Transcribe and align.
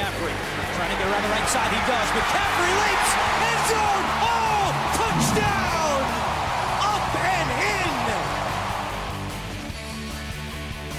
McCaffrey 0.00 0.32
trying 0.80 0.88
to 0.88 0.96
get 0.96 1.12
around 1.12 1.20
the 1.20 1.28
right 1.28 1.48
side. 1.52 1.68
He 1.68 1.82
does. 1.84 2.08
McCaffrey 2.16 2.72
leaps. 2.72 3.10
End 3.20 3.62
zone. 3.68 4.04
Oh, 4.24 4.64
touchdown. 4.96 6.00
Up 6.80 7.04
and 7.20 7.48
in. 7.60 7.92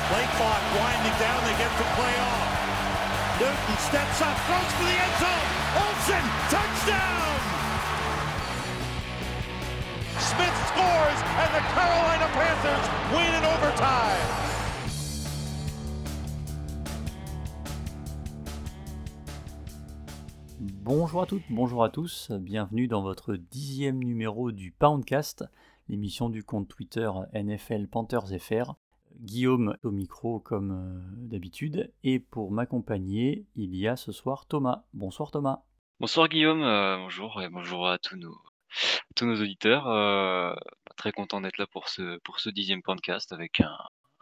Play 0.05 0.25
clock 0.37 0.61
winding 0.77 1.17
down. 1.17 1.39
They 1.49 1.57
get 1.57 1.73
the 1.81 1.87
play 1.97 2.13
off. 2.13 2.45
Newton 3.41 3.77
steps 3.89 4.21
up, 4.21 4.37
throws 4.45 4.69
for 4.77 4.85
the 4.85 4.93
end 4.93 5.15
zone. 5.17 5.49
Olsen, 5.81 6.25
touchdown. 6.53 7.41
Smith 10.21 10.57
scores, 10.69 11.19
and 11.41 11.49
the 11.57 11.63
Carolina 11.73 12.29
Panthers 12.37 12.85
win 13.09 13.33
in 13.33 13.43
overtime. 13.49 14.50
Bonjour 20.93 21.21
à 21.21 21.25
toutes, 21.25 21.43
bonjour 21.49 21.85
à 21.85 21.89
tous, 21.89 22.31
bienvenue 22.31 22.85
dans 22.85 23.01
votre 23.01 23.37
dixième 23.37 24.03
numéro 24.03 24.51
du 24.51 24.73
Poundcast, 24.73 25.45
l'émission 25.87 26.29
du 26.29 26.43
compte 26.43 26.67
Twitter 26.67 27.09
NFL 27.33 27.87
Panthers 27.87 28.27
FR. 28.37 28.73
Guillaume 29.21 29.77
au 29.83 29.91
micro 29.91 30.41
comme 30.41 30.71
euh, 30.71 31.27
d'habitude, 31.29 31.93
et 32.03 32.19
pour 32.19 32.51
m'accompagner, 32.51 33.45
il 33.55 33.73
y 33.73 33.87
a 33.87 33.95
ce 33.95 34.11
soir 34.11 34.45
Thomas. 34.47 34.83
Bonsoir 34.93 35.31
Thomas. 35.31 35.61
Bonsoir 36.01 36.27
Guillaume, 36.27 36.61
euh, 36.61 36.97
bonjour 36.97 37.41
et 37.41 37.47
bonjour 37.47 37.87
à 37.87 37.97
tous 37.97 38.17
nos, 38.17 38.35
auditeurs. 39.21 39.87
Euh, 39.87 40.53
très 40.97 41.13
content 41.13 41.39
d'être 41.39 41.57
là 41.57 41.67
pour 41.67 41.87
ce, 41.87 42.49
dixième 42.49 42.81
podcast 42.81 43.31
avec 43.31 43.61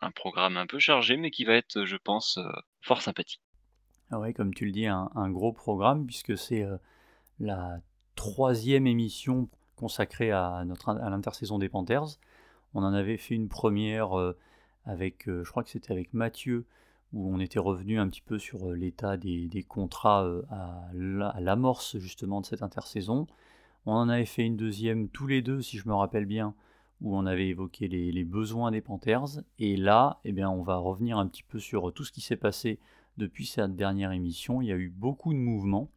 un 0.02 0.12
programme 0.12 0.56
un 0.56 0.68
peu 0.68 0.78
chargé, 0.78 1.18
mais 1.18 1.32
qui 1.32 1.46
va 1.46 1.56
être, 1.56 1.86
je 1.86 1.98
pense, 1.98 2.38
fort 2.84 3.02
sympathique. 3.02 3.42
Ah 4.12 4.20
ouais, 4.20 4.34
comme 4.34 4.56
tu 4.56 4.66
le 4.66 4.72
dis, 4.72 4.88
un, 4.88 5.30
gros 5.30 5.54
programme 5.54 6.08
puisque 6.08 6.36
c'est 6.36 6.64
euh, 6.64 6.78
la 7.40 7.80
troisième 8.16 8.88
émission 8.88 9.50
consacrée 9.76 10.32
à, 10.32 10.56
à 10.56 11.10
l'intersaison 11.10 11.60
des 11.60 11.70
Panthers. 11.70 12.18
On 12.74 12.84
en 12.84 12.94
avait 12.94 13.18
fait 13.18 13.36
une 13.36 13.50
première 13.50 14.18
euh, 14.18 14.36
avec, 14.86 15.30
euh, 15.30 15.44
je 15.44 15.52
crois 15.52 15.64
que 15.64 15.70
c'était 15.70 15.92
avec 15.92 16.14
Mathieu, 16.14 16.66
où 17.14 17.32
on 17.32 17.40
était 17.40 17.60
revenu 17.60 18.00
un 18.00 18.10
petit 18.10 18.22
peu 18.22 18.40
sur 18.40 18.72
l'état 18.72 19.16
des, 19.16 19.66
contrats 19.68 20.28
à, 20.50 20.90
l'amorce 20.94 21.98
justement 22.00 22.42
de 22.42 22.48
cette 22.48 22.64
intersaison. 22.64 23.28
On 23.86 23.94
en 23.94 24.10
avait 24.10 24.26
fait 24.26 24.44
une 24.44 24.58
deuxième 24.58 25.08
tous 25.10 25.28
les 25.28 25.42
deux, 25.44 25.62
si 25.62 25.78
je 25.78 25.88
me 25.88 25.94
rappelle 25.94 26.26
bien, 26.26 26.56
où 27.02 27.16
on 27.16 27.26
avait 27.26 27.48
évoqué 27.48 27.88
les, 27.88 28.12
les 28.12 28.24
besoins 28.24 28.72
des 28.72 28.82
Panthers. 28.82 29.42
Et 29.60 29.76
là, 29.78 30.20
eh 30.24 30.32
bien, 30.32 30.50
on 30.50 30.62
va 30.62 30.78
revenir 30.78 31.18
un 31.18 31.28
petit 31.28 31.44
peu 31.44 31.60
sur 31.60 31.94
tout 31.94 32.04
ce 32.04 32.12
qui 32.12 32.22
s'est 32.22 32.36
passé 32.36 32.80
depuis 33.20 33.46
cette 33.46 33.76
dernière 33.76 34.12
émission. 34.12 34.62
Il 34.64 34.70
y 34.70 34.72
a 34.72 34.78
eu 34.78 34.90
beaucoup 34.90 35.34
de 35.34 35.38
mouvements 35.38 35.92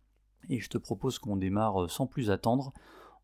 et 0.50 0.60
je 0.60 0.68
te 0.68 0.76
propose 0.76 1.18
qu'on 1.18 1.36
démarre 1.36 1.84
euh, 1.84 1.88
sans 1.88 2.06
plus 2.06 2.30
attendre 2.30 2.74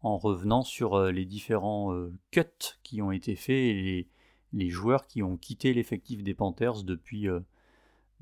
en 0.01 0.17
revenant 0.17 0.63
sur 0.63 0.95
euh, 0.95 1.11
les 1.11 1.27
différents 1.27 1.93
euh, 1.93 2.17
cuts 2.31 2.79
qui 2.83 3.03
ont 3.03 3.11
été 3.11 3.37
faits 3.37 3.57
et 3.57 4.09
les, 4.53 4.71
joueurs 4.71 5.07
qui 5.07 5.23
ont 5.23 5.37
quitté 5.37 5.75
l'effectif 5.75 6.23
des 6.23 6.35
Panthers 6.35 6.85
depuis, 6.85 7.27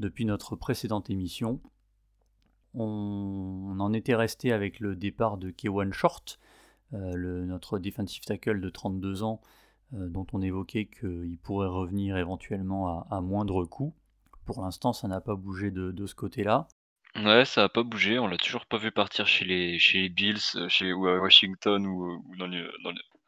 depuis 0.00 0.24
notre 0.24 0.56
précédente 0.56 1.08
émission. 1.08 1.60
On, 2.74 3.77
en 3.78 3.92
était 3.92 4.16
resté 4.16 4.50
avec 4.50 4.80
le 4.80 4.97
départ 4.97 5.38
de 5.38 5.50
Kewan 5.50 5.92
Short, 5.92 6.41
notre 6.91 7.78
defensive 7.78 8.24
tackle 8.24 8.60
de 8.60 8.70
32 8.70 9.22
ans, 9.22 9.41
dont 9.92 10.27
on 10.32 10.42
évoquait 10.42 10.86
qu'il 10.86 11.38
pourrait 11.38 11.69
revenir 11.69 12.16
éventuellement 12.16 13.08
à 13.08 13.20
moindre 13.20 13.64
coût. 13.64 13.94
Pour 14.47 14.62
l'instant, 14.62 14.92
ça 14.92 15.08
n'a 15.08 15.20
pas 15.20 15.34
bougé 15.34 15.72
de, 15.72 16.06
ce 16.06 16.15
côté-là. 16.15 16.69
Ouais, 17.16 17.44
ça 17.44 17.62
n'a 17.62 17.69
pas 17.69 17.82
bougé. 17.82 18.19
On 18.19 18.28
l'a 18.28 18.37
toujours 18.37 18.66
pas 18.66 18.78
vu 18.78 18.93
partir 18.93 19.26
chez 19.26 19.44
les, 19.44 19.78
chez 19.78 20.03
les 20.03 20.09
Bills, 20.09 20.38
euh, 20.54 20.69
chez, 20.69 20.93
ou 20.93 21.09
à 21.09 21.19
Washington 21.19 21.84
ou, 21.84 22.22
dans, 22.38 22.48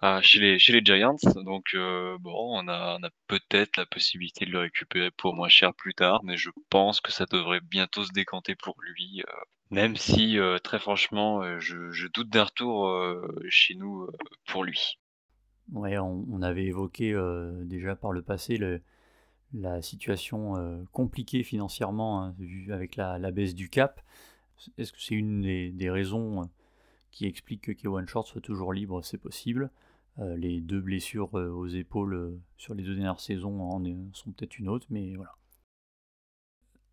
ah, 0.01 0.21
chez, 0.23 0.39
les, 0.39 0.59
chez 0.61 0.73
les 0.73 0.85
Giants. 0.85 1.17
Donc, 1.45 1.75
euh, 1.75 2.17
bon, 2.21 2.61
on 2.63 2.69
a, 2.69 2.99
peut-être 3.27 3.77
la 3.79 3.87
possibilité 3.87 4.47
de 4.47 4.53
le 4.53 4.61
récupérer 4.61 5.11
pour 5.11 5.35
moins 5.35 5.49
cher 5.49 5.75
plus 5.75 5.95
tard, 5.95 6.23
mais 6.23 6.37
je 6.37 6.51
pense 6.71 7.01
que 7.01 7.11
ça 7.11 7.27
devrait 7.27 7.61
bientôt 7.61 8.05
se 8.05 8.13
décanter 8.13 8.55
pour 8.55 8.77
lui. 8.81 9.23
Euh, 9.27 9.33
même 9.71 9.97
si, 9.97 10.39
très 10.65 10.79
franchement, 10.79 11.59
je, 11.59 12.07
doute 12.07 12.31
d'un 12.31 12.45
retour 12.45 12.91
chez 13.51 13.75
nous 13.75 14.09
pour 14.47 14.65
lui. 14.65 14.99
Ouais, 15.73 15.99
on 15.99 16.41
avait 16.41 16.65
évoqué 16.65 17.15
déjà 17.65 17.95
par 17.95 18.13
le 18.13 18.23
passé 18.23 18.57
le, 18.57 18.81
la 19.53 19.83
situation 19.83 20.57
euh, 20.57 20.83
compliquée 20.93 21.43
financièrement, 21.43 22.23
hein, 22.23 22.35
avec 22.71 22.97
la, 22.97 23.31
baisse 23.31 23.55
du 23.55 23.69
cap. 23.69 24.01
Est-ce 24.77 24.93
que 24.93 25.01
c'est 25.01 25.15
une 25.15 25.43
des, 25.43 25.91
raisons 25.91 26.43
euh, 26.43 26.47
qui 27.11 27.27
explique 27.27 27.63
que 27.63 27.73
Kewan 27.73 28.07
Short 28.07 28.27
soit 28.27 28.41
toujours 28.41 28.73
libre? 28.73 29.03
C'est 29.03 29.19
possible. 29.19 29.71
Euh, 30.19 30.37
les 30.37 30.61
deux 30.61 30.81
blessures 30.81 31.33
aux 31.35 31.67
épaules 31.67 32.39
sur 32.57 32.75
les 32.75 32.83
deux 32.83 32.95
dernières 32.95 33.21
saisons 33.21 33.61
en 33.61 33.83
sont 34.13 34.33
peut-être 34.33 34.59
une 34.59 34.69
autre, 34.69 34.87
mais 34.91 35.15
voilà. 35.17 35.35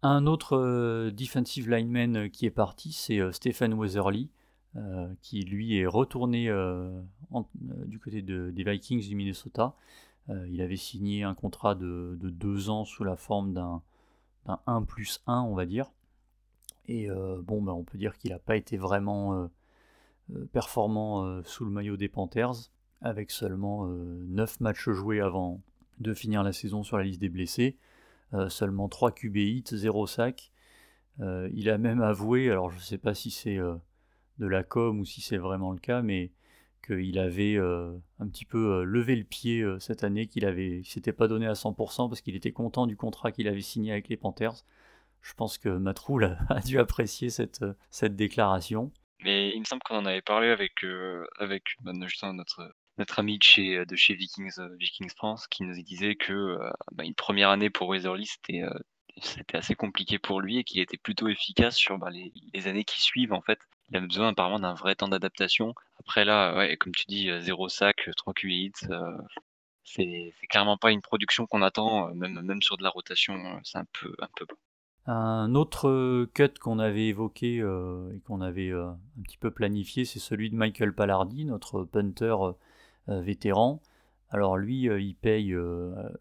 Un 0.03 0.27
autre 0.27 1.09
defensive 1.09 1.67
lineman 1.67 2.29
qui 2.29 2.45
est 2.45 2.51
parti, 2.51 2.91
c'est 2.91 3.19
Stephen 3.31 3.73
Weatherly, 3.73 4.29
qui 5.22 5.41
lui 5.41 5.77
est 5.77 5.87
retourné 5.87 6.47
du 7.87 7.97
côté 7.97 8.22
des 8.22 8.63
Vikings 8.63 9.07
du 9.07 9.16
Minnesota. 9.16 9.75
Euh, 10.29 10.47
il 10.49 10.61
avait 10.61 10.77
signé 10.77 11.23
un 11.23 11.35
contrat 11.35 11.75
de, 11.75 12.17
deux 12.21 12.69
ans 12.69 12.85
sous 12.85 13.03
la 13.03 13.15
forme 13.15 13.53
d'un 13.53 13.81
1 14.65 14.83
plus 14.83 15.21
1, 15.27 15.41
on 15.41 15.53
va 15.53 15.65
dire. 15.65 15.91
Et 16.87 17.09
euh, 17.09 17.41
bon, 17.41 17.61
ben, 17.61 17.73
on 17.73 17.83
peut 17.83 17.97
dire 17.97 18.17
qu'il 18.17 18.31
n'a 18.31 18.39
pas 18.39 18.55
été 18.55 18.77
vraiment 18.77 19.49
euh, 20.31 20.45
performant 20.51 21.43
sous 21.43 21.65
le 21.65 21.71
maillot 21.71 21.97
des 21.97 22.09
Panthers, 22.09 22.71
avec 23.01 23.31
seulement 23.31 23.85
9 23.87 24.59
matchs 24.59 24.89
joués 24.89 25.19
avant 25.19 25.61
de 25.99 26.13
finir 26.13 26.43
la 26.43 26.51
saison 26.51 26.83
sur 26.83 26.97
la 26.97 27.03
liste 27.03 27.21
des 27.21 27.29
blessés. 27.29 27.77
seulement 28.49 28.89
3 28.89 29.11
QB 29.11 29.37
hits, 29.37 29.63
0 29.71 30.07
sac. 30.07 30.51
il 31.19 31.69
a 31.69 31.77
même 31.77 32.01
avoué, 32.01 32.49
alors 32.49 32.71
je 32.71 32.77
ne 32.77 32.81
sais 32.81 32.97
pas 32.97 33.13
si 33.13 33.29
c'est 33.29 33.57
de 33.57 34.47
la 34.47 34.63
com 34.63 34.99
ou 34.99 35.05
si 35.05 35.21
c'est 35.21 35.37
vraiment 35.37 35.71
le 35.71 35.79
cas, 35.79 36.01
mais 36.01 36.31
qu'il 36.85 37.19
avait 37.19 37.56
euh, 37.56 37.97
un 38.19 38.28
petit 38.28 38.46
peu 38.46 38.73
euh, 38.73 38.84
levé 38.84 39.16
le 39.16 39.23
pied 39.23 39.62
euh, 39.62 39.79
cette 39.79 40.03
année, 40.03 40.28
qu'il 40.28 40.46
avait, 40.46 40.81
s'était 40.84 41.13
pas 41.13 41.28
donné 41.28 41.47
à 41.47 41.53
100% 41.53 42.09
parce 42.09 42.22
qu'il 42.22 42.35
était 42.35 42.51
content 42.51 42.88
du 42.88 42.96
contrat 42.96 43.31
qu'il 43.31 43.47
avait 43.47 43.62
signé 43.62 43.91
avec 43.91 44.07
les 44.09 44.18
Panthers. 44.18 44.63
Je 45.22 45.34
pense 45.34 45.57
que 45.57 45.69
Matroul 45.69 46.38
a 46.50 46.59
dû 46.66 46.79
apprécier 46.79 47.29
cette, 47.29 47.66
cette 47.90 48.16
déclaration. 48.16 48.91
Mais 49.23 49.51
il 49.56 49.59
me 49.59 49.66
semble 49.66 49.81
qu'on 49.84 49.97
en 49.97 50.06
avait 50.06 50.22
parlé 50.22 50.50
avec, 50.50 50.85
avec 51.40 51.63
bah, 51.81 51.94
notre, 51.94 52.75
notre 52.97 53.19
ami 53.19 53.40
de 53.40 53.44
chez, 53.44 53.85
de 53.85 53.96
chez 53.96 54.13
Vikings, 54.13 54.59
Vikings 54.78 55.09
France 55.09 55.47
qui 55.47 55.63
nous 55.63 55.81
disait 55.81 56.16
que 56.16 56.57
bah, 56.91 57.03
une 57.03 57.16
première 57.16 57.50
année 57.50 57.69
pour 57.69 57.88
Weatherly 57.88 58.28
c'était 58.28 58.62
c'était 59.22 59.57
assez 59.57 59.75
compliqué 59.75 60.19
pour 60.19 60.41
lui 60.41 60.57
et 60.57 60.63
qu'il 60.63 60.81
était 60.81 60.97
plutôt 60.97 61.28
efficace 61.29 61.78
sur 61.78 61.97
bah, 61.97 62.09
les, 62.09 62.34
les, 62.53 62.67
années 62.67 62.84
qui 62.84 63.02
suivent 63.02 63.34
en 63.34 63.41
fait 63.41 63.59
il 63.90 63.97
a 63.97 64.00
besoin 64.01 64.29
apparemment 64.29 64.59
d'un 64.59 64.73
vrai 64.73 64.96
temps 64.96 65.07
d'adaptation. 65.07 65.75
Après 66.00 66.25
là, 66.25 66.75
comme 66.78 66.94
tu 66.94 67.06
dis, 67.07 67.29
euh, 67.29 67.41
zéro 67.41 67.69
sac, 67.69 68.09
3 68.18 68.34
QI 68.34 68.66
hits, 68.66 68.90
euh, 68.90 69.18
c'est 69.84 70.34
clairement 70.50 70.78
pas 70.78 70.91
une 70.91 71.01
production 71.01 71.46
qu'on 71.46 71.62
attend, 71.62 72.09
euh, 72.09 72.13
même, 72.13 72.62
sur 72.62 72.78
de 72.78 72.84
la 72.84 72.90
rotation, 72.90 73.35
c'est 73.63 73.78
un 73.78 73.85
peu, 73.94 74.16
un 74.19 74.28
peu 74.35 74.46
Un 75.06 75.53
autre 75.53 76.25
cut 76.34 76.59
qu'on 76.59 76.79
avait 76.79 77.07
évoqué 77.07 77.57
et 77.57 78.19
qu'on 78.22 78.41
avait 78.41 78.72
un 78.72 78.97
petit 79.23 79.38
peu 79.38 79.51
planifié, 79.51 80.06
c'est 80.06 80.19
celui 80.19 80.50
de 80.50 80.56
Michael 80.56 80.94
Pallardi, 80.94 81.46
notre 81.46 81.84
punter 81.84 82.35
vétéran. 83.07 83.81
Alors 84.31 84.58
lui, 84.58 84.85
il 84.85 85.16
paye 85.16 85.55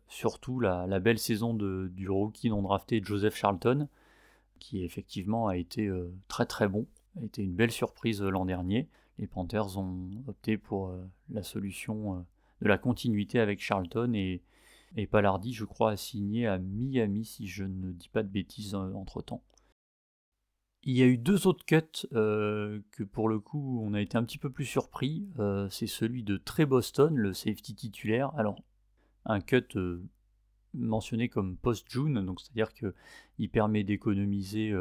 surtout 0.08 0.60
la, 0.60 1.00
belle 1.00 1.19
saison 1.19 1.55
du 1.55 2.08
rookie 2.10 2.50
non 2.50 2.60
drafté 2.60 3.02
Joseph 3.02 3.37
Charlton, 3.37 3.88
qui 4.60 4.84
effectivement 4.84 5.49
a 5.49 5.56
été 5.56 5.90
très 6.28 6.44
très 6.44 6.69
bon 6.69 6.87
a 7.20 7.25
été 7.25 7.43
une 7.43 7.55
belle 7.55 7.72
surprise 7.72 8.22
euh, 8.22 8.31
l'an 8.31 8.44
dernier. 8.44 8.88
Les 9.19 9.26
Panthers 9.26 9.78
ont 9.78 10.11
opté 10.26 10.58
pour 10.58 10.88
euh, 10.88 11.05
la 11.31 11.43
solution 11.43 12.14
euh, 12.14 12.20
de 12.62 12.69
la 12.69 12.78
continuité 12.78 13.38
avec 13.40 13.61
Charlton 13.61 14.12
et, 14.14 14.43
et 14.96 15.06
Palardi, 15.06 15.52
je 15.52 15.64
crois, 15.64 15.93
a 15.93 15.96
signé 15.96 16.46
à 16.46 16.58
Miami, 16.58 17.25
si 17.25 17.46
je 17.46 17.64
ne 17.64 17.93
dis 17.93 18.08
pas 18.08 18.22
de 18.22 18.28
bêtises 18.28 18.75
entre-temps. 18.75 19.43
Il 20.82 20.96
y 20.96 21.02
a 21.02 21.06
eu 21.06 21.16
deux 21.16 21.46
autres 21.46 21.64
cuts 21.64 22.06
que 22.12 23.02
pour 23.05 23.31
le 23.31 23.40
coup 23.40 23.81
on 23.82 23.94
a 23.94 24.02
été 24.02 24.19
un 24.19 24.22
petit 24.22 24.37
peu 24.37 24.50
plus 24.50 24.67
surpris. 24.67 25.26
c'est 25.70 25.87
celui 25.87 26.22
de 26.22 26.37
Trey 26.37 26.67
Boston, 26.67 27.17
le 27.17 27.32
safety 27.32 27.75
titulaire. 27.75 28.32
Alors, 28.37 28.62
un 29.25 29.40
cut 29.40 29.67
mentionné 30.75 31.31
comme 31.31 31.56
post-June, 31.56 32.25
donc 32.25 32.40
c'est-à-dire 32.43 32.72
qu'il 32.75 33.50
permet 33.50 33.82
d'économiser 33.82 34.75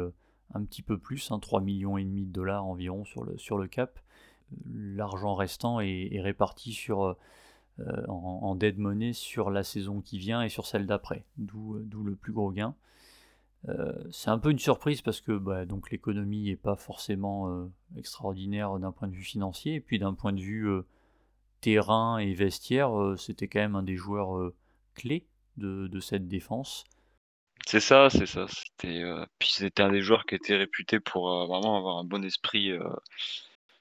un 0.54 0.64
petit 0.64 0.82
peu 0.82 0.98
plus, 0.98 1.30
3 1.40 1.60
hein, 1.60 1.62
millions 1.62 1.98
et 1.98 2.04
demi 2.04 2.24
de 2.24 2.32
dollars 2.32 2.64
environ 2.64 3.04
sur 3.04 3.24
le, 3.24 3.66
cap. 3.66 3.98
L'argent 4.72 5.34
restant 5.34 5.80
est, 5.80 6.20
réparti 6.20 6.78
euh, 6.90 7.14
en, 8.08 8.54
dead 8.54 8.78
money 8.78 9.12
sur 9.12 9.50
la 9.50 9.64
saison 9.64 10.00
qui 10.00 10.18
vient 10.18 10.42
et 10.42 10.48
sur 10.48 10.66
celle 10.66 10.86
d'après, 10.86 11.24
d'où 11.36 11.82
le 12.04 12.14
plus 12.14 12.32
gros 12.32 12.50
gain. 12.50 12.74
c'est 14.10 14.30
un 14.30 14.38
peu 14.38 14.50
une 14.50 14.58
surprise 14.58 15.02
parce 15.02 15.20
que 15.20 15.36
bah, 15.36 15.64
l'économie 15.90 16.44
n'est 16.44 16.56
pas 16.56 16.76
forcément 16.76 17.68
extraordinaire 17.96 18.78
d'un 18.78 18.92
point 18.92 19.08
de 19.08 19.14
vue 19.14 19.22
financier, 19.22 19.74
et 19.74 19.80
puis 19.80 19.98
d'un 19.98 20.14
point 20.14 20.32
de 20.32 20.40
vue 20.40 20.68
terrain 21.60 22.18
et 22.18 22.32
vestiaire, 22.34 23.14
c'était 23.16 23.48
quand 23.48 23.60
même 23.60 23.74
un 23.76 23.82
des 23.82 23.96
joueurs 23.96 24.52
clés 24.94 25.26
de, 25.56 26.00
cette 26.00 26.28
défense. 26.28 26.84
C'est 27.66 27.80
ça, 27.80 28.10
c'est 28.10 28.26
ça. 28.26 28.46
C'était, 28.48 29.02
puis 29.38 29.50
c'était 29.50 29.82
un 29.82 29.90
des 29.90 30.02
joueurs 30.02 30.26
qui 30.26 30.34
était 30.34 30.56
réputé 30.56 31.00
pour 31.00 31.46
vraiment 31.46 31.76
avoir 31.78 31.98
un 31.98 32.04
bon 32.04 32.24
esprit, 32.24 32.72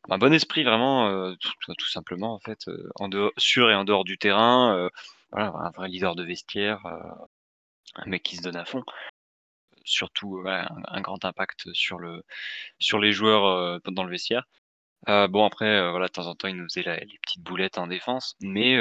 un 0.09 0.17
bon 0.17 0.33
esprit 0.33 0.63
vraiment, 0.63 1.35
tout, 1.35 1.89
simplement 1.89 2.33
en 2.33 2.39
fait, 2.39 2.65
en 2.95 3.09
dehors, 3.09 3.31
sur 3.37 3.69
et 3.69 3.75
en 3.75 3.83
dehors 3.83 4.05
du 4.05 4.17
terrain. 4.17 4.89
voilà, 5.31 5.47
un 5.47 5.71
vrai 5.71 5.89
leader 5.89 6.15
de 6.15 6.23
vestiaire, 6.23 6.85
un 7.95 8.05
mec 8.05 8.23
qui 8.23 8.37
se 8.37 8.41
donne 8.41 8.55
à 8.55 8.65
fond 8.65 8.83
surtout 9.85 10.43
un, 10.45 11.01
grand 11.01 11.25
impact 11.25 11.73
sur, 11.73 11.99
le, 11.99 12.23
sur 12.79 12.99
les 12.99 13.11
joueurs 13.11 13.81
dans 13.85 14.03
le 14.03 14.09
vestiaire. 14.09 14.45
bon, 15.07 15.45
après, 15.45 15.89
voilà, 15.91 16.07
de 16.07 16.11
temps 16.11 16.27
en 16.27 16.35
temps, 16.35 16.47
il 16.47 16.55
nous 16.55 16.65
faisait 16.65 16.83
les 16.83 17.19
petites 17.21 17.43
boulettes 17.43 17.77
en 17.77 17.87
défense, 17.87 18.35
mais 18.41 18.79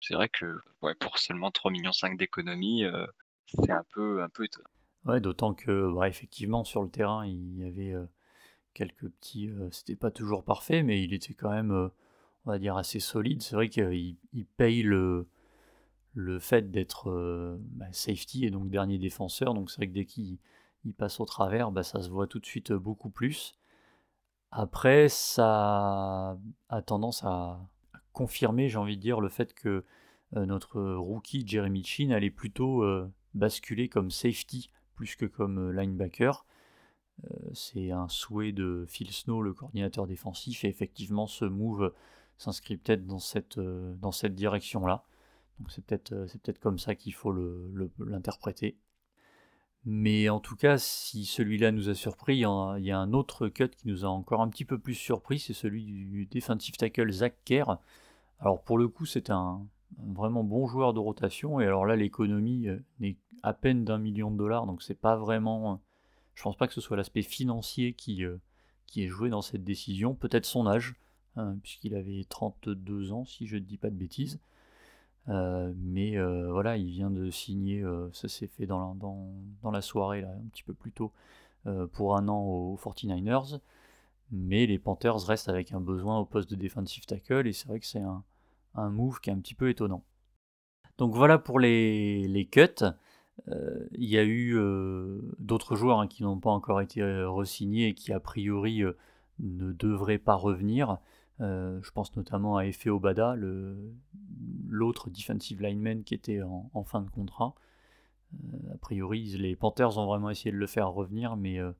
c'est 0.00 0.14
vrai 0.14 0.28
que 0.28 0.60
ouais, 0.82 0.94
pour 0.94 1.18
seulement 1.18 1.50
3,5 1.50 1.70
millions 1.70 2.16
d'économie, 2.16 2.84
c'est 3.54 3.72
un 3.72 3.84
peu, 3.92 4.22
un 4.22 4.28
peu 4.28 4.44
étonnant. 4.44 4.68
Ouais, 5.06 5.20
d'autant 5.20 5.54
que, 5.54 5.92
bah, 5.94 6.08
effectivement, 6.08 6.64
sur 6.64 6.82
le 6.82 6.90
terrain, 6.90 7.26
il 7.26 7.56
y 7.56 7.64
avait 7.64 7.94
quelques 8.74 9.08
petits. 9.08 9.50
C'était 9.70 9.96
pas 9.96 10.10
toujours 10.10 10.44
parfait, 10.44 10.82
mais 10.82 11.02
il 11.02 11.14
était 11.14 11.34
quand 11.34 11.50
même, 11.50 11.72
on 11.72 12.50
va 12.50 12.58
dire, 12.58 12.76
assez 12.76 13.00
solide. 13.00 13.42
C'est 13.42 13.54
vrai 13.54 13.68
qu'il 13.68 14.16
paye 14.56 14.82
le, 14.82 15.26
le 16.14 16.38
fait 16.38 16.70
d'être 16.70 17.10
euh, 17.10 17.56
bah, 17.60 17.86
safety 17.92 18.44
et 18.44 18.50
donc 18.50 18.68
dernier 18.70 18.98
défenseur. 18.98 19.54
Donc 19.54 19.70
c'est 19.70 19.76
vrai 19.76 19.88
que 19.88 19.94
dès 19.94 20.04
qu'il 20.04 20.38
passe 20.96 21.20
au 21.20 21.24
travers, 21.24 21.70
bah, 21.70 21.82
ça 21.82 22.02
se 22.02 22.08
voit 22.08 22.26
tout 22.26 22.38
de 22.38 22.46
suite 22.46 22.72
euh, 22.72 22.78
beaucoup 22.78 23.10
plus. 23.10 23.54
Après, 24.50 25.08
ça 25.08 26.36
a 26.68 26.82
tendance 26.82 27.22
à, 27.24 27.60
confirmer, 28.12 28.68
j'ai 28.68 28.78
envie 28.78 28.96
de 28.96 29.02
dire, 29.02 29.20
le 29.20 29.28
fait 29.28 29.54
que 29.54 29.84
euh, 30.36 30.46
notre 30.46 30.82
rookie 30.82 31.46
Jeremy 31.46 31.84
Chin 31.84 32.10
allait 32.10 32.30
plutôt 32.30 32.84
basculer 33.34 33.88
comme 33.88 34.10
safety 34.10 34.70
plus 34.94 35.16
que 35.16 35.26
comme 35.26 35.70
linebacker. 35.70 36.44
c'est 37.54 37.90
un 37.90 38.08
souhait 38.08 38.52
de 38.52 38.84
Phil 38.88 39.10
Snow, 39.12 39.42
le 39.42 39.54
coordinateur 39.54 40.06
défensif, 40.06 40.64
et 40.64 40.68
effectivement 40.68 41.26
ce 41.26 41.44
move 41.44 41.92
s'inscrit 42.38 42.76
peut-être 42.76 43.06
dans 43.06 43.18
cette, 43.18 43.60
cette 44.12 44.34
direction-là 44.34 45.04
c'est 45.68 45.84
peut-être 45.84 46.12
euh, 46.12 46.52
comme 46.60 46.78
ça 46.78 46.94
qu'il 46.94 47.14
faut 47.14 47.32
l'interpréter. 47.98 48.78
Mais 49.84 50.28
en 50.28 50.40
tout 50.40 50.56
cas, 50.56 50.76
si 50.76 51.24
celui-là 51.24 51.72
nous 51.72 51.88
a 51.88 51.94
surpris, 51.94 52.36
il 52.36 52.40
y, 52.40 52.90
a, 52.90 52.98
un 52.98 53.12
autre 53.14 53.48
cut 53.48 53.70
qui 53.70 53.88
nous 53.88 54.04
a 54.04 54.08
encore 54.08 54.42
un 54.42 54.48
petit 54.48 54.66
peu 54.66 54.78
plus 54.78 54.94
surpris, 54.94 55.38
c'est 55.38 55.54
celui 55.54 55.84
du 55.84 56.26
defensive 56.26 56.76
tackle 56.76 57.10
Zach 57.10 57.34
Kerr. 57.44 57.78
Alors 58.40 58.62
pour 58.62 58.76
le 58.76 58.88
coup, 58.88 59.06
c'est 59.06 59.30
un, 59.30 59.66
vraiment 59.98 60.44
bon 60.44 60.66
joueur 60.66 60.94
de 60.94 61.00
rotation, 61.00 61.60
et 61.60 61.66
alors 61.66 61.86
là, 61.86 61.96
l'économie 61.96 62.68
euh, 62.68 62.78
n'est 63.00 63.16
à 63.42 63.52
peine 63.52 63.84
d'un 63.84 63.98
million 63.98 64.30
de 64.30 64.36
dollars, 64.36 64.66
donc 64.66 64.82
c'est 64.82 64.94
pas 65.00 65.16
vraiment... 65.16 65.80
Je 66.34 66.42
pense 66.42 66.56
pas 66.56 66.68
que 66.68 66.74
ce 66.74 66.80
soit 66.80 66.96
l'aspect 66.96 67.22
financier 67.22 67.92
qui, 67.92 68.24
euh, 68.24 68.38
qui 68.86 69.04
est 69.04 69.08
joué 69.08 69.30
dans 69.30 69.42
cette 69.42 69.64
décision, 69.64 70.14
peut-être 70.14 70.46
son 70.46 70.66
âge, 70.66 70.94
hein, 71.36 71.56
puisqu'il 71.62 71.94
avait 71.94 72.24
32 72.28 73.12
ans, 73.12 73.24
si 73.24 73.46
je 73.46 73.56
ne 73.56 73.60
dis 73.60 73.78
pas 73.78 73.90
de 73.90 73.96
bêtises. 73.96 74.40
Euh, 75.28 75.72
mais 75.76 76.16
euh, 76.16 76.50
voilà, 76.50 76.76
il 76.76 76.90
vient 76.90 77.10
de 77.10 77.30
signer, 77.30 77.82
euh, 77.82 78.10
ça 78.12 78.28
s'est 78.28 78.46
fait 78.48 78.66
dans 78.66 78.80
la, 78.80 78.94
dans, 78.94 79.32
dans 79.62 79.70
la, 79.70 79.82
soirée, 79.82 80.22
là, 80.22 80.30
un 80.30 80.48
petit 80.48 80.62
peu 80.62 80.74
plus 80.74 80.92
tôt, 80.92 81.12
pour 81.92 82.16
un 82.16 82.26
an 82.28 82.40
aux 82.40 82.78
49ers. 82.82 83.60
Mais 84.32 84.66
les 84.66 84.78
Panthers 84.78 85.26
restent 85.26 85.48
avec 85.48 85.72
un 85.72 85.80
besoin 85.80 86.18
au 86.18 86.24
poste 86.24 86.50
de 86.50 86.56
defensive 86.56 87.04
tackle, 87.06 87.46
et 87.46 87.52
c'est 87.52 87.68
vrai 87.68 87.80
que 87.80 87.86
c'est 87.86 88.00
un, 88.00 88.24
un, 88.74 88.90
move 88.90 89.20
qui 89.20 89.30
est 89.30 89.32
un 89.32 89.40
petit 89.40 89.54
peu 89.54 89.68
étonnant. 89.68 90.04
Donc 90.98 91.14
voilà 91.14 91.38
pour 91.38 91.60
les, 91.60 92.26
les 92.28 92.46
cuts. 92.46 92.84
Il 93.46 94.04
y 94.04 94.18
a 94.18 94.24
eu 94.24 94.54
d'autres 95.38 95.74
joueurs 95.74 96.00
hein, 96.00 96.06
qui 96.06 96.22
n'ont 96.22 96.38
pas 96.38 96.50
encore 96.50 96.82
été 96.82 97.02
re-signés 97.02 97.88
et 97.88 97.94
qui 97.94 98.12
a 98.12 98.20
priori 98.20 98.82
ne 99.38 99.72
devraient 99.72 100.18
pas 100.18 100.34
revenir. 100.34 100.98
Euh, 101.40 101.80
je 101.82 101.90
pense 101.90 102.14
notamment 102.16 102.58
à 102.58 102.66
Efe 102.66 102.86
Obada, 102.86 103.34
l'autre 104.68 105.10
defensive 105.10 105.62
lineman 105.62 106.04
qui 106.04 106.14
était 106.14 106.42
en, 106.42 106.84
fin 106.84 107.00
de 107.00 107.10
contrat. 107.10 107.54
Euh, 108.34 108.74
a 108.74 108.78
priori, 108.78 109.24
les 109.38 109.56
Panthers 109.56 109.98
ont 109.98 110.06
vraiment 110.06 110.30
essayé 110.30 110.52
de 110.52 110.58
le 110.58 110.66
faire 110.66 110.90
revenir, 110.90 111.36
mais 111.36 111.58
euh, 111.58 111.72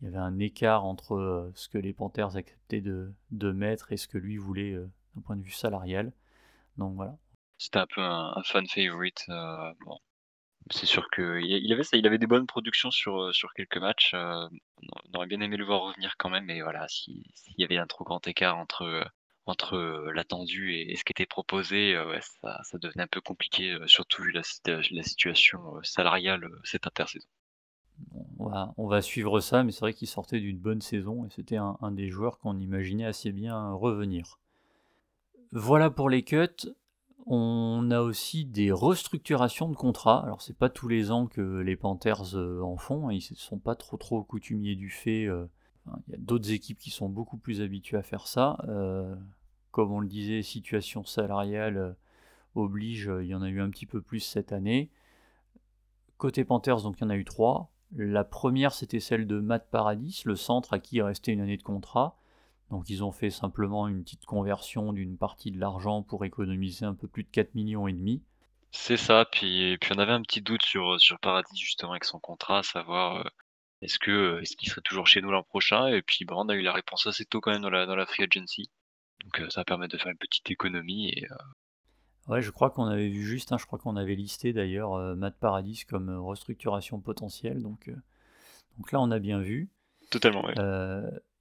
il 0.00 0.04
y 0.04 0.08
avait 0.08 0.18
un 0.18 0.38
écart 0.38 0.84
entre 0.84 1.50
ce 1.54 1.68
que 1.68 1.78
les 1.78 1.92
Panthers 1.92 2.36
acceptaient 2.36 2.82
de, 2.82 3.12
mettre 3.52 3.92
et 3.92 3.96
ce 3.96 4.06
que 4.06 4.18
lui 4.18 4.36
voulait 4.36 4.74
d'un 5.14 5.22
point 5.22 5.36
de 5.36 5.42
vue 5.42 5.50
salarial. 5.50 6.12
Donc 6.80 6.96
voilà. 6.96 7.16
C'était 7.58 7.78
un 7.78 7.86
peu 7.86 8.00
un, 8.00 8.42
fan 8.42 8.66
favorite. 8.66 9.26
bon, 9.28 9.98
c'est 10.70 10.86
sûr 10.86 11.10
qu'il 11.10 11.72
avait 11.72 11.84
il 11.92 12.06
avait 12.06 12.18
des 12.18 12.26
bonnes 12.26 12.46
productions 12.46 12.90
sur, 12.90 13.20
euh, 13.20 13.32
sur 13.32 13.52
quelques 13.54 13.78
matchs. 13.78 14.12
Euh, 14.14 14.48
on 14.82 15.18
aurait 15.18 15.26
bien 15.26 15.40
aimé 15.40 15.56
le 15.56 15.64
voir 15.64 15.82
revenir 15.82 16.16
quand 16.18 16.30
même, 16.30 16.44
mais 16.44 16.60
voilà, 16.62 16.86
s'il 16.88 17.22
y 17.58 17.64
avait 17.64 17.78
un 17.78 17.86
trop 17.86 18.04
grand 18.04 18.26
écart 18.26 18.56
entre, 18.58 18.82
euh, 18.82 19.04
entre 19.46 19.76
l'attendu 20.14 20.74
et, 20.74 20.96
ce 20.96 21.04
qui 21.04 21.12
était 21.12 21.26
proposé, 21.26 21.94
ça, 22.42 22.60
ça, 22.62 22.78
devenait 22.78 23.02
un 23.02 23.08
peu 23.08 23.20
compliqué, 23.20 23.76
surtout 23.86 24.22
vu 24.22 24.32
la, 24.32 24.42
la 24.66 25.02
situation 25.02 25.82
salariale 25.82 26.48
cette 26.64 26.86
intersaison. 26.86 27.26
On 28.38 28.48
va, 28.48 28.72
on 28.78 28.86
va 28.86 29.02
suivre 29.02 29.40
ça, 29.40 29.64
mais 29.64 29.72
c'est 29.72 29.80
vrai 29.80 29.92
qu'il 29.92 30.08
sortait 30.08 30.40
d'une 30.40 30.58
bonne 30.58 30.80
saison 30.80 31.26
et 31.26 31.30
c'était 31.30 31.56
un, 31.56 31.76
un 31.82 31.90
des 31.90 32.08
joueurs 32.08 32.38
qu'on 32.38 32.58
imaginait 32.58 33.04
assez 33.04 33.32
bien 33.32 33.72
revenir. 33.72 34.38
Voilà 35.52 35.90
pour 35.90 36.08
les 36.08 36.22
cuts. 36.22 36.70
On 37.26 37.90
a 37.90 38.00
aussi 38.00 38.44
des 38.44 38.70
restructurations 38.70 39.68
de 39.68 39.76
contrats. 39.76 40.22
Alors 40.24 40.42
c'est 40.42 40.56
pas 40.56 40.68
tous 40.68 40.88
les 40.88 41.10
ans 41.10 41.26
que 41.26 41.58
les 41.60 41.76
Panthers 41.76 42.34
euh, 42.34 42.60
en 42.62 42.76
font, 42.76 43.08
hein. 43.08 43.12
ils 43.12 43.26
ne 43.30 43.36
sont 43.36 43.58
pas 43.58 43.74
trop 43.74 43.96
trop 43.96 44.22
coutumiers 44.22 44.76
du 44.76 44.90
fait. 44.90 45.26
Euh. 45.26 45.46
il 46.08 46.12
y 46.12 46.14
a 46.14 46.18
d'autres 46.18 46.50
équipes 46.52 46.78
qui 46.78 46.90
sont 46.90 47.08
beaucoup 47.08 47.36
plus 47.36 47.60
habituées 47.60 47.98
à 47.98 48.02
faire 48.02 48.26
ça. 48.26 48.58
Euh, 48.68 49.14
comme 49.70 49.92
on 49.92 50.00
le 50.00 50.08
disait, 50.08 50.42
situation 50.42 51.04
salariale 51.04 51.96
oblige, 52.54 53.10
il 53.20 53.26
y 53.26 53.34
en 53.34 53.42
a 53.42 53.48
eu 53.48 53.60
un 53.60 53.70
petit 53.70 53.86
peu 53.86 54.00
plus 54.00 54.20
cette 54.20 54.52
année. 54.52 54.90
Côté 56.16 56.44
Panthers, 56.44 56.82
donc 56.82 56.98
il 56.98 57.04
y 57.04 57.06
en 57.06 57.10
a 57.10 57.16
eu 57.16 57.24
trois. 57.24 57.70
La 57.96 58.24
première, 58.24 58.72
c'était 58.72 59.00
celle 59.00 59.26
de 59.26 59.40
Matt 59.40 59.68
Paradis, 59.70 60.22
le 60.24 60.36
centre 60.36 60.72
à 60.72 60.78
qui 60.78 60.96
il 60.96 61.02
restait 61.02 61.32
une 61.32 61.40
année 61.40 61.56
de 61.56 61.62
contrat. 61.62 62.19
Donc 62.70 62.88
ils 62.88 63.02
ont 63.02 63.12
fait 63.12 63.30
simplement 63.30 63.88
une 63.88 64.04
petite 64.04 64.24
conversion 64.24 64.92
d'une 64.92 65.18
partie 65.18 65.50
de 65.50 65.58
l'argent 65.58 66.02
pour 66.02 66.24
économiser 66.24 66.86
un 66.86 66.94
peu 66.94 67.08
plus 67.08 67.24
de 67.24 67.28
4 67.28 67.54
millions 67.54 67.88
et 67.88 67.92
demi. 67.92 68.22
C'est 68.70 68.96
ça, 68.96 69.24
puis, 69.24 69.76
puis 69.78 69.90
on 69.94 69.98
avait 69.98 70.12
un 70.12 70.22
petit 70.22 70.40
doute 70.40 70.62
sur, 70.62 71.00
sur 71.00 71.18
Paradis 71.18 71.58
justement 71.58 71.90
avec 71.90 72.04
son 72.04 72.20
contrat, 72.20 72.58
à 72.58 72.62
savoir 72.62 73.16
euh, 73.16 73.28
est-ce 73.82 73.98
que 73.98 74.12
euh, 74.12 74.40
est-ce 74.40 74.56
qu'il 74.56 74.68
serait 74.68 74.80
toujours 74.82 75.08
chez 75.08 75.20
nous 75.20 75.32
l'an 75.32 75.42
prochain? 75.42 75.88
Et 75.88 76.02
puis 76.02 76.24
on 76.30 76.48
a 76.48 76.54
eu 76.54 76.62
la 76.62 76.72
réponse 76.72 77.06
assez 77.08 77.24
tôt 77.24 77.40
quand 77.40 77.50
même 77.50 77.62
dans 77.62 77.70
la, 77.70 77.86
dans 77.86 77.96
la 77.96 78.06
free 78.06 78.22
agency. 78.22 78.70
Donc 79.24 79.40
euh, 79.40 79.50
ça 79.50 79.62
va 79.62 79.64
permettre 79.64 79.96
de 79.96 79.98
faire 79.98 80.12
une 80.12 80.18
petite 80.18 80.50
économie. 80.50 81.08
Et, 81.10 81.26
Ouais, 82.28 82.42
je 82.42 82.50
crois 82.50 82.70
qu'on 82.70 82.84
avait 82.84 83.08
vu 83.08 83.24
juste, 83.24 83.50
hein, 83.50 83.58
je 83.58 83.66
crois 83.66 83.78
qu'on 83.80 83.96
avait 83.96 84.14
listé 84.14 84.52
d'ailleurs 84.52 85.16
Matt 85.16 85.36
Paradis 85.40 85.84
comme 85.88 86.10
restructuration 86.10 87.00
potentielle. 87.00 87.60
Donc, 87.60 87.90
donc 88.76 88.92
là 88.92 89.00
on 89.00 89.10
a 89.10 89.18
bien 89.18 89.40
vu. 89.40 89.68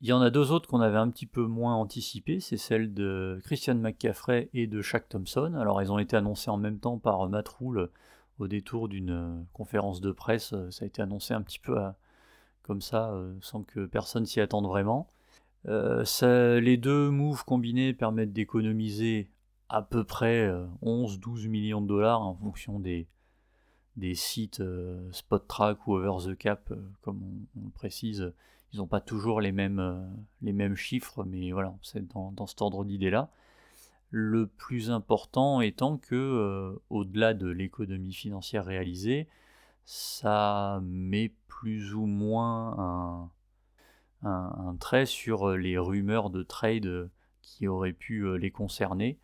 Il 0.01 0.07
y 0.07 0.13
en 0.13 0.21
a 0.21 0.29
deux 0.29 0.51
autres 0.51 0.69
qu'on 0.69 0.81
avait 0.81 0.97
un 0.97 1.09
petit 1.09 1.25
peu 1.25 1.45
moins 1.45 1.75
anticipées, 1.75 2.39
c'est 2.39 2.57
celle 2.57 2.93
de 2.93 3.39
Christian 3.43 3.75
McCaffrey 3.75 4.49
et 4.53 4.67
de 4.67 4.81
Shaq 4.81 5.09
Thompson. 5.09 5.55
Alors 5.59 5.81
elles 5.81 5.91
ont 5.91 5.99
été 5.99 6.15
annoncées 6.15 6.49
en 6.49 6.57
même 6.57 6.79
temps 6.79 6.97
par 6.97 7.27
Matt 7.27 7.49
Rule 7.49 7.89
au 8.39 8.47
détour 8.47 8.88
d'une 8.88 9.11
euh, 9.11 9.43
conférence 9.53 10.01
de 10.01 10.11
presse. 10.11 10.55
Ça 10.71 10.83
a 10.83 10.88
été 10.88 11.01
annoncé 11.01 11.33
un 11.33 11.41
petit 11.41 11.59
peu 11.59 11.77
comme 12.63 12.81
ça, 12.81 13.11
euh, 13.11 13.35
sans 13.41 13.63
que 13.63 13.85
personne 13.85 14.25
s'y 14.25 14.39
attende 14.39 14.65
vraiment. 14.65 15.07
Euh, 15.67 16.59
les 16.59 16.77
deux 16.77 17.09
moves 17.09 17.43
combinés 17.43 17.93
permettent 17.93 18.33
d'économiser 18.33 19.29
à 19.67 19.81
peu 19.81 20.03
près 20.03 20.49
11-12 20.81 21.47
millions 21.47 21.81
de 21.81 21.88
dollars 21.88 22.21
en 22.21 22.33
fonction 22.33 22.79
des, 22.79 23.07
sites 24.15 24.63
Spot 25.11 25.47
Track 25.47 25.85
ou 25.85 25.95
Over 25.95 26.31
the 26.31 26.38
Cap, 26.38 26.73
comme 27.01 27.21
on, 27.55 27.65
le 27.65 27.71
précise 27.71 28.33
ils 28.73 28.77
n'ont 28.77 28.88
pas 28.88 29.01
toujours 29.01 29.41
les 29.41 29.51
mêmes, 29.51 29.79
euh, 29.79 30.05
les 30.41 30.53
mêmes 30.53 30.75
chiffres, 30.75 31.23
mais 31.23 31.51
voilà, 31.51 31.75
c'est 31.81 32.07
dans, 32.07 32.31
dans, 32.31 32.45
cet 32.45 32.61
ordre 32.61 32.85
d'idée-là. 32.85 33.31
Le 34.11 34.47
plus 34.47 34.91
important 34.91 35.61
étant 35.61 35.97
que, 35.97 36.15
euh, 36.15 36.81
au-delà 36.89 37.33
de 37.33 37.47
l'économie 37.47 38.13
financière 38.13 38.65
réalisée, 38.65 39.27
ça 39.85 40.79
met 40.83 41.33
plus 41.47 41.93
ou 41.95 42.05
moins 42.05 43.31
un, 44.23 44.29
un, 44.29 44.75
trait 44.79 45.05
sur 45.05 45.55
les 45.57 45.77
rumeurs 45.77 46.29
de 46.29 46.43
trade 46.43 47.09
qui 47.41 47.67
auraient 47.67 47.93
pu 47.93 48.21
euh, 48.21 48.35
les 48.35 48.51
concerner, 48.51 49.19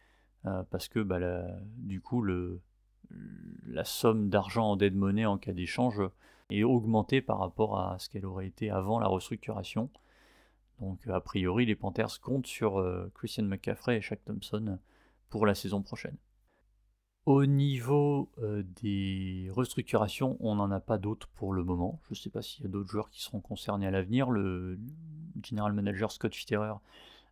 parce 0.69 0.87
que 0.89 0.99
bah, 0.99 1.19
du 1.77 2.01
coup, 2.01 2.21
le, 2.21 2.61
la 3.65 3.83
somme 3.83 4.29
d'argent 4.29 4.71
en 4.71 4.75
dead 4.75 4.95
money 4.95 5.25
en 5.25 5.39
cas 5.39 5.53
d'échange 5.53 5.99
et 6.49 6.63
augmentée 6.63 7.21
par 7.21 7.39
rapport 7.39 7.79
à 7.79 7.97
ce 7.99 8.09
qu'elle 8.09 8.25
aurait 8.25 8.47
été 8.47 8.69
avant 8.69 8.99
la 8.99 9.07
restructuration. 9.07 9.89
Donc 10.79 11.07
a 11.07 11.19
priori, 11.21 11.65
les 11.65 11.75
Panthers 11.75 12.19
comptent 12.21 12.47
sur 12.47 12.79
euh, 12.79 13.11
Christian 13.15 13.43
McCaffrey 13.43 13.97
et 13.97 14.01
Shaq 14.01 14.23
Thompson 14.25 14.77
pour 15.29 15.45
la 15.45 15.55
saison 15.55 15.81
prochaine. 15.81 16.17
Au 17.25 17.47
niveau 17.47 18.29
euh, 18.37 18.63
des 18.83 19.49
restructurations, 19.51 20.37
on 20.39 20.55
n'en 20.55 20.69
a 20.69 20.79
pas 20.79 20.99
d'autres 20.99 21.27
pour 21.29 21.53
le 21.53 21.63
moment. 21.63 21.99
Je 22.03 22.11
ne 22.11 22.15
sais 22.15 22.29
pas 22.29 22.43
s'il 22.43 22.63
y 22.63 22.67
a 22.67 22.69
d'autres 22.69 22.89
joueurs 22.89 23.09
qui 23.09 23.23
seront 23.23 23.39
concernés 23.39 23.87
à 23.87 23.91
l'avenir. 23.91 24.29
Le 24.29 24.77
general 25.41 25.73
manager 25.73 26.11
Scott 26.11 26.35
Fitterer 26.35 26.73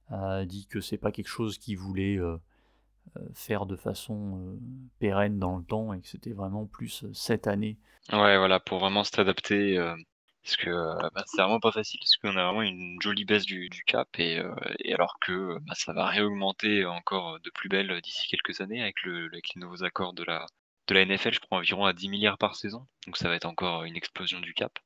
a 0.10 0.46
dit 0.46 0.66
que 0.66 0.82
c'est 0.82 0.98
pas 0.98 1.12
quelque 1.12 1.28
chose 1.28 1.60
qu'il 1.60 1.78
voulait 1.78 2.18
euh, 2.18 2.38
faire 3.34 3.66
de 3.66 3.76
façon 3.76 4.58
pérenne 5.00 5.40
dans 5.40 5.58
le 5.58 5.64
temps 5.64 5.94
et 5.94 6.02
que 6.02 6.08
c'était 6.08 6.32
vraiment 6.34 6.66
plus 6.66 7.06
cette 7.14 7.48
année. 7.48 7.78
Ouais, 8.12 8.38
voilà, 8.38 8.60
pour 8.60 8.80
vraiment 8.80 9.04
s'adapter 9.04 9.78
parce 10.44 10.58
que 10.58 10.70
euh, 10.70 11.10
bah, 11.16 11.24
c'est 11.26 11.42
vraiment 11.42 11.60
pas 11.60 11.72
facile, 11.72 12.00
parce 12.00 12.18
qu'on 12.18 12.38
a 12.38 12.46
vraiment 12.46 12.64
une 12.64 13.02
jolie 13.02 13.24
baisse 13.26 13.46
du, 13.46 13.70
cap, 13.88 14.08
et, 14.20 14.40
euh, 14.40 14.54
alors 14.94 15.18
que 15.22 15.58
bah, 15.62 15.74
ça 15.76 15.94
va 15.94 16.08
réaugmenter 16.08 16.86
encore 16.86 17.40
de 17.40 17.50
plus 17.50 17.70
belle 17.70 18.02
d'ici 18.02 18.28
quelques 18.28 18.60
années 18.60 18.82
avec, 18.82 19.02
le, 19.04 19.28
avec 19.28 19.54
les 19.56 19.62
nouveaux 19.62 19.84
accords 19.84 20.14
de 20.14 20.24
la, 20.24 20.46
NFL, 20.90 21.34
je 21.34 21.40
crois 21.40 21.60
environ 21.60 21.86
à 21.86 21.94
10 21.94 22.10
milliards 22.10 22.38
par 22.38 22.56
saison, 22.56 22.86
donc 23.06 23.18
ça 23.18 23.30
va 23.30 23.36
être 23.36 23.46
encore 23.46 23.84
une 23.86 23.96
explosion 23.96 24.42
du 24.42 24.54
cap. 24.54 24.78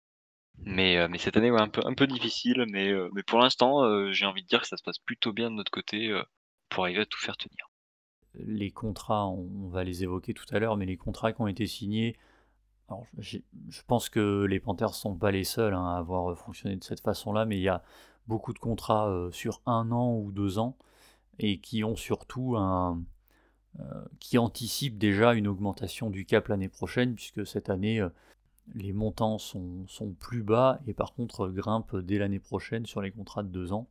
Mais, 0.60 0.98
euh, 0.98 1.08
cette 1.18 1.38
année, 1.38 1.52
ouais, 1.52 1.62
un 1.62 1.70
peu, 1.70 1.82
un 1.86 1.96
peu 1.96 2.08
difficile, 2.08 2.66
mais 2.70 2.94
pour 3.26 3.40
l'instant, 3.40 4.12
j'ai 4.12 4.26
envie 4.26 4.44
de 4.44 4.48
dire 4.48 4.62
que 4.62 4.68
ça 4.68 4.78
se 4.78 4.84
passe 4.84 5.00
plutôt 5.00 5.34
bien 5.34 5.50
de 5.50 5.56
notre 5.56 5.72
côté 5.72 6.16
pour 6.70 6.84
arriver 6.84 7.02
à 7.02 7.06
tout 7.06 7.20
faire 7.20 7.38
tenir. 7.38 7.68
Les 8.46 8.72
contrats, 8.72 9.28
on 9.28 9.68
va 9.68 9.84
les 9.84 10.04
évoquer 10.04 10.34
tout 10.34 10.46
à 10.52 10.60
l'heure, 10.60 10.78
mais 10.78 10.86
les 10.86 10.98
contrats 10.98 11.34
qui 11.34 11.42
ont 11.42 11.48
été 11.48 11.68
signés, 11.68 12.16
je 13.20 13.82
pense 13.88 14.10
que 14.10 14.46
les 14.46 14.60
Panthers 14.60 14.90
ne 14.90 14.94
sont 14.94 15.16
pas 15.16 15.32
les 15.32 15.44
seuls 15.44 15.74
hein, 15.74 15.86
à 15.86 15.98
avoir 15.98 16.32
euh, 16.32 16.36
fonctionné 16.36 16.76
de 16.76 16.84
cette 16.84 17.02
façon-là, 17.02 17.46
mais 17.46 17.58
il 17.58 17.62
y 17.62 17.70
a 17.70 17.84
beaucoup 18.28 18.54
de 18.54 18.60
contrats 18.60 19.10
euh, 19.10 19.32
sur 19.32 19.62
un 19.66 19.92
an 19.92 20.16
ou 20.16 20.32
deux 20.32 20.60
ans 20.60 20.78
et 21.40 21.60
qui 21.60 21.84
ont 21.84 21.96
surtout 21.96 22.56
un, 22.58 23.02
euh, 23.80 24.06
qui 24.20 24.38
anticipent 24.38 24.98
déjà 24.98 25.34
une 25.34 25.48
augmentation 25.48 26.10
du 26.10 26.26
cap 26.26 26.48
l'année 26.48 26.70
prochaine, 26.70 27.14
puisque 27.16 27.46
cette 27.46 27.70
année, 27.70 28.06
les 28.74 28.94
montants 28.94 29.38
sont, 29.38 29.86
plus 30.20 30.44
bas 30.44 30.80
et 30.88 30.94
par 30.94 31.14
contre 31.14 31.50
grimpent 31.50 31.96
dès 31.98 32.18
l'année 32.18 32.40
prochaine 32.40 32.86
sur 32.86 33.02
les 33.02 33.12
contrats 33.12 33.44
de 33.44 33.50
deux 33.50 33.72
ans. 33.72 33.88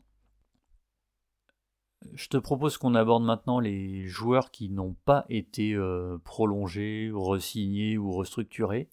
Je 2.14 2.28
te 2.28 2.36
propose 2.36 2.78
qu'on 2.78 2.94
aborde 2.94 3.24
maintenant 3.24 3.58
les 3.58 4.06
joueurs 4.06 4.50
qui 4.50 4.68
n'ont 4.68 4.96
pas 5.04 5.24
été 5.28 5.74
euh, 5.74 6.18
prolongés, 6.24 7.10
re-signés 7.12 7.98
ou 7.98 8.12
restructurés 8.12 8.88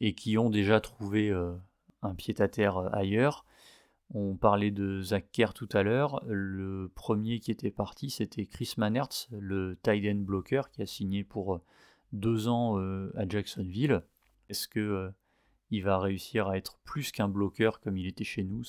et 0.00 0.14
qui 0.14 0.36
ont 0.38 0.50
déjà 0.50 0.80
trouvé 0.80 1.30
euh, 1.30 1.54
un 2.02 2.14
pied-à-terre 2.14 2.78
euh, 2.78 2.88
ailleurs. 2.92 3.44
On 4.14 4.36
parlait 4.36 4.70
de 4.70 5.00
Zach 5.00 5.30
Kerr 5.32 5.54
tout 5.54 5.68
à 5.72 5.82
l'heure. 5.82 6.22
Le 6.26 6.90
premier 6.94 7.38
qui 7.40 7.50
était 7.50 7.70
parti, 7.70 8.10
c'était 8.10 8.46
Chris 8.46 8.74
Manertz, 8.76 9.28
le 9.30 9.78
tight 9.82 10.04
end 10.06 10.20
blocker 10.20 10.62
qui 10.70 10.82
a 10.82 10.86
signé 10.86 11.24
pour 11.24 11.60
deux 12.12 12.46
ans 12.46 12.76
à 13.14 13.26
Jacksonville. 13.26 14.02
Est-ce 14.50 14.68
que 14.68 15.10
il 15.70 15.82
va 15.82 15.98
réussir 15.98 16.48
à 16.48 16.58
être 16.58 16.78
plus 16.84 17.10
qu'un 17.10 17.28
bloqueur 17.28 17.80
comme 17.80 17.96
il 17.96 18.06
était 18.06 18.22
chez 18.22 18.44
nous? 18.44 18.64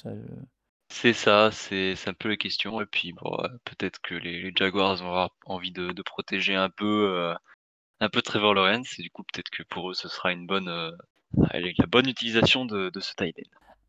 C'est 0.94 1.14
ça, 1.14 1.50
c'est 1.52 1.96
un 2.08 2.14
peu 2.14 2.30
la 2.30 2.38
question. 2.38 2.80
Et 2.80 2.86
puis 2.86 3.14
euh, 3.26 3.48
peut-être 3.66 4.00
que 4.02 4.14
les, 4.14 4.54
Jaguars 4.56 4.96
vont 4.98 5.08
avoir 5.08 5.32
envie 5.46 5.72
de, 5.72 5.92
protéger 6.04 6.56
un 6.56 6.70
peu, 6.70 7.10
euh, 7.10 7.34
un 8.00 8.10
peu 8.10 8.22
Trevor 8.22 8.54
Lawrence. 8.54 9.00
Et 9.00 9.02
du 9.02 9.10
coup, 9.10 9.24
peut-être 9.24 9.50
que 9.50 9.64
pour 9.64 9.90
eux, 9.90 9.94
ce 9.96 10.08
sera 10.08 10.32
une 10.32 10.46
bonne, 10.46 10.70
euh, 10.70 10.92
la 11.52 11.88
bonne 11.88 12.08
utilisation 12.08 12.66
de, 12.66 12.92
ce 13.00 13.16
tight. 13.16 13.36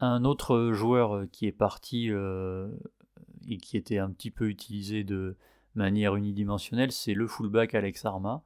Un 0.00 0.24
autre 0.24 0.72
joueur 0.72 1.26
qui 1.30 1.46
est 1.46 1.52
parti 1.52 2.08
et 2.08 3.56
qui 3.58 3.76
était 3.76 3.98
un 3.98 4.10
petit 4.10 4.30
peu 4.30 4.48
utilisé 4.48 5.04
de 5.04 5.36
manière 5.74 6.16
unidimensionnelle, 6.16 6.90
c'est 6.90 7.14
le 7.14 7.26
fullback 7.28 7.74
Alex 7.74 8.04
Arma, 8.06 8.42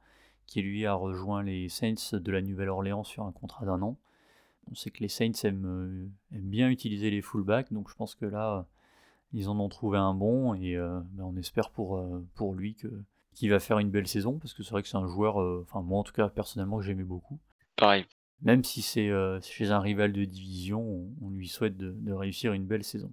qui 0.47 0.61
lui 0.61 0.85
a 0.85 0.93
rejoint 0.93 1.43
les 1.43 1.69
Saints 1.69 2.13
de 2.13 2.31
la 2.31 2.41
Nouvelle-Orléans 2.41 3.03
sur 3.03 3.23
un 3.23 3.31
contrat 3.31 3.65
d'un 3.65 3.81
an. 3.81 3.97
On 4.71 4.75
sait 4.75 4.91
que 4.91 4.99
les 4.99 5.07
Saints 5.07 5.31
euh, 5.45 6.07
aiment, 6.31 6.49
bien 6.49 6.69
utiliser 6.69 7.09
les 7.09 7.21
fullbacks, 7.21 7.73
donc 7.73 7.89
je 7.89 7.95
pense 7.95 8.15
que 8.15 8.25
là, 8.25 8.67
ils 9.33 9.49
en 9.49 9.59
ont 9.59 9.69
trouvé 9.69 9.97
un 9.97 10.13
bon 10.13 10.53
et 10.53 10.75
euh, 10.75 10.99
ben, 11.11 11.23
on 11.23 11.35
espère 11.37 11.71
pour, 11.71 11.97
euh, 11.97 12.25
pour 12.35 12.53
lui 12.53 12.75
que, 12.75 12.87
qu'il 13.33 13.49
va 13.49 13.59
faire 13.59 13.79
une 13.79 13.89
belle 13.89 14.07
saison 14.07 14.37
parce 14.37 14.53
que 14.53 14.63
c'est 14.63 14.71
vrai 14.71 14.83
que 14.83 14.87
c'est 14.87 14.97
un 14.97 15.07
joueur, 15.07 15.37
enfin 15.61 15.81
moi 15.81 15.99
en 15.99 16.03
tout 16.03 16.13
cas 16.13 16.29
personnellement 16.29 16.77
que 16.77 16.83
j'aimais 16.83 17.03
beaucoup. 17.03 17.39
Pareil. 17.77 18.05
Même 18.41 18.63
si 18.63 18.81
c'est 18.81 19.11
chez 19.41 19.71
un 19.71 19.79
rival 19.79 20.13
de 20.13 20.23
division, 20.23 21.09
on, 21.21 21.29
lui 21.29 21.47
souhaite 21.47 21.75
de, 21.75 22.13
réussir 22.13 22.53
une 22.53 22.65
belle 22.65 22.83
saison. 22.83 23.11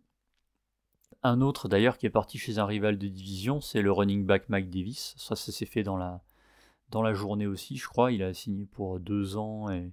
Un 1.23 1.41
autre 1.41 1.69
d'ailleurs 1.69 1.99
qui 1.99 2.07
est 2.07 2.11
parti 2.11 2.39
chez 2.39 2.59
un 2.59 2.67
rival 2.67 2.99
de 2.99 3.09
division, 3.09 3.61
c'est 3.61 3.83
le 3.83 3.91
running 3.91 4.25
back 4.25 4.49
Mike 4.49 4.71
Davis. 4.71 5.15
Ça, 5.17 5.35
ça 5.35 5.51
s'est 5.51 5.67
fait 5.67 5.83
dans 5.83 5.97
la, 5.97 6.23
dans 6.91 7.03
la 7.03 7.13
journée 7.13 7.47
aussi, 7.47 7.77
je 7.77 7.89
crois. 7.89 8.13
Il 8.13 8.23
a 8.23 8.33
signé 8.35 8.67
pour 8.67 9.01
deux 9.01 9.37
ans 9.37 9.69
et 9.71 9.91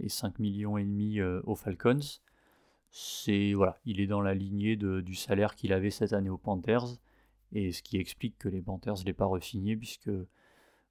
et 0.00 0.08
5 0.08 0.38
millions 0.38 0.78
et 0.78 0.84
demi 0.84 1.20
euh, 1.20 1.40
aux 1.44 1.56
Falcons. 1.56 2.20
C'est 2.90 3.52
voilà, 3.52 3.78
il 3.84 4.00
est 4.00 4.06
dans 4.06 4.22
la 4.22 4.34
lignée 4.34 4.76
du 4.76 5.14
salaire 5.14 5.54
qu'il 5.54 5.72
avait 5.72 5.90
cette 5.90 6.12
année 6.12 6.30
aux 6.30 6.38
Panthers 6.38 6.86
et 7.52 7.72
ce 7.72 7.82
qui 7.82 7.98
explique 7.98 8.38
que 8.38 8.48
les 8.48 8.62
Panthers 8.62 8.96
l'aient 9.04 9.12
pas 9.12 9.26
re-signé 9.26 9.76
puisque 9.76 10.10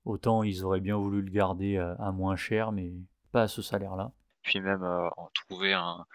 autant 0.04 0.44
ils 0.44 0.64
auraient 0.64 0.82
bien 0.82 0.98
voulu 0.98 1.22
le 1.22 1.32
garder 1.32 1.78
à, 1.78 2.12
moins 2.12 2.36
cher 2.36 2.72
mais 2.72 2.94
pas 3.32 3.44
à 3.44 3.48
ce 3.48 3.62
salaire-là 3.62 4.12
puis 4.44 4.62
même 4.62 4.84
euh, 4.84 5.10
en 5.18 5.32
trouver 5.34 5.74
un. 5.74 6.06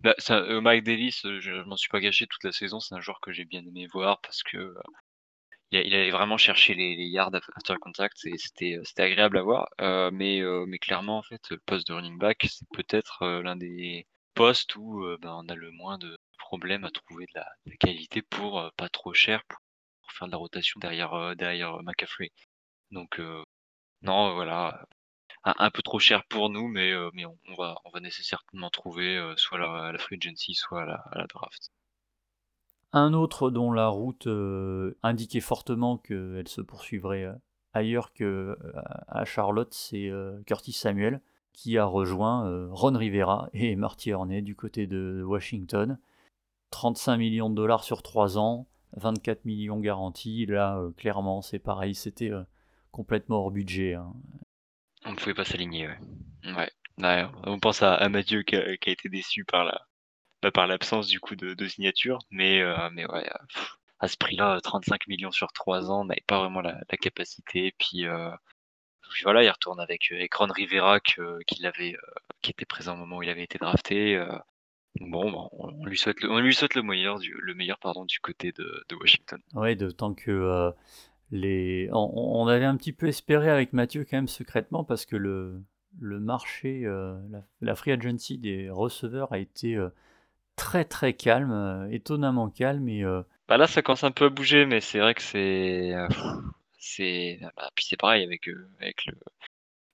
Bah, 0.00 0.14
Mike 0.60 0.82
Davis, 0.82 1.22
je, 1.22 1.38
je 1.38 1.62
m'en 1.68 1.76
suis 1.76 1.88
pas 1.88 2.00
gâché 2.00 2.26
toute 2.26 2.42
la 2.42 2.50
saison, 2.50 2.80
c'est 2.80 2.96
un 2.96 3.00
joueur 3.00 3.20
que 3.20 3.30
j'ai 3.30 3.44
bien 3.44 3.64
aimé 3.64 3.86
voir 3.86 4.20
parce 4.22 4.42
que 4.42 4.74
il, 5.70 5.94
allait 5.94 6.10
vraiment 6.10 6.36
chercher 6.36 6.74
les, 6.74 6.94
yards 7.06 7.34
after 7.34 7.74
contact 7.80 8.24
et 8.26 8.36
c'était 8.38 8.78
c'était 8.84 9.02
agréable 9.02 9.38
à 9.38 9.42
voir. 9.42 9.68
Euh, 9.80 10.10
mais 10.12 10.40
euh, 10.40 10.64
mais 10.66 10.78
clairement 10.78 11.18
en 11.18 11.22
fait 11.22 11.50
le 11.50 11.58
poste 11.58 11.88
de 11.88 11.94
running 11.94 12.18
back 12.18 12.46
c'est 12.48 12.68
peut-être 12.72 13.22
euh, 13.22 13.42
l'un 13.42 13.56
des 13.56 14.06
postes 14.34 14.76
où 14.76 15.04
ben, 15.20 15.32
on 15.44 15.48
a 15.48 15.54
le 15.54 15.70
moins 15.72 15.98
de 15.98 16.16
problèmes 16.38 16.84
à 16.84 16.90
trouver 16.90 17.26
de 17.26 17.40
la, 17.40 17.76
qualité 17.80 18.22
pour 18.22 18.70
pas 18.76 18.88
trop 18.88 19.14
cher 19.14 19.42
pour, 19.44 19.58
faire 20.12 20.28
de 20.28 20.32
la 20.32 20.38
rotation 20.38 20.78
derrière 20.80 21.34
derrière 21.36 21.82
McCaffrey. 21.82 22.30
Donc 22.90 23.20
non 24.02 24.34
voilà 24.34 24.86
un, 25.44 25.70
peu 25.70 25.82
trop 25.82 25.98
cher 25.98 26.24
pour 26.26 26.50
nous 26.50 26.68
mais 26.68 26.92
mais 27.14 27.24
on, 27.26 27.54
va 27.58 27.76
on 27.84 27.90
va 27.90 28.00
nécessairement 28.00 28.70
trouver 28.70 29.34
soit 29.36 29.58
à 29.58 29.92
la, 29.92 29.98
free 29.98 30.18
agency 30.22 30.54
soit 30.54 30.82
à 30.82 31.18
la 31.18 31.26
draft. 31.26 31.70
Un 32.96 33.12
autre 33.12 33.50
dont 33.50 33.72
la 33.72 33.88
route 33.88 34.26
euh, 34.26 34.96
indiquait 35.02 35.40
fortement 35.40 35.98
qu'elle 35.98 36.48
se 36.48 36.62
poursuivrait 36.62 37.24
euh, 37.24 37.34
ailleurs 37.74 38.14
que 38.14 38.24
euh, 38.24 38.56
à 39.06 39.26
Charlotte, 39.26 39.74
c'est 39.74 40.10
Curtis 40.46 40.72
Samuel 40.72 41.20
qui 41.52 41.76
a 41.76 41.84
rejoint 41.84 42.70
Ron 42.70 42.96
Rivera 42.96 43.50
et 43.52 43.76
Marty 43.76 44.12
Hornet 44.12 44.40
du 44.40 44.56
côté 44.56 44.86
de 44.86 45.22
Washington. 45.22 45.98
35 46.70 47.18
millions 47.18 47.50
de 47.50 47.54
dollars 47.54 47.84
sur 47.84 48.02
3 48.02 48.38
ans, 48.38 48.66
24 48.96 49.44
millions 49.44 49.78
garantis. 49.78 50.46
Là, 50.46 50.82
clairement, 50.96 51.42
c'est 51.42 51.58
pareil, 51.58 51.94
c'était 51.94 52.32
complètement 52.92 53.40
hors 53.40 53.50
budget. 53.50 53.92
Hein. 53.92 54.14
On 55.04 55.10
ne 55.10 55.16
pouvait 55.16 55.34
pas 55.34 55.44
s'aligner, 55.44 55.88
ouais. 55.88 57.28
on 57.44 57.58
pense 57.58 57.82
à, 57.82 58.08
Mathieu 58.08 58.42
qui 58.42 58.56
a, 58.56 58.72
été 58.72 59.10
déçu 59.10 59.44
par 59.44 59.64
la, 59.64 59.86
par 60.50 60.66
l'absence 60.66 61.08
du 61.08 61.20
coup 61.20 61.36
de, 61.36 61.66
signature. 61.66 62.18
Mais, 62.30 62.60
euh, 62.60 62.88
mais 62.92 63.06
ouais, 63.06 63.28
à 63.98 64.08
ce 64.08 64.16
prix-là, 64.16 64.60
35 64.62 65.06
millions 65.06 65.30
sur 65.30 65.52
3 65.52 65.90
ans, 65.90 66.04
n'avait 66.04 66.22
pas 66.26 66.38
vraiment 66.40 66.60
la, 66.60 66.80
capacité. 67.00 67.74
Puis, 67.78 68.06
euh, 68.06 68.30
puis, 69.10 69.22
voilà, 69.22 69.42
il 69.42 69.50
retourne 69.50 69.80
avec, 69.80 70.12
euh, 70.12 70.26
Ron 70.34 70.52
Rivera 70.52 70.98
avait, 71.64 71.96
qui 72.42 72.50
était 72.50 72.64
présent 72.64 72.94
au 72.94 72.96
moment 72.96 73.18
où 73.18 73.22
il 73.22 73.30
avait 73.30 73.44
été 73.44 73.58
drafté. 73.58 74.22
Bon, 74.98 75.50
on, 75.52 75.84
lui 75.84 75.98
souhaite 75.98 76.22
le, 76.22 76.30
on 76.30 76.38
lui 76.38 76.54
souhaite 76.54 76.74
le 76.74 76.82
meilleur, 76.82 77.18
du, 77.18 77.36
le 77.38 77.54
meilleur 77.54 77.78
pardon, 77.78 78.06
du 78.06 78.18
côté 78.18 78.52
de, 78.52 78.84
de 78.88 78.96
Washington. 78.96 79.40
Oui, 79.52 79.76
d'autant 79.76 80.14
que 80.14 80.72
les, 81.30 81.90
on, 81.92 82.46
avait 82.46 82.64
un 82.64 82.76
petit 82.76 82.94
peu 82.94 83.06
espéré 83.06 83.50
avec 83.50 83.74
Mathieu 83.74 84.06
quand 84.08 84.16
même 84.16 84.28
secrètement 84.28 84.84
parce 84.84 85.04
que 85.04 85.16
le, 85.16 85.62
le 86.00 86.18
marché, 86.18 86.88
la, 87.60 87.74
free 87.74 87.92
agency 87.92 88.38
des 88.38 88.70
receveurs 88.70 89.32
a 89.34 89.38
été 89.38 89.78
très 90.56 90.84
très 90.84 91.14
calme, 91.14 91.52
euh, 91.52 91.88
étonnamment 91.90 92.48
calme 92.50 92.88
et 92.88 93.04
euh, 93.04 93.22
Bah 93.48 93.56
là, 93.56 93.66
ça 93.66 93.82
commence 93.82 94.04
un 94.04 94.10
peu 94.10 94.26
à 94.26 94.28
bouger, 94.30 94.66
mais 94.66 94.80
c'est 94.80 94.98
vrai 94.98 95.14
que 95.14 95.22
c'est, 95.22 95.94
euh, 95.94 96.08
c'est, 96.78 97.38
bah, 97.56 97.70
puis 97.74 97.84
c'est 97.88 97.96
pareil 97.96 98.24
avec, 98.24 98.48
avec 98.80 99.06
le, 99.06 99.14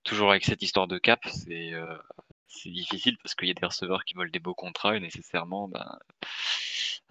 toujours 0.04 0.31
avec 0.31 0.45
cette 0.45 0.62
histoire 0.62 0.87
de 0.87 0.99
cap, 0.99 1.21
c'est, 1.28 1.73
c'est 2.47 2.71
difficile 2.71 3.19
parce 3.23 3.35
qu'il 3.35 3.49
y 3.49 3.50
a 3.50 3.54
des 3.54 3.66
receveurs 3.66 4.04
qui 4.04 4.14
veulent 4.14 4.31
des 4.31 4.38
beaux 4.38 4.54
contrats 4.54 4.97
et 4.97 5.00
nécessairement, 5.00 5.69
bah, 5.69 5.99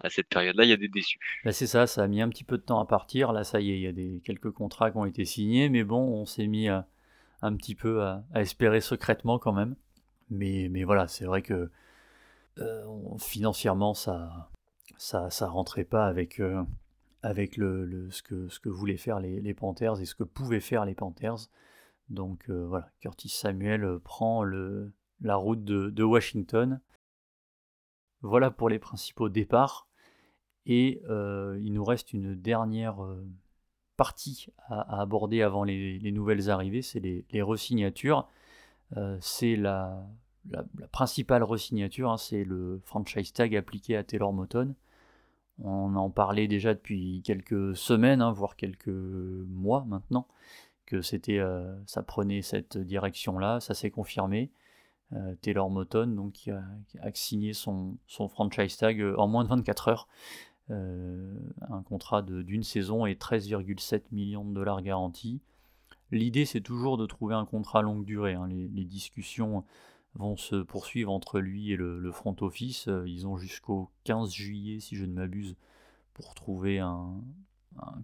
à 0.00 0.10
cette 0.10 0.28
période-là, 0.28 0.64
il 0.64 0.70
y 0.70 0.74
a 0.74 0.76
des 0.76 0.88
déçus. 0.88 1.18
Bah, 1.44 1.52
c'est 1.52 1.66
ça, 1.66 1.86
ça 1.86 2.02
a 2.02 2.08
mis 2.08 2.22
un 2.22 2.28
petit 2.28 2.44
peu 2.44 2.58
de 2.58 2.62
temps 2.62 2.80
à 2.80 2.86
partir. 2.86 3.32
Là, 3.32 3.44
ça 3.44 3.60
y 3.60 3.70
est, 3.70 3.76
il 3.76 3.82
y 3.82 3.86
a 3.86 3.92
des 3.92 4.20
quelques 4.24 4.50
contrats 4.50 4.90
qui 4.90 4.96
ont 4.96 5.06
été 5.06 5.24
signés, 5.24 5.68
mais 5.68 5.84
bon, 5.84 6.00
on 6.00 6.26
s'est 6.26 6.46
mis 6.46 6.68
un 6.68 6.86
petit 7.56 7.74
peu 7.74 8.02
à, 8.02 8.24
à 8.34 8.40
espérer 8.40 8.80
secrètement 8.80 9.38
quand 9.38 9.52
même. 9.52 9.76
Mais, 10.30 10.68
mais 10.70 10.84
voilà, 10.84 11.08
c'est 11.08 11.26
vrai 11.26 11.42
que 11.42 11.70
financièrement, 13.18 13.94
ça, 13.94 14.50
ça, 14.98 15.30
ça 15.30 15.48
rentrait 15.48 15.84
pas 15.84 16.06
avec, 16.06 16.40
avec 17.22 17.56
le, 17.56 18.10
ce, 18.10 18.22
que, 18.22 18.48
ce 18.48 18.60
que 18.60 18.68
voulaient 18.68 18.96
faire 18.96 19.20
les, 19.20 19.40
les, 19.40 19.54
Panthers 19.54 20.00
et 20.00 20.04
ce 20.04 20.14
que 20.14 20.24
pouvaient 20.24 20.60
faire 20.60 20.84
les 20.84 20.94
Panthers. 20.94 21.48
Donc 22.08 22.50
voilà, 22.50 22.90
Curtis 23.00 23.30
Samuel 23.30 23.98
prend 24.04 24.42
le, 24.42 24.92
la 25.20 25.36
route 25.36 25.64
de, 25.64 26.02
Washington. 26.02 26.80
Voilà 28.20 28.50
pour 28.50 28.68
les 28.68 28.78
principaux 28.78 29.28
départs. 29.28 29.88
Et 30.66 31.02
il 31.08 31.72
nous 31.72 31.84
reste 31.84 32.12
une 32.12 32.34
dernière 32.34 32.98
partie 33.96 34.46
à, 34.68 35.00
aborder 35.00 35.42
avant 35.42 35.64
les, 35.64 36.12
nouvelles 36.12 36.50
arrivées, 36.50 36.82
c'est 36.82 37.00
les, 37.00 37.24
les 37.30 37.42
resignatures. 37.42 38.28
c'est 39.20 39.56
la, 39.56 40.06
la, 40.50 40.64
principale 40.90 41.42
resignature, 41.42 42.10
hein, 42.10 42.16
c'est 42.16 42.44
le 42.44 42.80
franchise 42.84 43.32
tag 43.32 43.54
appliqué 43.56 43.96
à 43.96 44.04
Taylor 44.04 44.32
Moton. 44.32 44.74
On 45.62 45.94
en 45.96 46.10
parlait 46.10 46.48
déjà 46.48 46.74
depuis 46.74 47.22
quelques 47.24 47.76
semaines, 47.76 48.22
hein, 48.22 48.32
voire 48.32 48.56
quelques 48.56 48.88
mois 48.88 49.84
maintenant, 49.86 50.26
que 50.86 51.02
c'était, 51.02 51.38
euh, 51.38 51.74
ça 51.86 52.02
prenait 52.02 52.42
cette 52.42 52.78
direction-là. 52.78 53.60
Ça 53.60 53.74
s'est 53.74 53.90
confirmé. 53.90 54.50
Euh, 55.12 55.34
Taylor 55.42 55.68
Moton, 55.70 56.06
donc, 56.06 56.32
qui 56.32 56.50
a, 56.50 56.64
signé 57.12 57.52
son, 57.52 57.98
franchise 58.08 58.76
tag 58.78 59.00
euh, 59.00 59.14
en 59.18 59.28
moins 59.28 59.44
de 59.44 59.48
24 59.50 59.88
heures. 59.88 60.08
un 60.70 61.82
contrat 61.84 62.22
d'une 62.22 62.62
saison 62.62 63.04
et 63.04 63.14
13,7 63.14 64.04
millions 64.10 64.44
de 64.44 64.54
dollars 64.54 64.80
garantis. 64.82 65.40
L'idée, 66.10 66.44
c'est 66.46 66.60
toujours 66.60 66.96
de 66.96 67.06
trouver 67.06 67.34
un 67.34 67.44
contrat 67.44 67.82
longue 67.82 68.04
durée. 68.04 68.34
Hein. 68.34 68.46
Les, 68.48 68.68
les, 68.68 68.84
discussions 68.84 69.64
vont 70.14 70.36
se 70.36 70.56
poursuivre 70.56 71.10
entre 71.10 71.40
lui 71.40 71.72
et 71.72 71.76
le, 71.76 72.12
front 72.12 72.36
office. 72.40 72.88
Euh, 72.88 73.04
ils 73.06 73.26
ont 73.26 73.36
jusqu'au 73.36 73.90
15 74.04 74.32
juillet, 74.32 74.80
si 74.80 74.96
je 74.96 75.04
ne 75.04 75.12
m'abuse, 75.12 75.56
pour 76.14 76.34
trouver 76.34 76.78
un, 76.78 77.20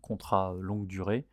contrat 0.00 0.54
longue 0.60 0.86
durée. 0.86 1.26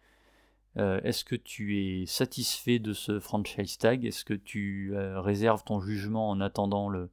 Euh, 0.77 0.99
est-ce 1.03 1.23
que 1.23 1.35
tu 1.35 1.77
es 1.79 2.05
satisfait 2.05 2.79
de 2.79 2.91
ce 2.91 3.21
franchise 3.21 3.77
tag? 3.77 4.03
Est-ce 4.03 4.25
que 4.25 4.33
tu 4.33 4.93
euh, 4.93 5.21
réserves 5.21 5.63
ton 5.63 5.79
jugement 5.79 6.29
en 6.29 6.41
attendant 6.41 6.89
le, 6.89 7.09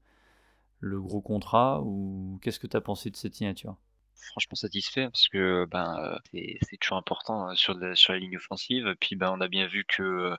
le 0.81 1.00
gros 1.00 1.21
contrat? 1.21 1.81
Ou 1.83 2.40
qu'est-ce 2.42 2.59
que 2.59 2.66
tu 2.66 2.76
as 2.76 2.81
pensé 2.81 3.11
de 3.11 3.16
cette 3.16 3.35
signature? 3.35 3.76
Franchement 4.16 4.57
satisfait 4.57 5.07
parce 5.07 5.28
que 5.28 5.64
ben, 5.71 6.19
c'est 6.33 6.76
toujours 6.81 6.99
important 6.99 7.54
sur, 7.54 7.76
sur 7.97 8.12
la 8.12 8.19
ligne 8.19 8.37
offensive. 8.37 8.97
Puis 9.00 9.14
ben, 9.14 9.33
on 9.33 9.40
a 9.40 9.49
bien 9.49 9.69
vu 9.69 9.85
que 9.85 10.37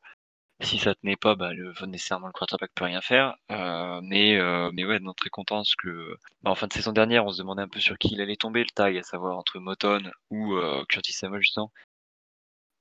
si 0.62 0.80
ça 0.80 0.96
tenait 0.96 1.16
pas, 1.16 1.36
bah, 1.36 1.54
le, 1.54 1.74
nécessairement 1.86 2.28
le 2.28 2.34
quarterback 2.34 2.72
peut 2.76 2.86
rien 2.86 3.02
faire. 3.02 3.36
Euh, 3.52 4.02
mais, 4.04 4.36
euh, 4.38 4.72
mais 4.74 4.86
ouais, 4.86 5.00
non, 5.00 5.14
très 5.14 5.30
content 5.30 5.58
parce 5.58 5.76
que 5.76 6.18
bah, 6.42 6.52
en 6.52 6.56
fin 6.56 6.68
de 6.68 6.74
saison 6.74 6.92
dernière, 6.92 7.26
on 7.26 7.32
se 7.32 7.40
demandait 7.40 7.64
un 7.64 7.68
peu 7.68 7.80
sur 7.80 7.98
qui 7.98 8.10
il 8.14 8.22
allait 8.22 8.36
tomber 8.36 8.62
le 8.62 8.70
tag, 8.70 8.98
à 8.98 9.04
savoir 9.04 9.38
entre 9.38 9.60
Moton 9.60 10.12
ou 10.30 10.56
euh, 10.56 10.84
Curtis 10.90 11.14
Samuel 11.14 11.42
justement. 11.42 11.72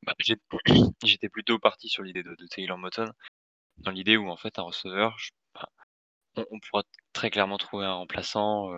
Bah, 0.02 0.14
j'étais 1.04 1.28
plutôt 1.28 1.58
parti 1.58 1.88
sur 1.88 2.02
l'idée 2.02 2.22
de, 2.22 2.36
Taylor 2.50 2.78
Moton, 2.78 3.06
dans 3.78 3.90
l'idée 3.90 4.16
où 4.16 4.28
en 4.30 4.36
fait 4.36 4.58
un 4.58 4.62
receveur, 4.62 5.16
bah, 5.54 5.68
on, 6.50 6.60
pourra 6.60 6.82
très 7.12 7.30
clairement 7.30 7.58
trouver 7.58 7.86
un 7.86 7.94
remplaçant 7.94 8.70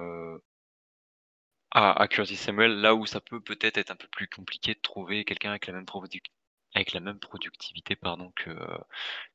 à, 1.72 2.06
Curtis 2.08 2.36
Samuel, 2.36 2.80
là 2.80 2.94
où 2.94 3.06
ça 3.06 3.20
peut 3.20 3.40
peut-être 3.40 3.78
être 3.78 3.90
un 3.90 3.96
peu 3.96 4.08
plus 4.08 4.28
compliqué 4.28 4.74
de 4.74 4.80
trouver 4.80 5.24
quelqu'un 5.24 5.50
avec 5.50 5.66
la 5.66 5.72
même 5.72 5.86
avec 6.74 6.92
la 6.92 7.00
même 7.00 7.18
productivité 7.18 7.94
pardon, 7.94 8.32
que, 8.34 8.50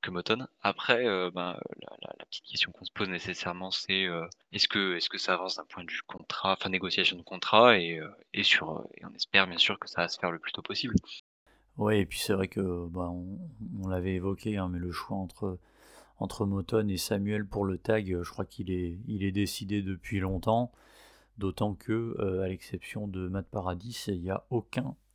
que 0.01 0.12
Moton. 0.12 0.48
Après, 0.62 1.08
euh, 1.08 1.32
ben, 1.34 1.58
la, 1.82 2.25
petite 2.25 2.45
question 2.45 2.71
qu'on 2.71 2.86
se 2.86 2.91
pose 2.91 3.10
nécessairement, 3.10 3.71
c'est 3.71 4.06
euh, 4.06 4.28
est-ce 4.52 4.67
que, 4.67 4.97
est 4.97 5.08
que 5.08 5.17
ça 5.17 5.34
avance 5.34 5.56
d'un 5.56 5.65
point 5.65 5.84
de 5.84 5.91
vue 5.91 6.02
contrat, 6.06 6.54
enfin 6.54 6.69
négociation 6.69 7.17
de 7.17 7.23
contrat, 7.23 7.78
et, 7.78 7.99
euh, 7.99 8.10
et, 8.34 8.43
sur, 8.43 8.86
et 8.95 9.06
on 9.06 9.13
espère 9.15 9.47
bien 9.47 9.58
sûr 9.58 9.80
que 9.80 9.88
ça 9.88 10.02
va 10.02 10.08
se 10.10 10.19
faire 10.19 10.32
le 10.32 10.39
plus 10.39 10.52
tôt 10.52 10.62
possible. 10.62 10.95
Oui, 11.78 11.97
et 11.97 12.06
puis 12.06 12.19
c'est 12.19 12.34
vrai 12.34 12.49
que 12.49 12.88
bah, 12.89 13.10
on, 13.10 13.88
l'avait 13.88 14.15
évoqué, 14.15 14.58
hein, 14.58 14.67
mais 14.69 14.80
le 14.80 14.91
choix 14.91 15.15
entre, 15.15 15.58
entre 16.17 16.45
Moton 16.45 16.88
et 16.89 16.97
Samuel 16.97 17.45
pour 17.45 17.63
le 17.63 17.78
tag, 17.78 18.21
je 18.21 18.30
crois 18.30 18.45
qu'il 18.45 18.69
est, 18.69 18.99
il 19.08 19.23
est 19.23 19.32
décidé 19.32 19.82
depuis 19.82 20.19
longtemps. 20.19 20.73
D'autant 21.38 21.73
que, 21.73 22.41
à 22.43 22.49
l'exception 22.49 23.08
de 23.08 23.30
Matt 23.30 23.47
Paradis, 23.47 24.04
il 24.10 24.19
n'y 24.19 24.30
a 24.30 24.43
aucun 24.49 24.88
euh, 24.88 25.09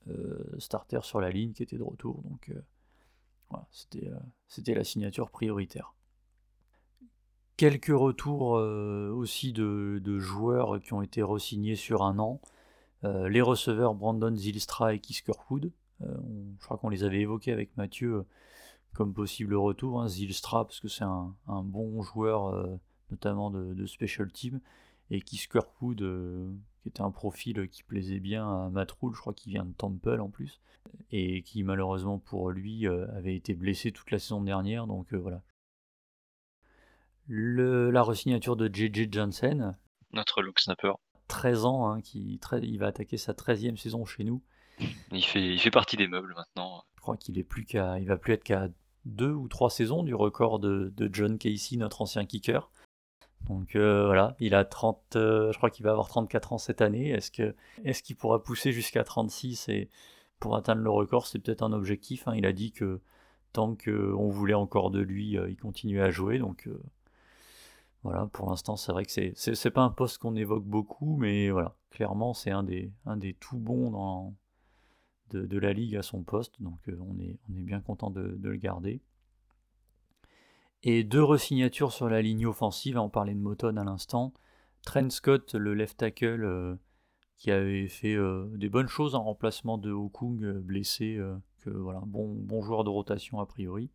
starter 0.58 1.00
sur 1.02 1.20
la 1.20 1.30
ligne 1.30 1.52
qui 1.52 1.62
était 1.62 1.78
de 1.78 1.82
retour. 1.82 2.22
Donc 2.22 2.50
euh, 2.50 2.60
voilà, 3.50 3.66
c'était, 3.70 4.08
euh, 4.08 4.18
c'était 4.48 4.74
la 4.74 4.84
signature 4.84 5.30
prioritaire. 5.30 5.94
Quelques 7.56 7.86
retours 7.86 8.54
aussi 8.54 9.52
de, 9.52 10.18
joueurs 10.18 10.80
qui 10.80 10.92
ont 10.92 11.02
été 11.02 11.22
re-signés 11.22 11.76
sur 11.76 12.02
un 12.02 12.18
an. 12.18 12.40
les 13.04 13.42
receveurs 13.42 13.94
Brandon 13.94 14.34
Zilstra 14.34 14.92
et 14.92 14.98
Kiss 14.98 15.20
Kirkwood. 15.20 15.70
je 16.00 16.64
crois 16.64 16.78
qu'on 16.78 16.88
les 16.88 17.04
avait 17.04 17.20
évoqués 17.20 17.52
avec 17.52 17.76
Mathieu 17.76 18.24
comme 18.92 19.14
possible 19.14 19.54
retour. 19.54 20.02
Hein. 20.02 20.08
Zilstra 20.08 20.64
parce 20.64 20.80
que 20.80 20.88
c'est 20.88 21.04
un, 21.04 21.36
bon 21.46 22.02
joueur, 22.02 22.68
notamment 23.12 23.52
de, 23.52 23.72
de, 23.72 23.86
special 23.86 24.32
team. 24.32 24.60
Et 25.12 25.20
Kiss 25.20 25.46
Kirkwood 25.46 26.02
qui 26.84 26.90
était 26.90 27.00
un 27.00 27.10
profil 27.10 27.66
qui 27.70 27.82
plaisait 27.82 28.20
bien 28.20 28.46
à 28.46 28.68
Matroul, 28.68 29.14
je 29.14 29.20
crois 29.20 29.32
qu'il 29.32 29.52
vient 29.52 29.64
de 29.64 29.72
Temple 29.72 30.20
en 30.20 30.28
plus, 30.28 30.60
et 31.10 31.40
qui 31.40 31.62
malheureusement 31.62 32.18
pour 32.18 32.50
lui 32.50 32.86
euh, 32.86 33.06
avait 33.16 33.34
été 33.34 33.54
blessé 33.54 33.90
toute 33.90 34.10
la 34.10 34.18
saison 34.18 34.42
dernière, 34.42 34.86
donc 34.86 35.14
euh, 35.14 35.16
voilà. 35.16 35.42
Le, 37.26 37.90
la 37.90 38.02
resignature 38.02 38.54
de 38.54 38.68
JJ 38.68 39.10
Johnson. 39.10 39.74
Notre 40.12 40.42
look 40.42 40.60
snapper. 40.60 40.92
13 41.28 41.64
ans, 41.64 41.88
hein, 41.90 42.02
qui, 42.02 42.38
il 42.62 42.78
va 42.78 42.88
attaquer 42.88 43.16
sa 43.16 43.32
13e 43.32 43.78
saison 43.78 44.04
chez 44.04 44.22
nous. 44.22 44.42
Il 45.10 45.24
fait, 45.24 45.54
il 45.54 45.58
fait 45.58 45.70
partie 45.70 45.96
des 45.96 46.06
meubles 46.06 46.34
maintenant. 46.36 46.84
Je 46.96 47.00
crois 47.00 47.16
qu'il 47.16 47.38
est 47.38 47.44
plus 47.44 47.64
qu'à, 47.64 47.98
il 47.98 48.06
va 48.06 48.18
plus 48.18 48.34
être 48.34 48.44
qu'à 48.44 48.68
deux 49.06 49.32
ou 49.32 49.48
trois 49.48 49.70
saisons 49.70 50.02
du 50.02 50.14
record 50.14 50.58
de, 50.58 50.92
de 50.94 51.08
John 51.10 51.38
Casey, 51.38 51.78
notre 51.78 52.02
ancien 52.02 52.26
kicker. 52.26 52.70
Donc 53.48 53.76
euh, 53.76 54.06
voilà, 54.06 54.36
il 54.40 54.54
a 54.54 54.64
30, 54.64 55.16
euh, 55.16 55.52
je 55.52 55.58
crois 55.58 55.70
qu'il 55.70 55.84
va 55.84 55.90
avoir 55.90 56.08
34 56.08 56.54
ans 56.54 56.58
cette 56.58 56.80
année. 56.80 57.10
Est-ce 57.10 57.30
que 57.30 57.54
est-ce 57.84 58.02
qu'il 58.02 58.16
pourra 58.16 58.42
pousser 58.42 58.72
jusqu'à 58.72 59.04
36 59.04 59.68
et 59.68 59.90
pour 60.40 60.56
atteindre 60.56 60.82
le 60.82 60.90
record, 60.90 61.26
c'est 61.26 61.38
peut-être 61.38 61.62
un 61.62 61.72
objectif. 61.72 62.26
Hein. 62.26 62.34
Il 62.36 62.46
a 62.46 62.52
dit 62.52 62.72
que 62.72 63.00
tant 63.52 63.76
qu'on 63.76 64.28
voulait 64.30 64.54
encore 64.54 64.90
de 64.90 65.00
lui, 65.00 65.38
euh, 65.38 65.50
il 65.50 65.56
continuait 65.56 66.00
à 66.00 66.10
jouer. 66.10 66.38
Donc 66.38 66.68
voilà, 68.02 68.26
pour 68.32 68.48
l'instant, 68.48 68.76
c'est 68.76 68.92
vrai 68.92 69.04
que 69.04 69.12
c'est, 69.12 69.32
c'est, 69.36 69.70
pas 69.70 69.82
un 69.82 69.90
poste 69.90 70.18
qu'on 70.18 70.36
évoque 70.36 70.64
beaucoup, 70.64 71.16
mais 71.16 71.50
voilà, 71.50 71.74
clairement, 71.90 72.34
c'est 72.34 72.50
un 72.50 72.62
des, 72.62 72.92
un 73.06 73.16
des 73.16 73.34
tout 73.34 73.58
bons 73.58 73.90
dans, 73.90 74.34
de, 75.30 75.58
la 75.58 75.72
ligue 75.72 75.96
à 75.96 76.02
son 76.02 76.22
poste. 76.22 76.60
Donc 76.60 76.78
on, 76.88 77.18
est, 77.18 77.38
on 77.50 77.56
est 77.56 77.62
bien 77.62 77.80
content 77.80 78.10
de 78.10 78.38
le 78.42 78.56
garder. 78.56 79.00
Et 80.86 81.02
deux 81.02 81.24
resignatures 81.24 81.92
sur 81.92 82.10
la 82.10 82.20
ligne 82.20 82.46
offensive, 82.46 82.98
on 82.98 83.08
parlait 83.08 83.32
de 83.32 83.38
Moton 83.38 83.78
à 83.78 83.84
l'instant. 83.84 84.34
Trent 84.84 85.08
Scott, 85.08 85.54
le 85.54 85.72
left 85.72 85.96
tackle, 85.96 86.44
euh, 86.44 86.76
qui 87.38 87.50
avait 87.50 87.88
fait 87.88 88.14
euh, 88.14 88.50
des 88.56 88.68
bonnes 88.68 88.88
choses 88.88 89.14
en 89.14 89.24
remplacement 89.24 89.78
de 89.78 89.90
Okung 89.90 90.44
euh, 90.44 90.60
blessé, 90.60 91.18
que 91.60 91.70
voilà, 91.70 92.02
bon, 92.04 92.34
bon 92.34 92.60
joueur 92.60 92.84
de 92.84 92.90
rotation 92.90 93.40
a 93.40 93.46
priori. 93.46 93.88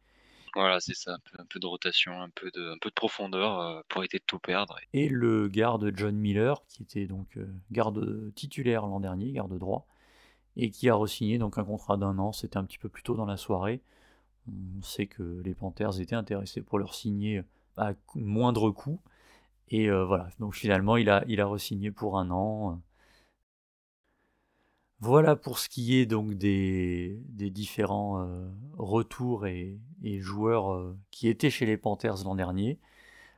Voilà, 0.56 0.80
c'est 0.80 0.95
ça, 0.95 1.13
un 1.38 1.45
peu, 1.45 1.60
de 1.60 1.67
rotation, 1.67 2.19
un 2.19 2.30
peu 2.30 2.49
de, 2.49 2.71
un 2.71 2.78
peu 2.82 2.89
de 2.89 2.95
profondeur 2.95 3.84
pour 3.88 4.02
éviter 4.02 4.17
de 4.17 4.23
tout 4.25 4.39
perdre. 4.39 4.80
Et 4.93 5.08
le 5.08 5.47
garde 5.47 5.91
John 5.95 6.15
Miller, 6.15 6.65
qui 6.67 6.82
était 6.82 7.06
donc 7.06 7.38
garde 7.69 8.34
titulaire 8.34 8.88
l'an 8.88 8.99
dernier, 8.99 9.32
garde 9.32 9.56
droit, 9.60 9.86
et 10.56 10.71
qui 10.71 10.89
a 10.89 10.95
re-signé 10.95 11.38
donc 11.38 11.60
un 11.60 11.63
contrat 11.63 11.97
d'un 11.97 12.17
an, 12.17 12.32
c'était 12.32 12.58
un 12.58 12.63
petit 12.63 12.80
peu 12.80 12.89
plus 12.89 13.04
tôt 13.04 13.13
dans 13.13 13.28
la 13.28 13.38
soirée. 13.38 13.84
On 14.77 14.81
sait 14.81 15.07
que 15.07 15.41
les 15.43 15.53
Panthers 15.55 15.99
étaient 15.99 16.15
intéressés 16.15 16.62
pour 16.62 16.79
leur 16.79 16.93
signer 16.93 17.43
à 17.77 17.93
moindre 18.15 18.71
coût. 18.71 18.99
Et 19.69 19.89
euh, 19.89 20.05
voilà, 20.05 20.29
donc 20.39 20.55
finalement, 20.55 20.97
il 20.97 21.09
a, 21.09 21.23
il 21.27 21.41
re-signé 21.41 21.91
pour 21.91 22.17
un 22.17 22.31
an. 22.31 22.81
Voilà 25.01 25.35
pour 25.35 25.59
ce 25.59 25.69
qui 25.69 25.95
est 25.95 26.05
donc 26.05 26.33
des, 26.33 27.21
différents 27.29 28.21
euh, 28.21 28.49
retours 28.77 29.45
et, 29.47 29.79
joueurs 30.19 30.73
euh, 30.73 30.97
qui 31.12 31.29
étaient 31.29 31.49
chez 31.49 31.65
les 31.65 31.77
Panthers 31.77 32.23
l'an 32.25 32.35
dernier. 32.35 32.79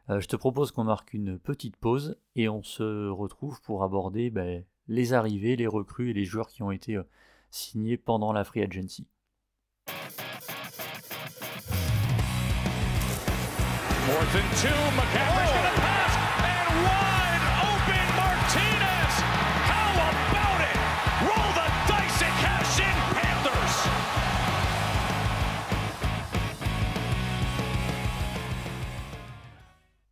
je 0.10 0.26
te 0.28 0.36
propose 0.36 0.72
qu'on 0.72 0.84
marque 0.84 1.14
une 1.14 1.38
petite 1.40 1.78
pause 1.78 2.18
et 2.36 2.50
on 2.50 2.64
se 2.64 3.10
retrouve 3.10 3.62
pour 3.62 3.84
aborder 3.84 4.30
ben, 4.30 4.64
les 4.88 5.14
arrivées, 5.14 5.56
les 5.56 5.68
recrues 5.68 6.10
et 6.12 6.14
les 6.14 6.26
joueurs 6.26 6.50
qui 6.50 6.64
ont 6.64 6.72
été 6.72 7.00
signés 7.52 7.98
pendant 7.98 8.34
la 8.34 8.44
Free 8.44 8.64
Agency. 8.64 9.08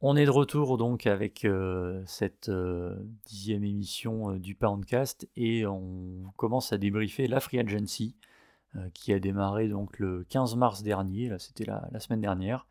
On 0.01 0.15
est 0.15 0.25
de 0.25 0.31
retour 0.31 0.77
donc 0.77 1.05
avec 1.05 1.45
euh, 1.45 2.01
cette 2.07 2.49
euh, 2.49 2.95
dixième 3.25 3.63
émission 3.63 4.31
euh, 4.31 4.39
du 4.39 4.55
Poundcast 4.55 5.29
et 5.35 5.67
on 5.67 6.23
commence 6.35 6.73
à 6.73 6.79
débriefer 6.79 7.27
la 7.27 7.39
Free 7.39 7.59
Agency 7.59 8.15
qui 8.93 9.13
a 9.13 9.19
démarré 9.19 9.67
donc 9.67 9.97
le 9.97 10.23
15 10.29 10.55
mars 10.55 10.83
dernier, 10.83 11.31
c'était 11.39 11.65
la, 11.65 11.99
semaine 11.99 12.21
dernière. 12.21 12.67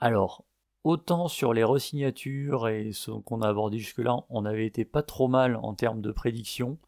Alors, 0.00 0.44
autant 0.84 1.28
sur 1.28 1.52
les 1.52 1.64
resignatures 1.64 2.68
et 2.68 2.92
ce 2.92 3.10
qu'on 3.10 3.42
a 3.42 3.48
abordé 3.48 3.78
jusque-là, 3.78 4.24
on 4.30 4.44
avait 4.44 4.66
été 4.66 4.84
pas 4.84 5.02
trop 5.02 5.28
mal 5.28 5.56
en 5.56 5.74
termes 5.74 6.00
de 6.00 6.12
prédiction. 6.12 6.78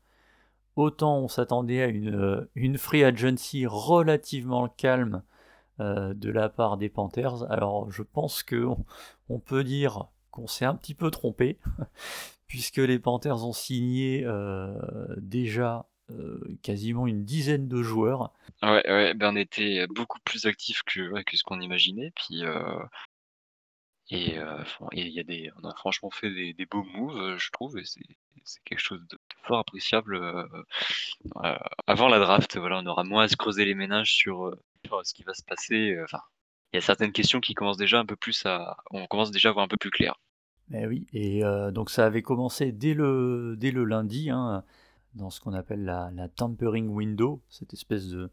Autant 0.76 1.18
on 1.18 1.28
s'attendait 1.28 1.82
à 1.82 1.86
une, 1.88 2.48
une 2.54 2.78
Free 2.78 3.04
Agency 3.04 3.66
relativement 3.66 4.68
calme 4.68 5.22
euh, 5.80 6.14
de 6.14 6.30
la 6.30 6.48
part 6.48 6.76
des 6.76 6.88
Panthers. 6.88 7.50
Alors 7.50 7.90
je 7.90 8.02
pense 8.02 8.42
qu'on 8.42 8.84
on 9.28 9.38
peut 9.38 9.64
dire 9.64 10.06
qu'on 10.30 10.46
s'est 10.46 10.64
un 10.64 10.74
petit 10.74 10.94
peu 10.94 11.10
trompé, 11.10 11.58
puisque 12.46 12.76
les 12.76 12.98
Panthers 12.98 13.44
ont 13.44 13.52
signé 13.52 14.22
euh, 14.24 14.74
déjà 15.16 15.78
euh, 15.78 15.89
quasiment 16.62 17.06
une 17.06 17.24
dizaine 17.24 17.68
de 17.68 17.82
joueurs. 17.82 18.32
Ouais, 18.62 18.82
ouais 18.90 19.14
ben 19.14 19.32
on 19.32 19.36
était 19.36 19.86
beaucoup 19.88 20.18
plus 20.24 20.46
actifs 20.46 20.82
que, 20.84 21.22
que 21.22 21.36
ce 21.36 21.42
qu'on 21.42 21.60
imaginait. 21.60 22.12
Puis 22.14 22.42
et 24.10 24.36
il 24.92 25.08
y 25.08 25.20
a 25.20 25.22
des, 25.22 25.50
on 25.62 25.68
a 25.68 25.74
franchement 25.74 26.10
fait 26.10 26.30
des, 26.30 26.52
des 26.52 26.66
beaux 26.66 26.82
moves, 26.82 27.38
je 27.38 27.50
trouve, 27.50 27.78
et 27.78 27.84
c'est 27.84 28.62
quelque 28.64 28.80
chose 28.80 29.00
de, 29.08 29.18
fort 29.44 29.60
appréciable. 29.60 30.20
avant 31.86 32.08
la 32.08 32.18
draft, 32.18 32.56
voilà, 32.56 32.78
on 32.78 32.86
aura 32.86 33.04
moins 33.04 33.24
à 33.24 33.28
se 33.28 33.36
creuser 33.36 33.64
les 33.64 33.74
ménages 33.74 34.12
sur, 34.12 34.52
ce 35.04 35.14
qui 35.14 35.22
va 35.22 35.34
se 35.34 35.44
passer. 35.44 35.96
Enfin, 36.02 36.20
il 36.72 36.76
y 36.76 36.78
a 36.78 36.82
certaines 36.82 37.12
questions 37.12 37.40
qui 37.40 37.54
commencent 37.54 37.76
déjà 37.76 38.00
un 38.00 38.06
peu 38.06 38.16
plus 38.16 38.44
à, 38.46 38.76
on 38.90 39.06
commence 39.06 39.30
déjà 39.30 39.50
à 39.50 39.52
voir 39.52 39.64
un 39.64 39.68
peu 39.68 39.76
plus 39.76 39.90
clair. 39.90 40.18
Mais 40.68 40.86
oui, 40.86 41.06
et 41.12 41.42
donc 41.72 41.90
ça 41.90 42.06
avait 42.06 42.22
commencé 42.22 42.72
dès 42.72 42.94
le, 42.94 43.54
dès 43.56 43.70
le 43.70 43.84
lundi, 43.84 44.30
hein, 44.30 44.64
dans 45.14 45.30
ce 45.30 45.40
qu'on 45.40 45.52
appelle 45.52 45.84
la, 45.84 46.10
la, 46.14 46.28
tampering 46.28 46.88
window, 46.88 47.42
cette 47.48 47.72
espèce 47.72 48.08
de, 48.08 48.30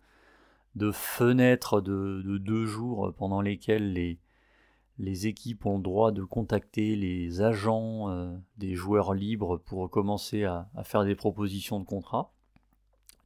fenêtre 0.91 1.81
de, 1.81 2.21
de 2.23 2.37
deux 2.37 2.65
jours 2.65 3.13
pendant 3.17 3.41
lesquels 3.41 3.93
les, 3.93 5.27
équipes 5.27 5.65
ont 5.65 5.77
le 5.77 5.83
droit 5.83 6.11
de 6.11 6.23
contacter 6.23 6.95
les 6.95 7.41
agents 7.41 8.09
euh, 8.09 8.35
des 8.57 8.75
joueurs 8.75 9.13
libres 9.13 9.57
pour 9.57 9.89
commencer 9.89 10.43
à, 10.43 10.69
faire 10.83 11.03
des 11.03 11.15
propositions 11.15 11.79
de 11.79 11.85
contrat 11.85 12.31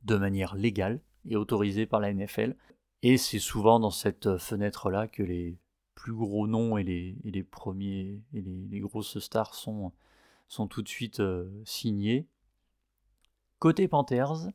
de 0.04 0.16
manière 0.16 0.56
légale 0.56 1.02
et 1.30 1.36
autorisée 1.36 1.86
par 1.86 2.00
la 2.00 2.14
NFL. 2.14 2.56
Et 3.04 3.18
c'est 3.18 3.40
souvent 3.40 3.80
dans 3.80 3.92
cette 3.92 4.38
fenêtre-là 4.38 5.08
que 5.08 5.24
les 5.24 5.58
plus 5.96 6.14
gros 6.14 6.48
noms 6.48 6.78
et 6.78 6.84
les, 6.84 7.44
premiers 7.44 8.22
et 8.34 8.42
les, 8.42 8.80
grosses 8.80 9.20
stars 9.20 9.54
sont, 9.54 9.92
sont 10.48 10.68
tout 10.68 10.82
de 10.82 10.88
suite 10.88 11.20
euh, 11.20 11.50
signés. 11.64 12.28
Côté 13.62 13.88
Panthers, 13.88 14.50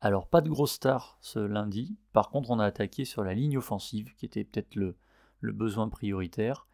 alors 0.00 0.28
pas 0.28 0.40
de 0.40 0.48
grosses 0.48 0.74
stars 0.74 1.18
ce 1.20 1.40
lundi, 1.40 1.98
par 2.12 2.30
contre 2.30 2.50
on 2.50 2.60
a 2.60 2.64
attaqué 2.64 3.04
sur 3.04 3.24
la 3.24 3.34
ligne 3.34 3.58
offensive 3.58 4.14
qui 4.14 4.24
était 4.24 4.44
peut-être 4.44 4.76
le, 4.76 4.96
besoin 5.42 5.88
prioritaire. 5.88 6.68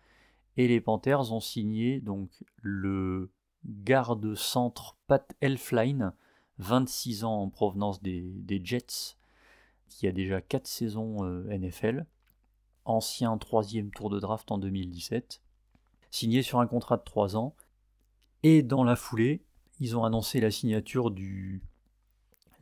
Et 0.59 0.69
les 0.69 0.83
Panthers 0.83 1.33
ont 1.33 1.41
signé 1.41 2.03
donc 2.03 2.45
le 2.61 3.31
garde-centre 3.65 4.99
Pat 5.07 5.35
Elfline, 5.41 6.13
26 6.59 7.25
ans 7.25 7.41
en 7.41 7.49
provenance 7.49 8.03
des, 8.03 8.61
Jets, 8.63 9.17
qui 9.89 10.07
a 10.07 10.13
déjà 10.13 10.43
4 10.43 10.67
saisons 10.67 11.25
euh, 11.25 11.49
NFL, 11.57 12.05
ancien 12.85 13.39
troisième 13.39 13.93
tour 13.93 14.11
de 14.11 14.21
draft 14.21 14.51
en 14.51 14.59
2017, 14.59 15.41
signé 16.11 16.43
sur 16.43 16.61
un 16.61 16.67
contrat 16.67 16.99
de 16.99 17.05
3 17.05 17.35
ans. 17.39 17.57
Et 18.43 18.63
dans 18.63 18.85
la 18.85 18.95
foulée, 18.95 19.47
ils 19.81 19.97
ont 19.97 20.05
annoncé 20.05 20.41
la 20.41 20.51
signature 20.51 21.11
du 21.11 21.63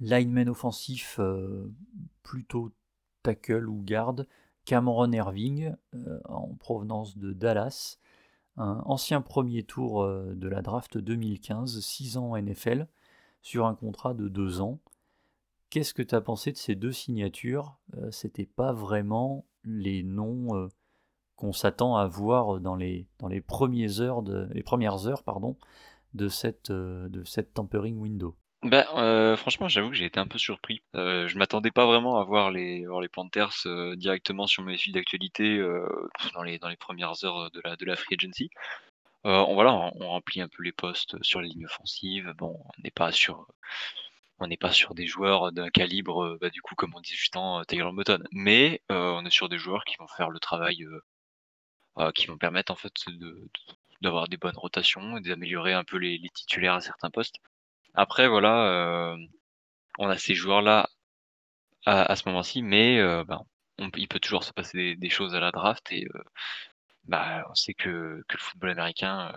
lineman 0.01 0.49
offensif 0.49 1.17
euh, 1.21 1.73
plutôt 2.23 2.73
tackle 3.23 3.69
ou 3.69 3.83
garde 3.83 4.27
Cameron 4.65 5.13
Irving, 5.13 5.75
euh, 5.95 6.21
en 6.29 6.55
provenance 6.55 7.19
de 7.19 7.33
Dallas, 7.33 7.99
un 8.57 8.83
ancien 8.87 9.21
premier 9.21 9.63
tour 9.63 10.03
euh, 10.03 10.35
de 10.35 10.49
la 10.49 10.63
draft 10.63 10.97
2015, 10.97 11.81
6 11.81 12.17
ans 12.17 12.37
NFL, 12.37 12.87
sur 13.43 13.67
un 13.67 13.75
contrat 13.75 14.15
de 14.15 14.29
2 14.29 14.61
ans. 14.61 14.79
Qu'est-ce 15.71 15.93
que 15.93 16.03
tu 16.03 16.15
as 16.15 16.21
pensé 16.21 16.53
de 16.53 16.57
ces 16.57 16.77
deux 16.77 16.93
signatures? 16.93 17.77
Euh, 17.97 18.11
C'était 18.11 18.47
pas 18.47 18.73
vraiment 18.73 19.45
les 19.65 20.03
noms 20.03 20.69
qu'on 21.37 21.53
s'attend 21.53 21.97
à 21.97 22.07
voir 22.07 22.61
dans 22.61 22.77
les, 22.77 23.07
dans 23.19 23.29
premières 23.47 24.01
heures 24.01 24.23
les 24.53 24.63
premières 24.63 25.07
heures 25.07 25.23
pardon, 25.23 25.57
de, 26.15 26.29
cette, 26.29 26.71
de 26.73 27.25
cette 27.25 27.55
tampering 27.55 27.99
window. 27.99 28.37
Ben, 28.65 28.87
euh, 28.95 29.37
franchement, 29.37 29.69
j'avoue 29.69 29.91
que 29.91 29.95
j'ai 29.95 30.07
été 30.07 30.19
un 30.19 30.27
peu 30.27 30.39
surpris. 30.39 30.83
Euh, 30.97 31.29
je 31.29 31.37
m'attendais 31.37 31.71
pas 31.71 31.85
vraiment 31.85 32.19
à 32.19 32.25
voir 32.25 32.51
les 32.51 32.87
voir 32.87 33.03
les 33.03 33.11
Panthers, 33.11 33.53
euh, 33.67 33.95
directement 33.95 34.47
sur 34.47 34.63
mes 34.63 34.79
fils 34.79 34.95
d'actualité, 34.95 35.59
dans 36.33 36.43
les 36.43 36.59
dans 36.59 36.69
les 36.69 36.77
premières 36.77 37.23
heures 37.25 37.51
de 37.51 37.61
la 37.63 37.77
de 37.77 37.85
la 37.85 37.95
free 37.95 38.15
agency. 38.19 38.49
on 39.25 39.55
voilà, 39.55 39.75
on 39.75 40.09
remplit 40.09 40.41
un 40.41 40.49
peu 40.49 40.63
les 40.63 40.73
postes 40.73 41.23
sur 41.23 41.43
la 41.43 41.49
ligne 41.49 41.67
offensive. 41.67 42.33
Bon, 42.39 42.59
on 42.79 42.83
n'est 42.83 42.91
pas 42.91 43.13
sur 43.13 43.47
on 44.39 44.47
n'est 44.47 44.57
pas 44.57 44.73
sur 44.73 44.95
des 44.95 45.07
joueurs 45.07 45.53
d'un 45.53 45.69
calibre, 45.71 46.39
bah, 46.41 46.51
du 46.51 46.63
coup, 46.63 46.75
comme 46.75 46.95
on 46.95 47.01
disait 47.01 47.17
juste 47.17 47.37
en 47.37 47.63
Taylor 47.65 47.93
Mutton, 47.93 48.23
mais 48.33 48.83
on 48.91 49.25
est 49.27 49.31
sur 49.31 49.49
des 49.51 49.59
joueurs 49.59 49.85
qui 49.85 49.97
vont 49.99 50.09
faire 50.09 50.31
le 50.31 50.41
travail, 50.41 50.87
qui 52.15 52.27
vont 52.29 52.39
permettre 52.39 52.73
en 52.73 52.77
fait 52.77 52.95
de 53.09 53.49
d'avoir 54.03 54.29
des 54.29 54.37
bonnes 54.37 54.57
rotations 54.57 55.17
et 55.17 55.21
d'améliorer 55.21 55.73
un 55.73 55.85
peu 55.85 55.97
les 55.99 56.21
titulaires 56.35 56.75
à 56.75 56.81
certains 56.81 57.11
postes. 57.11 57.37
Après, 57.95 58.29
voilà, 58.29 58.67
euh, 58.67 59.17
on 59.99 60.09
a 60.09 60.19
ces 60.19 60.35
joueurs-là 60.35 60.89
à, 61.87 62.17
ce 62.17 62.29
moment-ci, 62.29 62.63
mais 62.63 62.99
euh, 62.99 63.25
ben, 63.25 63.45
il 63.97 64.09
peut 64.09 64.21
toujours 64.21 64.45
se 64.45 64.53
passer 64.53 64.97
des, 64.97 65.11
choses 65.11 65.35
à 65.35 65.41
la 65.41 65.53
draft 65.53 65.93
et 65.93 66.07
euh, 66.15 66.25
bah, 67.05 67.45
on 67.51 67.55
sait 67.55 67.75
que, 67.75 67.89
le 68.29 68.39
football 68.39 68.71
américain, 68.71 69.33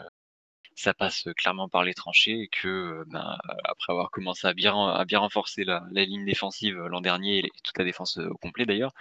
ça 0.75 0.93
passe 0.93 1.27
clairement 1.37 1.69
par 1.69 1.83
les 1.83 1.93
tranchées 1.93 2.41
et 2.41 2.47
que 2.47 3.03
ben, 3.07 3.37
après 3.65 3.93
avoir 3.93 4.11
commencé 4.11 4.47
à 4.47 4.53
bien, 4.53 4.75
à 4.89 5.05
bien 5.05 5.19
renforcer 5.19 5.63
la, 5.65 5.83
ligne 5.91 6.25
défensive 6.25 6.77
l'an 6.77 7.01
dernier 7.01 7.39
et 7.39 7.51
toute 7.63 7.77
la 7.77 7.85
défense 7.85 8.17
au 8.17 8.37
complet 8.37 8.65
d'ailleurs, 8.65 8.93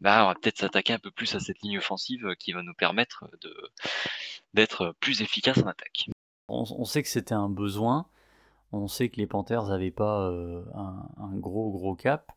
bah, 0.00 0.24
on 0.24 0.28
va 0.28 0.34
peut-être 0.34 0.58
s'attaquer 0.58 0.92
un 0.92 0.98
peu 0.98 1.10
plus 1.10 1.34
à 1.34 1.40
cette 1.40 1.60
ligne 1.60 1.78
offensive 1.78 2.34
qui 2.38 2.52
va 2.52 2.62
nous 2.62 2.74
permettre 2.74 3.24
d'être 4.54 4.94
plus 5.00 5.22
efficace 5.22 5.58
en 5.58 5.66
attaque. 5.66 6.08
on 6.48 6.84
sait 6.84 7.02
que 7.02 7.08
c'était 7.08 7.34
un 7.34 7.48
besoin. 7.48 8.06
On 8.72 8.86
sait 8.86 9.08
que 9.08 9.16
les 9.16 9.26
Panthers 9.26 9.64
n'avaient 9.68 9.90
pas 9.90 10.28
euh, 10.28 10.62
un, 10.74 11.34
gros 11.36 11.70
gros 11.70 11.94
cap, 11.94 12.32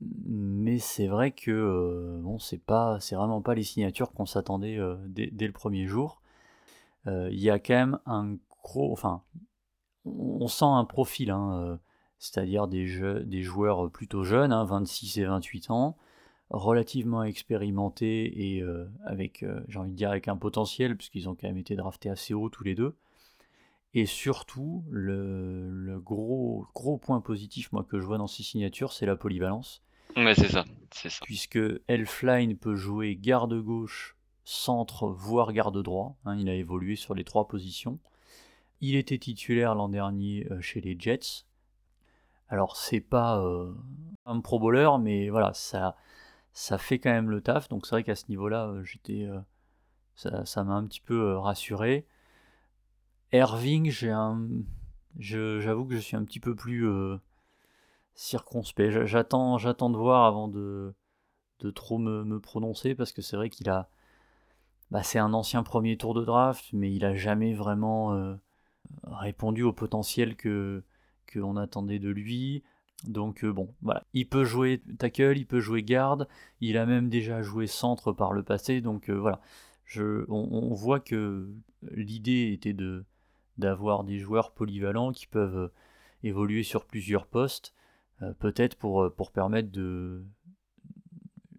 mais 0.00 0.78
c'est 0.78 1.08
vrai 1.08 1.32
que 1.32 1.50
euh, 1.50 2.20
bon, 2.20 2.38
c'est 2.38 2.58
pas, 2.58 3.00
c'est 3.00 3.16
vraiment 3.16 3.42
pas 3.42 3.54
les 3.54 3.64
signatures 3.64 4.12
qu'on 4.12 4.26
s'attendait 4.26 4.78
euh, 4.78 4.96
dès, 5.08 5.46
le 5.46 5.52
premier 5.52 5.86
jour. 5.86 6.20
Il 7.06 7.38
y 7.38 7.50
a 7.50 7.58
quand 7.58 7.74
même 7.74 7.98
un 8.06 8.36
gros, 8.62 8.90
enfin, 8.92 9.22
on 10.06 10.48
sent 10.48 10.64
un 10.64 10.86
profil, 10.86 11.30
hein, 11.30 11.78
c'est-à-dire 12.18 12.66
des, 12.66 12.86
des, 13.24 13.42
joueurs 13.42 13.90
plutôt 13.90 14.24
jeunes, 14.24 14.54
26 14.54 15.18
hein, 15.18 15.22
et 15.22 15.24
28 15.26 15.70
ans, 15.70 15.98
relativement 16.54 17.22
expérimentés 17.22 18.56
et 18.56 18.64
avec, 19.04 19.44
j'ai 19.68 19.78
envie 19.78 19.90
de 19.90 19.96
dire, 19.96 20.10
avec 20.10 20.28
un 20.28 20.36
potentiel, 20.36 20.96
puisqu'ils 20.96 21.28
ont 21.28 21.34
quand 21.34 21.46
même 21.46 21.58
été 21.58 21.76
draftés 21.76 22.10
assez 22.10 22.34
haut 22.34 22.48
tous 22.48 22.64
les 22.64 22.74
deux. 22.74 22.96
Et 23.94 24.06
surtout, 24.06 24.84
le, 24.90 26.00
gros, 26.00 26.66
gros 26.74 26.98
point 26.98 27.20
positif 27.20 27.70
moi, 27.70 27.84
que 27.84 28.00
je 28.00 28.04
vois 28.04 28.18
dans 28.18 28.26
ces 28.26 28.42
signatures, 28.42 28.92
c'est 28.92 29.06
la 29.06 29.14
polyvalence. 29.14 29.82
Ouais, 30.16 30.34
c'est 30.34 30.48
ça, 30.48 30.64
c'est 30.90 31.10
ça. 31.10 31.24
Puisque 31.24 31.60
Elfline 31.86 32.56
peut 32.56 32.74
jouer 32.74 33.14
garde 33.14 33.54
gauche, 33.60 34.16
centre, 34.44 35.06
voire 35.06 35.52
garde 35.52 35.80
droit. 35.80 36.16
Hein, 36.24 36.36
il 36.38 36.48
a 36.48 36.54
évolué 36.54 36.96
sur 36.96 37.14
les 37.14 37.22
trois 37.22 37.46
positions. 37.46 38.00
Il 38.80 38.96
était 38.96 39.18
titulaire 39.18 39.76
l'an 39.76 39.88
dernier 39.88 40.46
euh, 40.50 40.60
chez 40.60 40.80
les 40.80 40.96
Jets. 40.98 41.44
Alors, 42.48 42.76
c'est 42.76 43.00
pas 43.00 43.40
euh, 43.40 43.72
un 44.26 44.40
pro 44.40 44.58
bowler, 44.58 44.90
mais 45.00 45.30
voilà, 45.30 45.54
ça, 45.54 45.96
ça 46.54 46.78
fait 46.78 46.98
quand 46.98 47.10
même 47.10 47.30
le 47.30 47.42
taf. 47.42 47.68
Donc, 47.68 47.86
c'est 47.86 47.96
vrai 47.96 48.04
qu'à 48.04 48.14
ce 48.14 48.24
niveau-là, 48.28 48.68
euh, 48.68 48.84
j'étais, 48.84 49.28
ça 50.14 50.64
m'a 50.64 50.74
un 50.74 50.84
petit 50.86 51.00
peu 51.00 51.36
rassuré. 51.36 52.06
Irving, 53.34 53.90
j'avoue 53.90 55.86
que 55.86 55.94
je 55.96 56.00
suis 56.00 56.16
un 56.16 56.24
petit 56.24 56.38
peu 56.38 56.54
plus 56.54 56.86
euh, 56.88 57.18
circonspect. 58.14 59.06
J'attends, 59.06 59.58
j'attends 59.58 59.90
de 59.90 59.96
voir 59.96 60.24
avant 60.24 60.46
de, 60.46 60.94
de 61.58 61.70
trop 61.70 61.98
me, 61.98 62.38
prononcer 62.38 62.94
parce 62.94 63.12
que 63.12 63.22
c'est 63.22 63.36
vrai 63.36 63.50
qu'il 63.50 63.68
a, 63.68 63.88
bah, 64.92 65.02
c'est 65.02 65.18
un 65.18 65.32
ancien 65.32 65.64
premier 65.64 65.96
tour 65.96 66.14
de 66.14 66.24
draft, 66.24 66.66
mais 66.72 66.92
il 66.94 67.04
a 67.04 67.16
jamais 67.16 67.54
vraiment 67.54 68.14
euh, 68.14 68.36
répondu 69.02 69.64
au 69.64 69.72
potentiel 69.72 70.36
que 70.36 70.84
qu'on 71.32 71.56
attendait 71.56 71.98
de 71.98 72.10
lui. 72.10 72.62
Donc 73.02 73.44
euh, 73.44 73.52
bon, 73.52 73.74
voilà, 73.82 74.04
il 74.14 74.28
peut 74.28 74.44
jouer 74.44 74.82
tackle, 74.98 75.36
il 75.36 75.46
peut 75.46 75.60
jouer 75.60 75.82
garde, 75.82 76.28
il 76.60 76.78
a 76.78 76.86
même 76.86 77.08
déjà 77.08 77.42
joué 77.42 77.66
centre 77.66 78.12
par 78.12 78.32
le 78.32 78.42
passé, 78.42 78.80
donc 78.80 79.10
voilà. 79.10 79.40
je, 79.84 80.24
on, 80.30 80.72
voit 80.72 81.00
que 81.00 81.50
l'idée 81.90 82.52
était 82.52 82.72
de 82.72 83.04
d'avoir 83.58 84.04
des 84.04 84.18
joueurs 84.18 84.52
polyvalents 84.52 85.12
qui 85.12 85.26
peuvent 85.26 85.70
évoluer 86.22 86.62
sur 86.62 86.86
plusieurs 86.86 87.26
postes, 87.26 87.74
peut-être 88.38 88.76
pour, 88.76 89.30
permettre 89.32 89.70
de, 89.70 90.24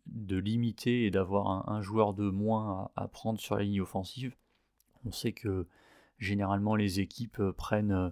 de 0.07 0.37
limiter 0.37 1.05
et 1.05 1.11
d'avoir 1.11 1.69
un, 1.69 1.81
joueur 1.81 2.13
de 2.13 2.29
moins 2.29 2.89
à, 2.95 3.07
prendre 3.07 3.39
sur 3.39 3.55
la 3.55 3.63
ligne 3.63 3.81
offensive. 3.81 4.35
On 5.05 5.11
sait 5.11 5.31
que 5.31 5.67
généralement 6.17 6.75
les 6.75 6.99
équipes 6.99 7.41
prennent 7.51 8.11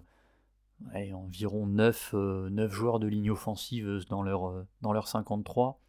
environ 0.92 1.66
9, 1.66 2.14
9, 2.14 2.72
joueurs 2.72 2.98
de 2.98 3.06
ligne 3.06 3.30
offensive 3.30 4.00
dans 4.08 4.22
leur, 4.22 4.64
dans 4.82 4.92
leur 4.92 5.08
53. 5.08 5.80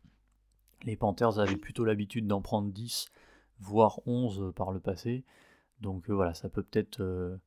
Les 0.83 0.95
Panthers 0.95 1.39
avaient 1.39 1.57
plutôt 1.57 1.85
l'habitude 1.85 2.27
d'en 2.27 2.41
prendre 2.41 2.71
10 2.71 3.11
voire 3.59 3.99
11 4.05 4.53
par 4.55 4.71
le 4.71 4.79
passé. 4.79 5.23
Donc 5.81 6.09
euh, 6.09 6.13
voilà, 6.13 6.33
ça 6.33 6.49
peut 6.49 6.63
peut-être. 6.63 7.01
Euh, 7.01 7.37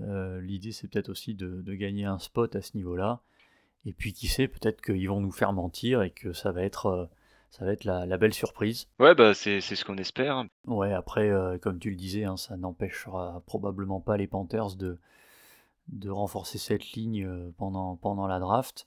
euh, 0.00 0.40
l'idée, 0.40 0.72
c'est 0.72 0.88
peut-être 0.88 1.08
aussi 1.08 1.34
de, 1.34 1.62
gagner 1.74 2.04
un 2.04 2.18
spot 2.18 2.56
à 2.56 2.62
ce 2.62 2.76
niveau-là. 2.76 3.20
Et 3.86 3.92
puis, 3.92 4.12
qui 4.12 4.28
sait, 4.28 4.48
peut-être 4.48 4.80
qu'ils 4.80 5.08
vont 5.08 5.20
nous 5.20 5.30
faire 5.30 5.52
mentir 5.52 6.02
et 6.02 6.10
que 6.10 6.32
ça 6.32 6.52
va 6.52 6.62
être, 6.62 7.10
ça 7.50 7.64
va 7.64 7.72
être 7.72 7.84
la, 7.84 8.16
belle 8.16 8.32
surprise. 8.32 8.88
Ouais, 8.98 9.14
bah 9.14 9.34
c'est 9.34 9.60
ce 9.60 9.84
qu'on 9.84 9.98
espère. 9.98 10.46
Ouais, 10.66 10.92
après, 10.92 11.30
comme 11.60 11.78
tu 11.78 11.90
le 11.90 11.96
disais, 11.96 12.24
hein, 12.24 12.38
ça 12.38 12.56
n'empêchera 12.56 13.42
probablement 13.44 14.00
pas 14.00 14.16
les 14.16 14.26
Panthers 14.26 14.76
de, 14.76 14.98
de 15.88 16.10
renforcer 16.10 16.58
cette 16.58 16.92
ligne 16.92 17.28
pendant, 17.56 17.96
pendant 17.96 18.26
la 18.26 18.38
draft. 18.38 18.86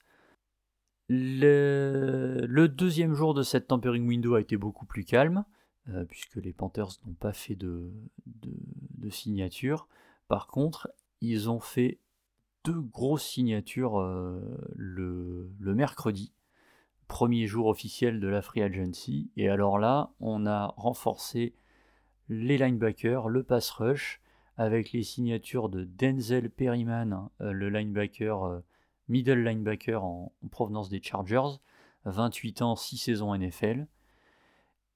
Le, 1.09 2.45
le, 2.47 2.67
deuxième 2.67 3.13
jour 3.13 3.33
de 3.33 3.43
cette 3.43 3.67
tampering 3.67 4.05
window 4.07 4.35
a 4.35 4.41
été 4.41 4.57
beaucoup 4.57 4.85
plus 4.85 5.05
calme. 5.05 5.45
Euh, 5.93 6.03
puisque 6.03 6.35
les 6.35 6.51
Panthers 6.51 6.89
n'ont 7.05 7.13
pas 7.13 7.31
fait 7.31 7.55
de, 7.55 7.91
signature. 9.09 9.87
Par 10.27 10.47
contre, 10.47 10.89
ils 11.21 11.49
ont 11.49 11.61
fait 11.61 11.97
deux 12.65 12.81
grosses 12.81 13.25
signatures 13.25 14.01
euh, 14.01 14.41
le, 14.75 15.49
mercredi, 15.61 16.33
premier 17.07 17.47
jour 17.47 17.67
officiel 17.67 18.19
de 18.19 18.27
la 18.27 18.41
Free 18.41 18.61
Agency. 18.61 19.31
Et 19.37 19.47
alors 19.47 19.79
là, 19.79 20.11
on 20.19 20.45
a 20.45 20.73
renforcé 20.75 21.53
les 22.27 22.57
linebackers, 22.57 23.29
le 23.29 23.43
pass 23.43 23.69
rush, 23.69 24.19
avec 24.57 24.91
les 24.91 25.03
signatures 25.03 25.69
de 25.69 25.83
Denzel 25.83 26.49
Perryman, 26.49 27.29
euh, 27.41 27.51
le 27.51 27.69
linebacker, 27.69 28.61
middle 29.07 29.43
linebacker 29.43 30.03
en, 30.03 30.33
en, 30.43 30.47
provenance 30.47 30.89
des 30.89 31.01
Chargers, 31.01 31.59
28 32.05 32.61
ans, 32.61 32.75
6 32.75 32.97
saisons 32.97 33.35
NFL. 33.35 33.87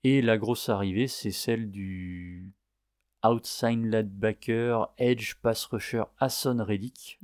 Et 0.04 0.21
la 0.21 0.38
grosse 0.38 0.69
arrivée, 0.69 1.08
c'est 1.08 1.32
celle 1.32 1.69
du 1.69 2.52
outside 3.24 3.86
linebacker, 3.86 4.91
edge 4.97 5.36
pass 5.36 5.65
rusher 5.65 6.04
Hassan 6.19 6.62
Reddick, 6.62 7.19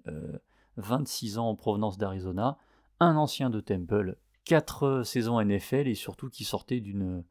26 0.77 1.37
euh, 1.37 1.41
ans 1.41 1.49
en 1.49 1.55
provenance 1.55 1.97
d'Arizona, 1.97 2.57
un 2.99 3.15
ancien 3.15 3.49
de 3.49 3.59
Temple, 3.59 4.17
4 4.45 5.03
saisons 5.03 5.41
NFL 5.43 5.87
et 5.87 5.95
surtout 5.95 6.29
qui 6.29 6.43
sortait 6.43 6.79
d'une 6.79 7.23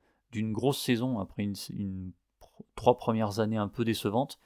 grosse 0.53 0.83
saison 0.83 1.19
après 1.19 1.45
une, 1.45 2.13
trois 2.75 2.99
premières 2.99 3.41
années 3.41 3.57
un 3.57 3.69
peu 3.69 3.85
décevantes. 3.85 4.39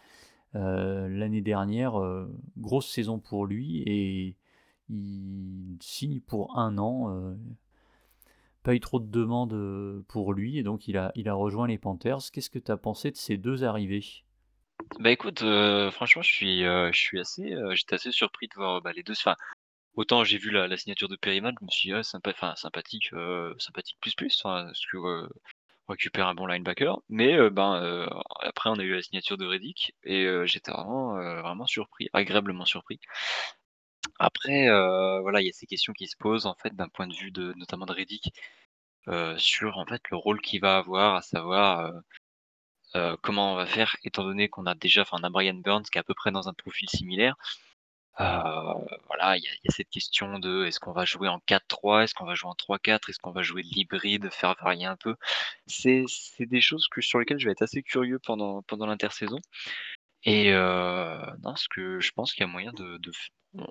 Euh, 0.55 1.09
l'année 1.09 1.43
dernière, 1.43 2.01
euh, 2.01 2.27
grosse 2.59 2.91
saison 2.91 3.19
pour 3.19 3.47
lui 3.47 3.83
et 3.87 4.37
il 4.89 5.79
signe 5.81 6.21
pour 6.21 6.59
un 6.59 6.79
an 6.79 7.37
pas 8.63 8.75
eu 8.75 8.81
trop 8.81 9.01
de 9.01 9.11
demandes 9.11 9.55
euh, 9.55 10.05
pour 10.09 10.33
lui 10.33 10.59
et 10.59 10.63
donc 10.63 10.89
il 10.89 10.97
a, 10.99 11.13
il 11.15 11.29
a 11.29 11.35
rejoint 11.35 11.67
les 11.67 11.79
Panthers. 11.79 12.31
Qu'est-ce 12.33 12.51
que 12.51 12.59
tu 12.59 12.71
as 12.71 12.77
pensé 12.77 13.11
de 13.11 13.17
ces 13.17 13.37
deux 13.37 13.65
arrivées? 13.65 14.05
Bah 14.99 15.11
écoute, 15.11 15.43
euh, 15.43 15.91
franchement, 15.91 16.23
je 16.23 16.33
suis, 16.33 16.65
euh, 16.65 16.91
je 16.93 16.99
suis 16.99 17.21
assez, 17.21 17.55
j'étais 17.73 17.95
assez 17.95 18.13
surpris 18.13 18.49
de 18.49 18.55
voir 18.55 18.81
bah, 18.83 18.93
les 18.93 19.03
deux. 19.03 19.13
Enfin, 19.13 19.37
autant 19.95 20.25
j'ai 20.25 20.39
vu 20.39 20.51
la, 20.51 20.75
signature 20.77 21.09
de 21.09 21.17
Perryman, 21.17 21.55
je 21.61 21.65
me 21.65 21.71
suis 21.71 21.89
dit, 21.91 21.95
ah, 21.95 22.03
sympa, 22.03 22.33
sympathique, 22.57 23.11
sympathique 23.59 23.99
plus 24.01 24.15
plus, 24.15 24.43
récupère 25.91 26.27
un 26.29 26.35
bon 26.35 26.47
linebacker. 26.47 27.01
Mais 27.09 27.51
ben 27.51 28.09
après, 28.41 28.71
on 28.71 28.79
a 28.79 28.83
eu 28.83 28.95
la 28.95 29.03
signature 29.03 29.37
de 29.37 29.47
Reddick 29.47 29.95
et 30.05 30.27
j'étais 30.45 30.73
vraiment, 30.73 31.15
vraiment 31.43 31.67
surpris, 31.67 32.09
agréablement 32.13 32.65
surpris. 32.65 33.01
Après, 34.19 34.69
euh, 34.69 35.21
voilà, 35.21 35.41
il 35.41 35.47
y 35.47 35.51
a 35.51 35.53
ces 35.53 35.67
questions 35.67 35.93
qui 35.93 36.07
se 36.07 36.17
posent 36.17 36.47
en 36.47 36.55
fait 36.55 36.75
d'un 36.75 36.89
point 36.89 37.07
de 37.07 37.15
vue 37.15 37.31
de 37.31 37.55
notamment 37.57 37.87
de 37.87 37.93
Reddick, 37.93 38.33
euh, 39.09 39.37
sur 39.39 39.79
en 39.79 39.87
fait 39.87 40.03
le 40.11 40.17
rôle 40.17 40.41
qu'il 40.41 40.61
va 40.61 40.79
avoir, 40.79 41.17
à 41.17 41.23
savoir, 41.23 41.93
euh, 42.97 43.17
comment 43.23 43.53
on 43.53 43.57
va 43.57 43.67
faire 43.67 43.97
étant 44.05 44.25
donné 44.25 44.49
qu'on 44.49 44.67
a 44.67 44.75
déjà 44.75 45.03
enfin 45.03 45.19
a 45.23 45.31
Brian 45.31 45.55
Burns 45.55 45.85
qui 45.85 45.99
est 45.99 46.01
à 46.01 46.05
peu 46.05 46.15
près 46.15 46.33
dans 46.33 46.49
un 46.49 46.55
profil 46.55 46.89
similaire. 46.89 47.37
Voilà, 48.19 49.37
il 49.37 49.43
y 49.43 49.69
a 49.69 49.73
cette 49.73 49.91
question 49.91 50.39
de 50.39 50.65
est-ce 50.65 50.81
qu'on 50.81 50.93
va 50.93 51.05
jouer 51.05 51.29
en 51.29 51.39
4-3? 51.47 52.05
Est-ce 52.05 52.15
qu'on 52.15 52.27
va 52.27 52.35
jouer 52.35 52.51
en 52.51 52.55
3-4? 52.55 53.09
Est-ce 53.09 53.19
qu'on 53.19 53.33
va 53.33 53.43
jouer 53.43 53.63
de 53.63 53.69
l'hybride, 53.69 54.31
faire 54.31 54.55
varier 54.63 54.87
un 54.87 54.97
peu? 54.97 55.17
C'est 55.67 56.07
des 56.41 56.61
choses 56.61 56.89
que 56.89 57.01
sur 57.01 57.19
lesquelles 57.19 57.39
je 57.39 57.47
vais 57.47 57.53
être 57.53 57.63
assez 57.63 57.83
curieux 57.83 58.19
pendant 58.19 58.63
pendant 58.63 58.87
l'intersaison 58.87 59.39
et 60.25 60.53
non, 60.53 61.37
parce 61.43 61.69
que 61.69 62.01
je 62.01 62.13
pense 62.13 62.33
qu'il 62.33 62.43
y 62.43 62.49
a 62.49 62.53
moyen 62.53 62.73
de 62.73 62.99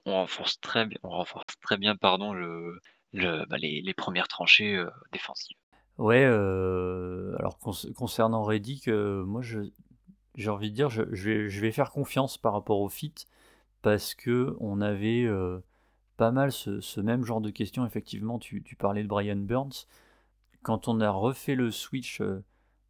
on 0.06 0.14
renforce 0.14 0.60
très 0.60 0.86
bien, 0.86 1.00
on 1.04 1.10
renforce 1.10 1.60
très 1.62 1.78
bien 1.78 1.96
pardon, 1.96 2.34
le, 2.34 2.80
bah, 3.14 3.58
les, 3.58 3.94
premières 3.94 4.28
tranchées 4.28 4.76
euh, 4.76 4.90
défensives. 5.12 5.58
Ouais, 5.98 6.24
euh, 6.26 7.36
alors 7.40 7.58
concernant 7.60 8.44
Reddick, 8.44 8.88
euh, 8.88 9.24
moi 9.26 9.42
j'ai 9.42 10.50
envie 10.50 10.72
de 10.72 10.76
dire, 10.76 10.90
je, 10.90 11.04
je, 11.12 11.60
vais, 11.60 11.72
faire 11.72 11.92
confiance 11.92 12.38
par 12.38 12.54
rapport 12.54 12.80
au 12.80 12.90
fit 12.90 13.14
parce 13.82 14.16
que 14.16 14.56
on 14.60 14.82
avait 14.82 15.28
pas 16.18 16.32
mal 16.32 16.52
ce, 16.52 17.00
même 17.00 17.24
genre 17.24 17.42
de 17.42 17.50
questions. 17.50 17.86
Effectivement, 17.86 18.40
tu, 18.40 18.62
parlais 18.78 19.04
de 19.04 19.08
Brian 19.08 19.38
Burns. 19.38 19.86
Quand 20.64 20.88
on 20.88 21.00
a 21.00 21.10
refait 21.10 21.56
le 21.56 21.72
switch 21.72 22.22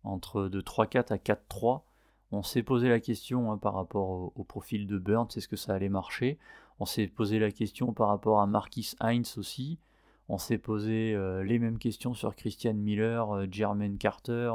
entre 0.03 0.47
de 0.47 0.61
3-4 0.61 1.13
à 1.13 1.17
4-3, 1.17 1.83
on 2.31 2.43
s'est 2.43 2.63
posé 2.63 2.89
la 2.89 2.99
question 2.99 3.51
hein, 3.51 3.57
par 3.57 3.73
rapport 3.73 4.31
au, 4.35 4.43
profil 4.43 4.87
de 4.87 4.97
Burns, 4.97 5.29
est-ce 5.35 5.47
que 5.47 5.55
ça 5.55 5.73
allait 5.73 5.89
marcher? 5.89 6.37
On 6.79 6.85
s'est 6.85 7.07
posé 7.07 7.39
la 7.39 7.51
question 7.51 7.93
par 7.93 8.07
rapport 8.07 8.39
à 8.39 8.47
Marquis 8.47 8.93
Heinz 8.99 9.37
aussi. 9.37 9.79
On 10.27 10.37
s'est 10.37 10.59
posé 10.59 11.13
euh, 11.15 11.43
les 11.43 11.57
mêmes 11.57 11.79
questions 11.79 12.13
sur 12.13 12.35
Christian 12.35 12.75
Miller, 12.75 13.31
euh, 13.31 13.47
Jermaine 13.49 13.97
Carter. 13.97 14.51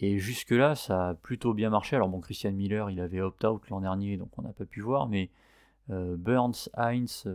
Et 0.00 0.18
jusque-là, 0.18 0.74
ça 0.74 1.08
a 1.08 1.14
plutôt 1.14 1.54
bien 1.54 1.70
marché. 1.70 1.96
Alors 1.96 2.08
bon, 2.08 2.20
Christian 2.20 2.52
Miller, 2.52 2.90
il 2.90 3.00
avait 3.00 3.20
opt-out 3.20 3.68
l'an 3.68 3.80
dernier, 3.80 4.16
donc 4.16 4.30
on 4.38 4.42
n'a 4.42 4.52
pas 4.52 4.64
pu 4.64 4.80
voir. 4.80 5.08
Mais 5.08 5.30
euh, 5.90 6.16
Burns, 6.16 6.68
Heinz, 6.74 7.26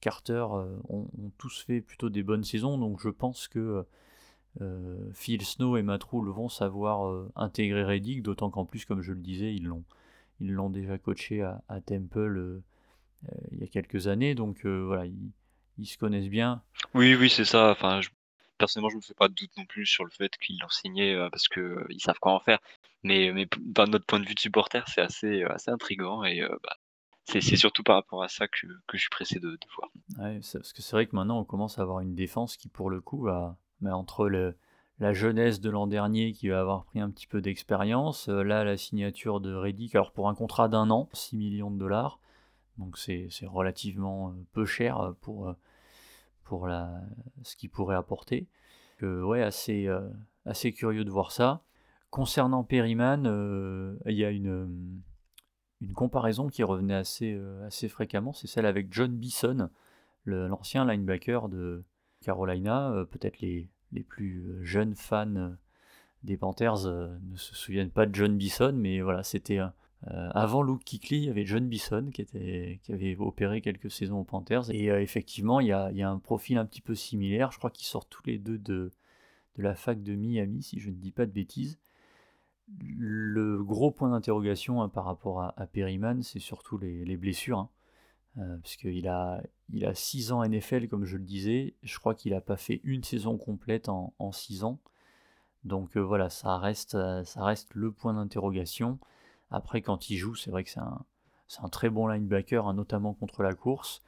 Carter 0.00 0.46
ont, 0.88 1.08
ont, 1.18 1.30
tous 1.38 1.62
fait 1.62 1.80
plutôt 1.80 2.10
des 2.10 2.22
bonnes 2.22 2.44
saisons. 2.44 2.76
Donc 2.78 3.00
je 3.00 3.08
pense 3.08 3.46
que 3.46 3.84
euh, 4.60 4.96
Phil 5.12 5.44
Snow 5.44 5.76
et 5.76 5.82
Matt 5.82 6.02
Rule 6.04 6.28
vont 6.30 6.48
savoir 6.48 7.06
euh, 7.06 7.30
intégrer 7.36 7.84
Reddick, 7.84 8.22
d'autant 8.22 8.50
qu'en 8.50 8.64
plus, 8.64 8.84
comme 8.84 9.02
je 9.02 9.12
le 9.12 9.20
disais, 9.20 9.54
ils 9.54 9.64
l'ont, 9.64 9.84
ils 10.40 10.52
l'ont 10.52 10.70
déjà 10.70 10.98
coaché 10.98 11.42
à, 11.42 11.80
Temple 11.84 12.38
euh, 12.38 12.62
il 13.52 13.58
y 13.58 13.64
a 13.64 13.66
quelques 13.68 14.08
années, 14.08 14.34
donc 14.34 14.64
voilà, 14.64 15.06
ils, 15.06 15.86
se 15.86 15.98
connaissent 15.98 16.28
bien. 16.28 16.62
Oui, 16.94 17.14
oui, 17.14 17.30
c'est 17.30 17.44
ça. 17.44 17.70
Enfin, 17.70 18.00
personnellement, 18.58 18.90
je 18.90 18.96
ne 18.96 19.00
me 19.00 19.02
fais 19.02 19.14
pas 19.14 19.28
de 19.28 19.34
doute 19.34 19.56
non 19.56 19.64
plus 19.64 19.86
sur 19.86 20.04
le 20.04 20.10
fait 20.10 20.36
qu'ils 20.38 20.58
l'ont 20.60 20.68
signé 20.68 21.16
parce 21.30 21.48
qu'ils 21.48 22.00
savent 22.00 22.18
quoi 22.20 22.32
en 22.32 22.40
faire. 22.40 22.58
Mais, 23.04 23.32
mais 23.32 23.46
d'un 23.60 23.86
notre 23.86 24.06
point 24.06 24.20
de 24.20 24.26
vue 24.26 24.34
de 24.34 24.40
supporter, 24.40 24.84
c'est 24.88 25.00
assez, 25.00 25.44
assez 25.44 25.70
intriguant 25.70 26.24
et 26.24 26.40
bah, 26.62 26.76
c'est, 27.24 27.40
surtout 27.40 27.82
par 27.82 27.96
rapport 27.96 28.22
à 28.22 28.28
ça 28.28 28.48
que, 28.48 28.66
que 28.86 28.96
je 28.96 29.02
suis 29.02 29.10
pressé 29.10 29.38
de, 29.38 29.58
voir. 29.76 29.90
parce 30.16 30.72
que 30.72 30.82
c'est 30.82 30.92
vrai 30.92 31.06
que 31.06 31.14
maintenant, 31.14 31.38
on 31.38 31.44
commence 31.44 31.78
à 31.78 31.82
avoir 31.82 32.00
une 32.00 32.14
défense 32.14 32.56
qui, 32.56 32.68
pour 32.68 32.90
le 32.90 33.00
coup, 33.00 33.22
va 33.22 33.56
mais 33.80 33.90
entre 33.90 34.28
le, 34.28 34.56
la 34.98 35.12
jeunesse 35.12 35.60
de 35.60 35.70
l'an 35.70 35.86
dernier 35.86 36.32
qui 36.32 36.48
va 36.48 36.60
avoir 36.60 36.84
pris 36.84 37.00
un 37.00 37.10
petit 37.10 37.26
peu 37.26 37.40
d'expérience, 37.40 38.28
euh, 38.28 38.42
là 38.42 38.64
la 38.64 38.76
signature 38.76 39.40
de 39.40 39.54
Reddick, 39.54 39.94
alors 39.94 40.12
pour 40.12 40.28
un 40.28 40.34
contrat 40.34 40.68
d'un 40.68 40.90
an, 40.90 41.08
6 41.12 41.36
millions 41.36 41.70
de 41.70 41.78
dollars, 41.78 42.20
donc 42.78 42.98
c'est 42.98 43.28
relativement 43.42 44.30
euh, 44.30 44.32
peu 44.52 44.64
cher 44.64 45.00
euh, 45.00 45.12
pour, 45.20 45.54
ce 47.42 47.56
qu'il 47.56 47.70
pourrait 47.70 47.96
apporter. 47.96 48.46
Euh, 49.02 49.22
ouais, 49.22 49.42
assez, 49.42 49.88
assez 50.44 50.72
curieux 50.72 51.04
de 51.04 51.10
voir 51.10 51.32
ça. 51.32 51.62
Concernant 52.10 52.64
Perryman, 52.64 53.98
il 54.06 54.16
y 54.16 54.24
a 54.24 54.30
une, 54.30 55.00
une 55.80 55.92
comparaison 55.92 56.48
qui 56.48 56.62
revenait 56.62 56.94
assez, 56.94 57.38
assez 57.66 57.88
fréquemment, 57.88 58.32
c'est 58.32 58.46
celle 58.46 58.66
avec 58.66 58.92
John 58.92 59.16
Bison, 59.16 59.70
l'ancien 60.24 60.84
linebacker 60.84 61.48
de, 61.48 61.84
Carolina. 62.22 62.90
Euh, 62.90 63.04
peut-être 63.04 63.40
les, 63.40 63.68
les 63.92 64.02
plus 64.02 64.40
euh, 64.40 64.64
jeunes 64.64 64.94
fans 64.94 65.36
euh, 65.36 65.50
des 66.22 66.36
Panthers 66.36 66.86
ne 66.86 67.36
se 67.36 67.54
souviennent 67.54 67.90
pas 67.90 68.06
de 68.06 68.14
John 68.14 68.36
Bison, 68.36 68.72
mais 68.72 69.00
voilà, 69.00 69.22
c'était 69.22 69.60
avant 70.06 70.62
Luke 70.62 70.84
Kuechly, 70.84 71.18
il 71.18 71.24
y 71.24 71.28
avait 71.30 71.44
John 71.44 71.68
Bison 71.68 72.10
qui, 72.12 72.24
avait 72.88 73.16
opéré 73.18 73.60
quelques 73.60 73.90
saisons 73.90 74.20
aux 74.20 74.24
Panthers. 74.24 74.70
Et 74.70 74.86
effectivement, 74.86 75.60
il 75.60 75.66
y, 75.66 75.72
a, 75.72 76.10
un 76.10 76.18
profil 76.18 76.56
un 76.56 76.64
petit 76.64 76.80
peu 76.80 76.94
similaire. 76.94 77.50
Je 77.50 77.58
crois 77.58 77.70
qu'ils 77.70 77.86
sortent 77.86 78.08
tous 78.08 78.22
les 78.24 78.38
deux 78.38 78.58
de, 78.58 78.90
la 79.56 79.74
fac 79.74 80.02
de 80.02 80.14
Miami, 80.14 80.62
si 80.62 80.78
je 80.78 80.90
ne 80.90 80.94
dis 80.94 81.10
pas 81.10 81.26
de 81.26 81.32
bêtises. 81.32 81.78
Le 82.80 83.62
gros 83.64 83.90
point 83.90 84.10
d'interrogation 84.10 84.82
hein, 84.82 84.88
par 84.88 85.04
rapport 85.04 85.42
à, 85.42 85.66
Perryman, 85.66 86.22
c'est 86.22 86.38
surtout 86.38 86.78
les, 86.78 87.16
blessures. 87.16 87.58
Hein. 87.58 87.70
Euh, 88.38 88.56
puisqu'il 88.58 89.08
a, 89.08 89.42
il 89.72 89.84
a 89.84 89.94
6 89.94 90.32
ans 90.32 90.44
NFL, 90.44 90.88
comme 90.88 91.04
je 91.04 91.16
le 91.16 91.24
disais. 91.24 91.74
Je 91.82 91.98
crois 91.98 92.14
qu'il 92.14 92.32
n'a 92.32 92.40
pas 92.40 92.56
fait 92.56 92.80
une 92.84 93.02
saison 93.02 93.36
complète 93.36 93.88
en, 93.88 94.32
6 94.32 94.64
ans. 94.64 94.78
Donc 95.64 95.96
euh, 95.96 96.00
voilà, 96.00 96.26
euh, 96.26 97.24
ça 97.24 97.44
reste 97.44 97.74
le 97.74 97.92
point 97.92 98.14
d'interrogation. 98.14 98.98
Après, 99.50 99.82
quand 99.82 100.10
il 100.10 100.16
joue, 100.16 100.34
c'est 100.34 100.50
vrai 100.50 100.64
que 100.64 100.70
c'est 100.70 100.80
un, 100.80 101.04
un, 101.62 101.68
très 101.68 101.90
bon 101.90 102.06
linebacker, 102.06 102.66
hein, 102.66 102.74
notamment 102.74 103.14
contre 103.14 103.42
la 103.42 103.54
course. 103.54 104.02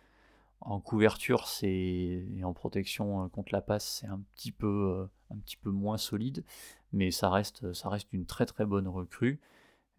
En 0.61 0.79
couverture, 0.79 1.46
et 1.62 2.42
en 2.44 2.53
protection 2.53 3.29
contre 3.31 3.53
la 3.53 3.62
passe, 3.62 4.00
c'est 4.00 4.07
un 4.07 4.20
petit 4.35 4.53
peu, 4.53 5.09
un 5.31 5.38
petit 5.38 5.57
peu 5.57 5.70
moins 5.70 5.96
solide, 5.96 6.44
mais 6.92 7.11
ça 7.11 7.31
reste, 7.31 7.72
ça 7.72 7.88
reste 7.88 8.12
une 8.12 8.26
très 8.26 8.44
très 8.44 8.66
bonne 8.66 8.87
recrue. 8.87 9.40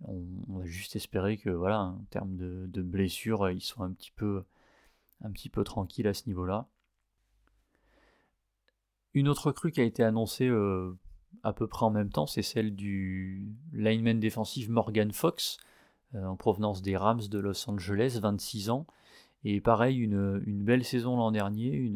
On, 0.04 0.24
va 0.60 0.66
juste 0.66 0.96
espérer 0.96 1.38
que 1.38 1.50
voilà, 1.50 1.82
en 1.82 2.06
termes 2.10 2.36
de, 2.38 2.82
blessures, 2.82 3.50
ils 3.50 3.62
sont 3.62 3.84
un 3.84 3.92
petit 3.92 4.12
peu, 4.12 4.44
un 5.24 5.32
petit 5.32 5.50
peu 5.50 5.64
tranquilles 5.64 6.08
à 6.08 6.14
ce 6.14 6.28
niveau-là. 6.28 6.68
Une 9.14 9.28
autre 9.28 9.48
recrue 9.48 9.72
qui 9.72 9.82
a 9.82 9.84
été 9.84 10.04
annoncée 10.04 10.48
euh, 10.48 10.98
à 11.44 11.54
peu 11.54 11.68
près 11.68 11.86
en 11.86 11.90
même 11.90 12.10
temps, 12.10 12.28
c'est 12.28 12.42
celle 12.42 12.76
du 12.76 13.48
lineman 13.74 14.20
défensif 14.20 14.70
Morgan 14.70 15.12
Fox, 15.12 15.58
euh, 16.16 16.26
en 16.26 16.36
provenance 16.36 16.82
des 16.82 16.98
Rams 16.98 17.28
de 17.30 17.40
Los 17.40 17.70
Angeles, 17.70 18.20
26 18.22 18.70
ans. 18.70 18.86
Et 19.44 19.60
pareil, 19.62 19.98
une, 19.98 20.42
une 20.46 20.64
belle 20.64 20.84
saison 20.84 21.18
l'an 21.18 21.32
dernier, 21.32 21.92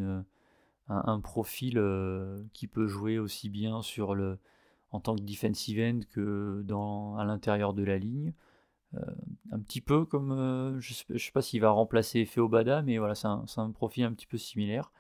un, 0.88 1.19
profil 1.19 1.78
euh, 1.78 2.43
qui 2.54 2.67
peut 2.67 2.88
jouer 2.88 3.19
aussi 3.19 3.50
bien 3.50 3.82
sur 3.82 4.15
le, 4.15 4.39
en 4.91 5.00
tant 5.00 5.15
que 5.15 5.21
defensive 5.21 5.80
end 5.80 6.00
que 6.12 6.63
dans, 6.65 7.17
à 7.17 7.26
l'intérieur 7.26 7.74
de 7.74 7.84
la 7.84 7.98
ligne. 7.98 8.34
Euh, 8.95 9.00
un 9.52 9.60
petit 9.60 9.82
peu 9.82 10.06
comme, 10.06 10.78
je 10.80 11.13
ne 11.13 11.17
sais, 11.19 11.32
pas 11.32 11.41
s'il 11.41 11.62
va 11.62 11.69
remplacer 11.69 12.26
Feobada, 12.26 12.82
mais 12.82 12.98
voilà, 12.98 13.13
c'est 13.13 13.28
un, 13.28 13.71
profil 13.71 14.06
un 14.06 14.13
petit 14.13 14.28
peu 14.28 14.38
similaire. 14.38 14.91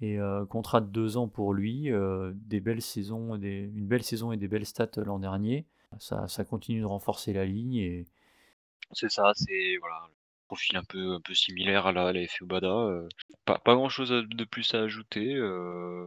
Et 0.00 0.18
contrat 0.50 0.82
de 0.82 0.88
deux 0.88 1.16
ans 1.16 1.28
pour 1.28 1.54
lui, 1.54 1.90
des 2.34 2.60
belles 2.60 2.82
saisons, 2.82 3.34
une 3.36 3.86
belle 3.86 4.02
saison 4.02 4.30
et 4.32 4.36
des 4.36 4.48
belles 4.48 4.66
stats 4.66 4.90
l'an 4.96 5.18
dernier. 5.18 5.66
Ça, 5.98 6.44
continue 6.44 6.80
de 6.80 6.86
renforcer 6.86 7.32
la 7.32 7.46
ligne. 7.46 7.76
Et... 7.76 8.06
C'est 8.92 9.08
ça, 9.08 9.32
c'est 9.34 9.76
voilà, 9.80 10.08
profil 10.46 10.76
un 10.76 10.84
peu, 10.84 11.14
un 11.14 11.20
peu 11.20 11.34
similaire 11.34 11.86
à 11.86 11.92
la, 11.92 12.06
euh, 12.08 13.08
pas, 13.44 13.58
pas 13.58 13.74
grand 13.74 13.88
chose 13.88 14.10
de 14.10 14.44
plus 14.44 14.74
à 14.74 14.82
ajouter. 14.82 15.34
Euh. 15.34 16.06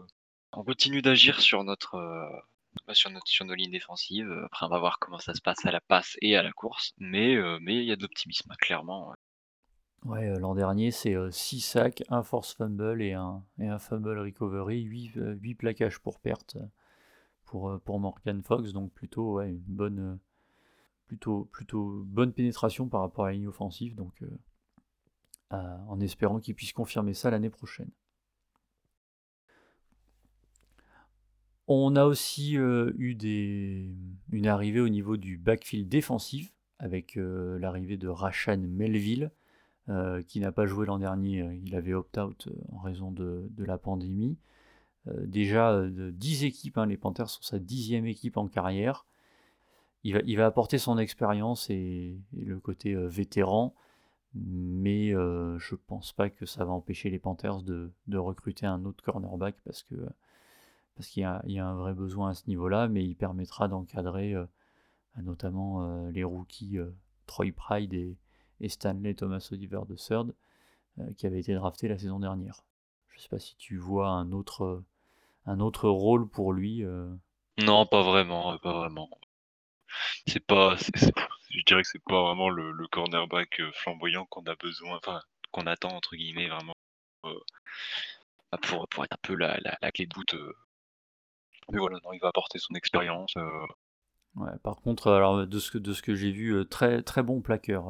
on 0.53 0.63
continue 0.63 1.01
d'agir 1.01 1.41
sur 1.41 1.63
notre, 1.63 1.95
euh, 1.95 2.39
bah, 2.87 2.93
sur 2.93 3.09
notre 3.09 3.27
sur 3.27 3.45
nos 3.45 3.53
lignes 3.53 3.71
défensives. 3.71 4.31
Après, 4.45 4.65
on 4.65 4.69
va 4.69 4.79
voir 4.79 4.99
comment 4.99 5.19
ça 5.19 5.33
se 5.33 5.41
passe 5.41 5.65
à 5.65 5.71
la 5.71 5.81
passe 5.81 6.17
et 6.21 6.35
à 6.35 6.43
la 6.43 6.51
course. 6.51 6.93
Mais 6.97 7.35
mais 7.61 7.75
il 7.75 7.85
y 7.85 7.91
a 7.91 7.95
de 7.95 8.01
l'optimisme, 8.01 8.53
clairement. 8.59 9.13
Ouais, 10.05 10.33
l'an 10.39 10.55
dernier, 10.55 10.91
c'est 10.91 11.15
6 11.29 11.59
sacs, 11.59 12.03
un 12.09 12.23
force 12.23 12.53
fumble 12.53 13.01
et 13.01 13.13
un, 13.13 13.43
et 13.59 13.67
un 13.67 13.79
fumble 13.79 14.17
recovery, 14.17 14.81
8, 14.81 15.11
8 15.41 15.55
plaquages 15.55 15.99
pour 15.99 16.19
perte 16.19 16.57
pour, 17.45 17.79
pour 17.81 17.99
Morgan 17.99 18.41
Fox. 18.41 18.71
Donc 18.71 18.93
plutôt 18.93 19.35
ouais, 19.35 19.49
une 19.49 19.59
bonne 19.67 20.19
plutôt, 21.09 21.45
plutôt 21.45 22.03
bonne 22.05 22.31
pénétration 22.31 22.87
par 22.87 23.01
rapport 23.01 23.25
à 23.25 23.29
la 23.29 23.33
ligne 23.33 23.47
offensive, 23.47 23.95
donc 23.95 24.21
euh, 24.21 25.77
en 25.87 25.99
espérant 25.99 26.39
qu'il 26.39 26.53
puisse 26.53 26.71
confirmer 26.71 27.15
ça 27.15 27.31
l'année 27.31 27.49
prochaine. 27.49 27.89
On 31.67 31.95
a 31.95 32.05
aussi 32.05 32.57
euh, 32.57 32.93
eu 32.97 33.15
des, 33.15 33.95
une 34.31 34.47
arrivée 34.47 34.79
au 34.79 34.89
niveau 34.89 35.17
du 35.17 35.37
backfield 35.37 35.89
défensif 35.89 36.53
avec 36.77 37.17
euh, 37.17 37.57
l'arrivée 37.57 37.97
de 37.97 38.07
Rashan 38.07 38.57
Melville, 38.57 39.31
qui 40.27 40.39
n'a 40.39 40.51
pas 40.51 40.65
joué 40.65 40.85
l'an 40.85 40.99
dernier. 40.99 41.59
Il 41.63 41.75
avait 41.75 41.93
opt-out 41.93 42.47
en 42.71 42.79
raison 42.79 43.11
de, 43.11 43.49
la 43.57 43.77
pandémie. 43.77 44.37
déjà 45.23 45.83
10 45.89 46.43
équipes, 46.43 46.77
hein, 46.77 46.85
les 46.85 46.97
Panthers 46.97 47.29
sont 47.29 47.41
sa 47.41 47.59
dixième 47.59 48.05
équipe 48.05 48.37
en 48.37 48.47
carrière 48.47 49.05
il 50.03 50.37
va, 50.37 50.45
apporter 50.45 50.77
son 50.77 50.97
expérience 50.97 51.69
et, 51.69 52.17
le 52.33 52.59
côté 52.59 52.93
euh, 52.93 53.07
vétéran, 53.07 53.75
mais 54.33 55.13
euh, 55.13 55.57
je 55.59 55.75
pense 55.75 56.13
pas 56.13 56.29
que 56.29 56.45
ça 56.45 56.63
va 56.63 56.71
empêcher 56.71 57.09
les 57.09 57.19
Panthers 57.19 57.61
de, 57.63 57.91
recruter 58.13 58.65
un 58.65 58.85
autre 58.85 59.03
cornerback 59.03 59.55
parce 59.65 59.83
qu'il 59.83 61.21
y, 61.21 61.23
a 61.23 61.67
un 61.67 61.75
vrai 61.75 61.93
besoin 61.93 62.29
à 62.29 62.33
ce 62.33 62.47
niveau-là, 62.47 62.87
mais 62.87 63.03
il 63.03 63.15
permettra 63.15 63.67
d'encadrer 63.67 64.33
euh, 64.33 64.45
notamment 65.17 66.07
les 66.09 66.23
rookies 66.23 66.77
Troy 67.25 67.51
Pride 67.51 67.93
et, 67.93 68.15
Stanley 68.67 69.13
Thomas 69.13 69.47
Oliver 69.51 69.79
III, 69.87 71.13
qui 71.15 71.25
avaient 71.25 71.39
été 71.39 71.53
draftés 71.53 71.87
la 71.87 71.97
saison 71.97 72.19
dernière. 72.19 72.65
Je 73.11 73.17
ne 73.17 73.21
sais 73.21 73.29
pas 73.29 73.39
si 73.39 73.55
tu 73.55 73.77
vois 73.77 74.09
un 74.09 74.33
autre, 74.33 74.83
un 75.45 75.61
autre 75.61 75.87
rôle 75.87 76.27
pour 76.27 76.51
lui. 76.51 76.83
Non, 77.59 77.85
pas 77.85 78.01
vraiment, 78.01 78.57
vraiment 78.57 79.09
c'est 80.27 80.45
pas, 80.45 80.75
je 81.49 81.63
dirais 81.65 81.81
que 81.81 81.87
c'est 81.87 82.03
pas 82.03 82.21
vraiment 82.21 82.49
le, 82.49 82.87
cornerback 82.87 83.59
euh, 83.59 83.71
flamboyant 83.73 84.25
qu'on 84.25 84.43
a 84.43 84.55
besoin, 84.55 84.99
qu'on 85.51 85.67
attend 85.67 85.89
entre 85.89 86.15
guillemets 86.15 86.47
vraiment 86.47 86.73
euh, 87.25 87.39
bah, 88.51 88.59
pour, 88.61 89.03
être 89.03 89.13
un 89.13 89.17
peu 89.21 89.35
la, 89.35 89.59
la, 89.81 89.91
clé 89.91 90.05
de 90.05 90.13
voûte. 90.15 90.33
Euh. 90.35 90.53
Mais 91.71 91.79
voilà, 91.79 91.99
non, 92.03 92.13
il 92.13 92.19
va 92.19 92.29
apporter 92.29 92.59
son 92.59 92.73
expérience. 92.73 93.33
Par 94.63 94.77
contre, 94.81 95.11
alors 95.11 95.45
de 95.45 95.59
ce 95.59 96.01
que, 96.01 96.15
j'ai 96.15 96.31
vu, 96.31 96.65
très, 96.69 97.01
très 97.01 97.23
bon 97.23 97.41
plaqueur, 97.41 97.87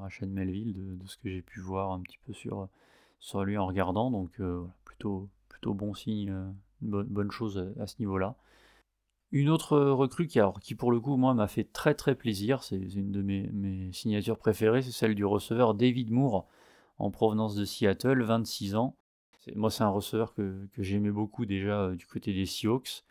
Rachel 0.00 0.30
Melville, 0.30 0.72
de, 0.74 1.06
ce 1.06 1.16
que 1.16 1.28
j'ai 1.28 1.42
pu 1.42 1.60
voir 1.60 1.92
un 1.92 2.00
petit 2.00 2.18
peu 2.26 2.32
sur, 2.32 2.68
sur 3.20 3.44
lui 3.44 3.58
en 3.58 3.66
regardant. 3.66 4.10
Donc, 4.10 4.40
plutôt, 4.84 5.28
plutôt 5.48 5.74
bon 5.74 5.92
signe, 5.92 6.34
bonne, 6.80 7.30
chose 7.30 7.72
à 7.78 7.86
ce 7.86 7.96
niveau-là. 7.98 8.36
Une 9.32 9.48
autre 9.48 9.78
recrue 9.78 10.26
qui, 10.26 10.74
pour 10.74 10.92
le 10.92 11.00
coup, 11.00 11.16
moi, 11.16 11.32
m'a 11.32 11.48
fait 11.48 11.64
très 11.64 11.94
très 11.94 12.14
plaisir, 12.14 12.62
c'est 12.62 12.76
une 12.76 13.10
de 13.10 13.22
mes, 13.22 13.90
signatures 13.92 14.36
préférées, 14.36 14.82
c'est 14.82 14.92
celle 14.92 15.14
du 15.14 15.24
receveur 15.24 15.74
David 15.74 16.10
Moore, 16.10 16.46
en 16.98 17.10
provenance 17.10 17.54
de 17.54 17.64
Seattle, 17.64 18.22
26 18.22 18.74
ans. 18.74 18.94
Moi, 19.56 19.70
c'est 19.70 19.84
un 19.84 19.88
receveur 19.88 20.34
que, 20.34 20.68
j'aimais 20.78 21.10
beaucoup 21.10 21.46
déjà 21.46 21.80
euh, 21.80 21.94
du 21.96 22.06
côté 22.06 22.34
des 22.34 22.46
Seahawks, 22.46 23.04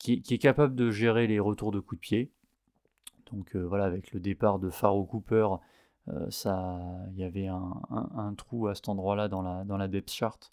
qui, 0.00 0.22
est 0.30 0.38
capable 0.38 0.74
de 0.74 0.90
gérer 0.90 1.26
les 1.26 1.38
retours 1.38 1.70
de 1.70 1.78
coups 1.78 2.00
de 2.00 2.00
pied. 2.00 2.32
Donc 3.30 3.54
euh, 3.54 3.60
voilà, 3.60 3.84
avec 3.84 4.12
le 4.12 4.18
départ 4.18 4.58
de 4.58 4.70
Faro 4.70 5.04
Cooper, 5.04 5.46
euh, 6.08 6.28
il 7.12 7.18
y 7.18 7.22
avait 7.22 7.46
un, 7.46 8.34
trou 8.36 8.66
à 8.66 8.74
cet 8.74 8.88
endroit-là 8.88 9.28
dans 9.28 9.42
la, 9.42 9.62
dans 9.64 9.76
la 9.76 9.86
depth 9.86 10.10
chart. 10.10 10.52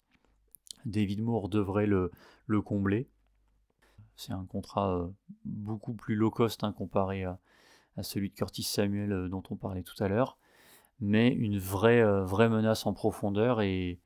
David 0.84 1.22
Moore 1.22 1.48
devrait 1.48 1.86
le 1.86 2.62
combler. 2.62 3.08
C'est 4.16 4.32
un 4.32 4.44
contrat 4.44 4.94
euh, 4.94 5.08
beaucoup 5.44 5.94
plus 5.94 6.14
low 6.14 6.30
cost 6.30 6.62
hein, 6.62 6.72
comparé 6.72 7.24
à, 7.24 7.38
celui 8.02 8.28
de 8.28 8.34
Curtis 8.34 8.62
Samuel 8.62 9.28
dont 9.28 9.42
on 9.50 9.56
parlait 9.56 9.82
tout 9.82 10.00
à 10.00 10.06
l'heure, 10.06 10.38
mais 11.00 11.32
une 11.32 11.58
vraie, 11.58 12.04
vraie 12.22 12.48
menace 12.48 12.86
en 12.86 12.92
profondeur 12.92 13.60
et, 13.60 13.98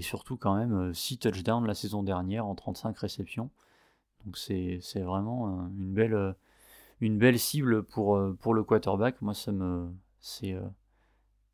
surtout 0.00 0.36
quand 0.36 0.54
même 0.54 0.94
6 0.94 1.18
touchdowns 1.18 1.66
la 1.66 1.74
saison 1.74 2.04
dernière 2.04 2.46
en 2.46 2.54
35 2.54 2.96
réceptions. 2.98 3.50
Donc 4.24 4.38
c'est 4.38 4.80
vraiment 4.96 5.68
une 5.78 5.92
belle, 5.92 6.36
une 7.00 7.18
belle 7.18 7.38
cible 7.38 7.82
pour, 7.82 8.20
pour 8.40 8.54
le 8.54 8.64
quarterback. 8.64 9.20
Moi, 9.22 9.34
c'est 9.34 10.54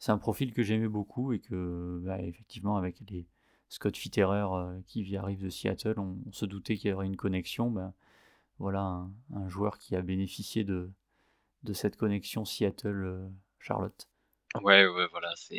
un 0.09 0.19
profil 0.19 0.53
que 0.53 0.63
j'aimais 0.63 0.89
beaucoup 0.89 1.33
et 1.33 1.41
que 1.41 2.01
bah, 2.05 2.21
effectivement 2.21 2.77
avec 2.77 3.01
les, 3.09 3.27
Scott 3.69 3.97
Fitterer 3.97 4.47
euh, 4.51 4.81
qui 4.87 5.17
arrive 5.17 5.43
de 5.43 5.51
Seattle, 5.51 5.99
on, 5.99 6.17
se 6.33 6.47
doutait 6.47 6.77
qu'il 6.77 6.91
y 6.91 6.93
aurait 6.93 7.07
une 7.07 7.17
connexion. 7.17 7.71
Ben, 7.71 7.93
voilà 8.59 9.07
un, 9.35 9.49
joueur 9.49 9.79
qui 9.79 9.95
a 9.95 10.03
bénéficié 10.03 10.65
de, 10.65 10.91
de 11.63 11.73
cette 11.73 11.97
connexion 11.97 12.45
Seattle-Charlotte. 12.45 14.09
Ouais, 14.57 14.87
ouais, 14.87 15.07
voilà, 15.11 15.33
c'est 15.37 15.53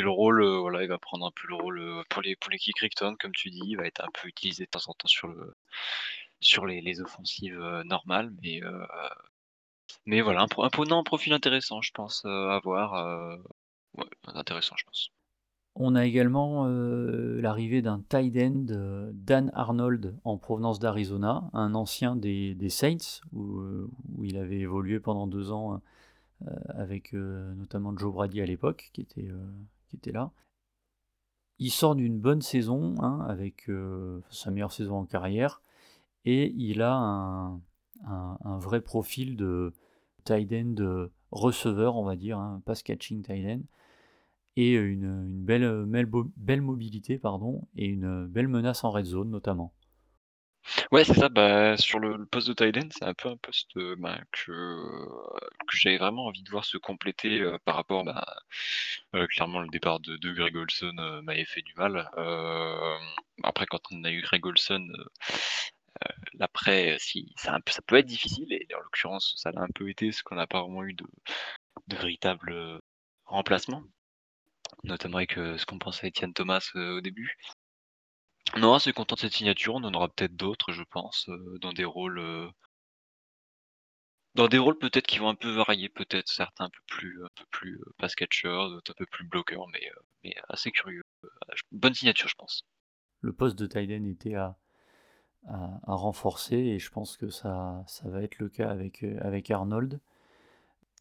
le 0.00 0.10
rôle, 0.10 0.42
euh, 0.42 0.58
voilà, 0.58 0.82
il 0.82 0.88
va 0.88 0.98
prendre 0.98 1.26
un 1.26 1.30
peu 1.30 1.48
le 1.48 1.54
rôle 1.54 1.80
euh, 1.80 2.02
pour 2.10 2.22
les 2.22 2.36
pour 2.36 2.50
l'équipe 2.50 2.74
Crichton, 2.74 3.16
comme 3.18 3.32
tu 3.32 3.50
dis, 3.50 3.62
il 3.64 3.76
va 3.76 3.86
être 3.86 4.02
un 4.02 4.10
peu 4.12 4.28
utilisé 4.28 4.64
de 4.64 4.70
temps 4.70 4.86
en 4.86 4.92
temps 4.94 5.08
sur 5.08 5.28
le 5.28 5.54
sur 6.40 6.66
les, 6.66 6.80
les 6.80 7.00
offensives 7.00 7.58
normales, 7.84 8.30
mais 8.42 8.60
mais 10.06 10.20
voilà, 10.20 10.42
un, 10.42 10.62
un, 10.62 11.02
profil 11.02 11.32
intéressant, 11.32 11.82
je 11.82 11.92
pense, 11.92 12.24
à 12.24 12.60
voir. 12.62 13.38
ouais, 13.96 14.06
intéressant, 14.34 14.76
je 14.76 14.84
pense. 14.84 15.12
On 15.80 15.94
a 15.94 16.04
également 16.04 16.66
euh, 16.66 17.40
l'arrivée 17.40 17.82
d'un 17.82 18.02
tight 18.08 18.36
end, 18.36 18.66
euh, 18.70 19.12
Dan 19.14 19.52
Arnold, 19.54 20.16
en 20.24 20.36
provenance 20.36 20.80
d'Arizona, 20.80 21.48
un 21.52 21.76
ancien 21.76 22.16
des, 22.16 22.56
Saints, 22.68 23.20
euh, 23.32 23.88
où, 24.16 24.24
il 24.24 24.36
avait 24.38 24.58
évolué 24.58 24.98
pendant 24.98 25.28
deux 25.28 25.52
ans 25.52 25.80
avec 26.68 27.12
notamment 27.12 27.96
Joe 27.96 28.12
Brady 28.12 28.40
à 28.40 28.46
l'époque, 28.46 28.90
qui, 28.92 29.00
était 29.00 29.28
qui 29.88 29.96
était 29.96 30.12
là. 30.12 30.30
Il 31.58 31.70
sort 31.70 31.96
d'une 31.96 32.20
bonne 32.20 32.42
saison, 32.42 32.94
hein, 33.00 33.24
avec 33.28 33.68
sa 34.30 34.50
meilleure 34.50 34.72
saison 34.72 34.98
en 34.98 35.04
carrière, 35.04 35.60
et 36.24 36.52
il 36.56 36.82
a 36.82 36.94
un, 36.94 37.60
un, 38.06 38.58
vrai 38.58 38.80
profil 38.80 39.36
de 39.36 39.72
tight 40.24 40.52
end 40.52 41.08
receveur, 41.30 41.96
on 41.96 42.04
va 42.04 42.16
dire, 42.16 42.38
hein, 42.38 42.62
pass 42.64 42.82
catching 42.82 43.22
tight 43.22 43.44
end, 43.44 43.62
et 44.56 44.72
une, 44.72 45.44
belle, 45.44 45.84
belle, 46.36 46.60
mobilité 46.62 47.16
pardon, 47.16 47.68
et 47.76 47.86
une 47.86 48.26
belle 48.26 48.48
menace 48.48 48.82
en 48.82 48.90
red 48.90 49.04
zone 49.04 49.30
notamment. 49.30 49.72
Ouais, 50.92 51.04
c'est 51.04 51.14
ça. 51.14 51.28
Bah, 51.28 51.76
sur 51.76 51.98
le, 51.98 52.26
poste 52.26 52.48
de 52.48 52.52
tight 52.52 52.92
c'est 52.92 53.04
un 53.04 53.14
peu 53.14 53.28
un 53.28 53.36
poste 53.36 53.78
bah, 53.98 54.18
que, 54.32 54.46
que 55.66 55.76
j'avais 55.76 55.98
vraiment 55.98 56.26
envie 56.26 56.42
de 56.42 56.50
voir 56.50 56.64
se 56.64 56.76
compléter 56.78 57.42
par 57.64 57.76
rapport, 57.76 58.04
bah, 58.04 58.24
clairement, 59.28 59.60
le 59.60 59.68
départ 59.68 60.00
de, 60.00 60.16
Greg 60.32 60.56
Olson 60.56 60.92
m'avait 61.22 61.44
fait 61.44 61.62
du 61.62 61.74
mal. 61.74 62.08
après, 63.42 63.66
quand 63.66 63.80
on 63.92 64.04
a 64.04 64.10
eu 64.10 64.22
Greg 64.22 64.44
Olson, 64.46 64.86
l'après, 66.34 66.96
si, 66.98 67.32
ça, 67.36 67.58
peut 67.86 67.96
être 67.96 68.06
difficile, 68.06 68.52
et 68.52 68.66
en 68.74 68.80
l'occurrence, 68.80 69.34
ça 69.36 69.50
l'a 69.52 69.62
un 69.62 69.68
peu 69.74 69.88
été, 69.88 70.08
parce 70.08 70.22
qu'on 70.22 70.36
n'a 70.36 70.46
pas 70.46 70.62
vraiment 70.62 70.84
eu 70.84 70.94
de, 70.94 71.04
véritable 71.88 72.80
remplacement, 73.24 73.82
notamment 74.84 75.18
avec 75.18 75.32
ce 75.34 75.64
qu'on 75.66 75.78
pensait 75.78 76.06
à 76.06 76.08
Etienne 76.08 76.34
Thomas 76.34 76.70
au 76.74 77.00
début. 77.00 77.36
Non, 78.56 78.74
assez 78.74 78.92
content 78.92 79.14
de 79.14 79.20
cette 79.20 79.34
signature. 79.34 79.74
On 79.74 79.84
en 79.84 79.94
aura 79.94 80.08
peut-être 80.08 80.34
d'autres, 80.34 80.72
je 80.72 80.82
pense, 80.82 81.28
euh, 81.28 81.58
dans 81.60 81.72
des 81.72 81.84
rôles, 81.84 82.18
euh, 82.18 82.48
dans 84.34 84.48
des 84.48 84.58
rôles 84.58 84.78
peut-être 84.78 85.06
qui 85.06 85.18
vont 85.18 85.28
un 85.28 85.34
peu 85.34 85.50
varier, 85.50 85.88
peut-être 85.88 86.28
certains 86.28 86.64
un 86.64 86.70
peu 86.70 86.80
plus, 86.86 87.24
un 87.24 87.28
peu 87.36 87.68
euh, 87.68 87.94
pass 87.98 88.14
d'autres 88.16 88.92
un 88.92 88.94
peu 88.96 89.06
plus 89.06 89.26
bloqueur, 89.26 89.66
mais, 89.68 90.34
assez 90.48 90.70
curieux. 90.70 91.04
bonne 91.72 91.94
signature, 91.94 92.28
je 92.28 92.34
pense. 92.36 92.64
Le 93.20 93.32
poste 93.32 93.58
de 93.58 93.66
Tyden 93.66 94.06
était 94.06 94.34
à, 94.34 94.56
renforcer 95.86 96.56
et 96.56 96.78
je 96.78 96.90
pense 96.90 97.16
que 97.16 97.30
ça, 97.30 97.84
va 98.04 98.22
être 98.22 98.38
le 98.38 98.48
cas 98.48 98.70
avec, 98.70 99.02
avec 99.02 99.50
Arnold. 99.50 100.00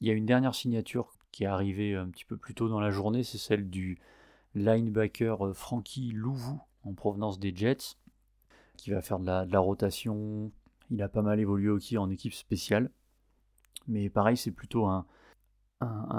Il 0.02 0.08
y 0.08 0.12
a 0.12 0.14
une 0.14 0.26
dernière 0.26 0.56
signature 0.56 1.14
qui 1.32 1.44
est 1.44 1.48
arrivée 1.48 1.96
un 1.96 2.10
petit 2.10 2.26
peu 2.26 2.38
plus 2.38 2.54
tôt 2.54 2.70
dans 2.70 2.80
la 2.80 2.92
journée, 2.92 3.24
c'est 3.24 3.38
celle 3.38 3.70
du 3.70 4.00
linebacker 4.56 5.56
Frankie 5.56 6.12
Louvou 6.12 6.62
en 6.84 6.94
provenance 6.94 7.40
des 7.40 7.56
Jets, 7.56 7.98
qui 8.78 8.92
va 8.92 9.02
faire 9.02 9.20
de 9.20 9.26
la, 9.26 9.60
rotation. 9.60 10.52
Il 10.90 11.02
a 11.02 11.10
pas 11.10 11.22
mal 11.22 11.40
évolué 11.40 11.70
aussi 11.70 11.98
en 11.98 12.10
équipe 12.10 12.34
spéciale. 12.34 12.92
Mais 13.88 14.10
pareil, 14.10 14.38
c'est 14.38 14.52
plutôt 14.52 14.86
un, 14.86 15.06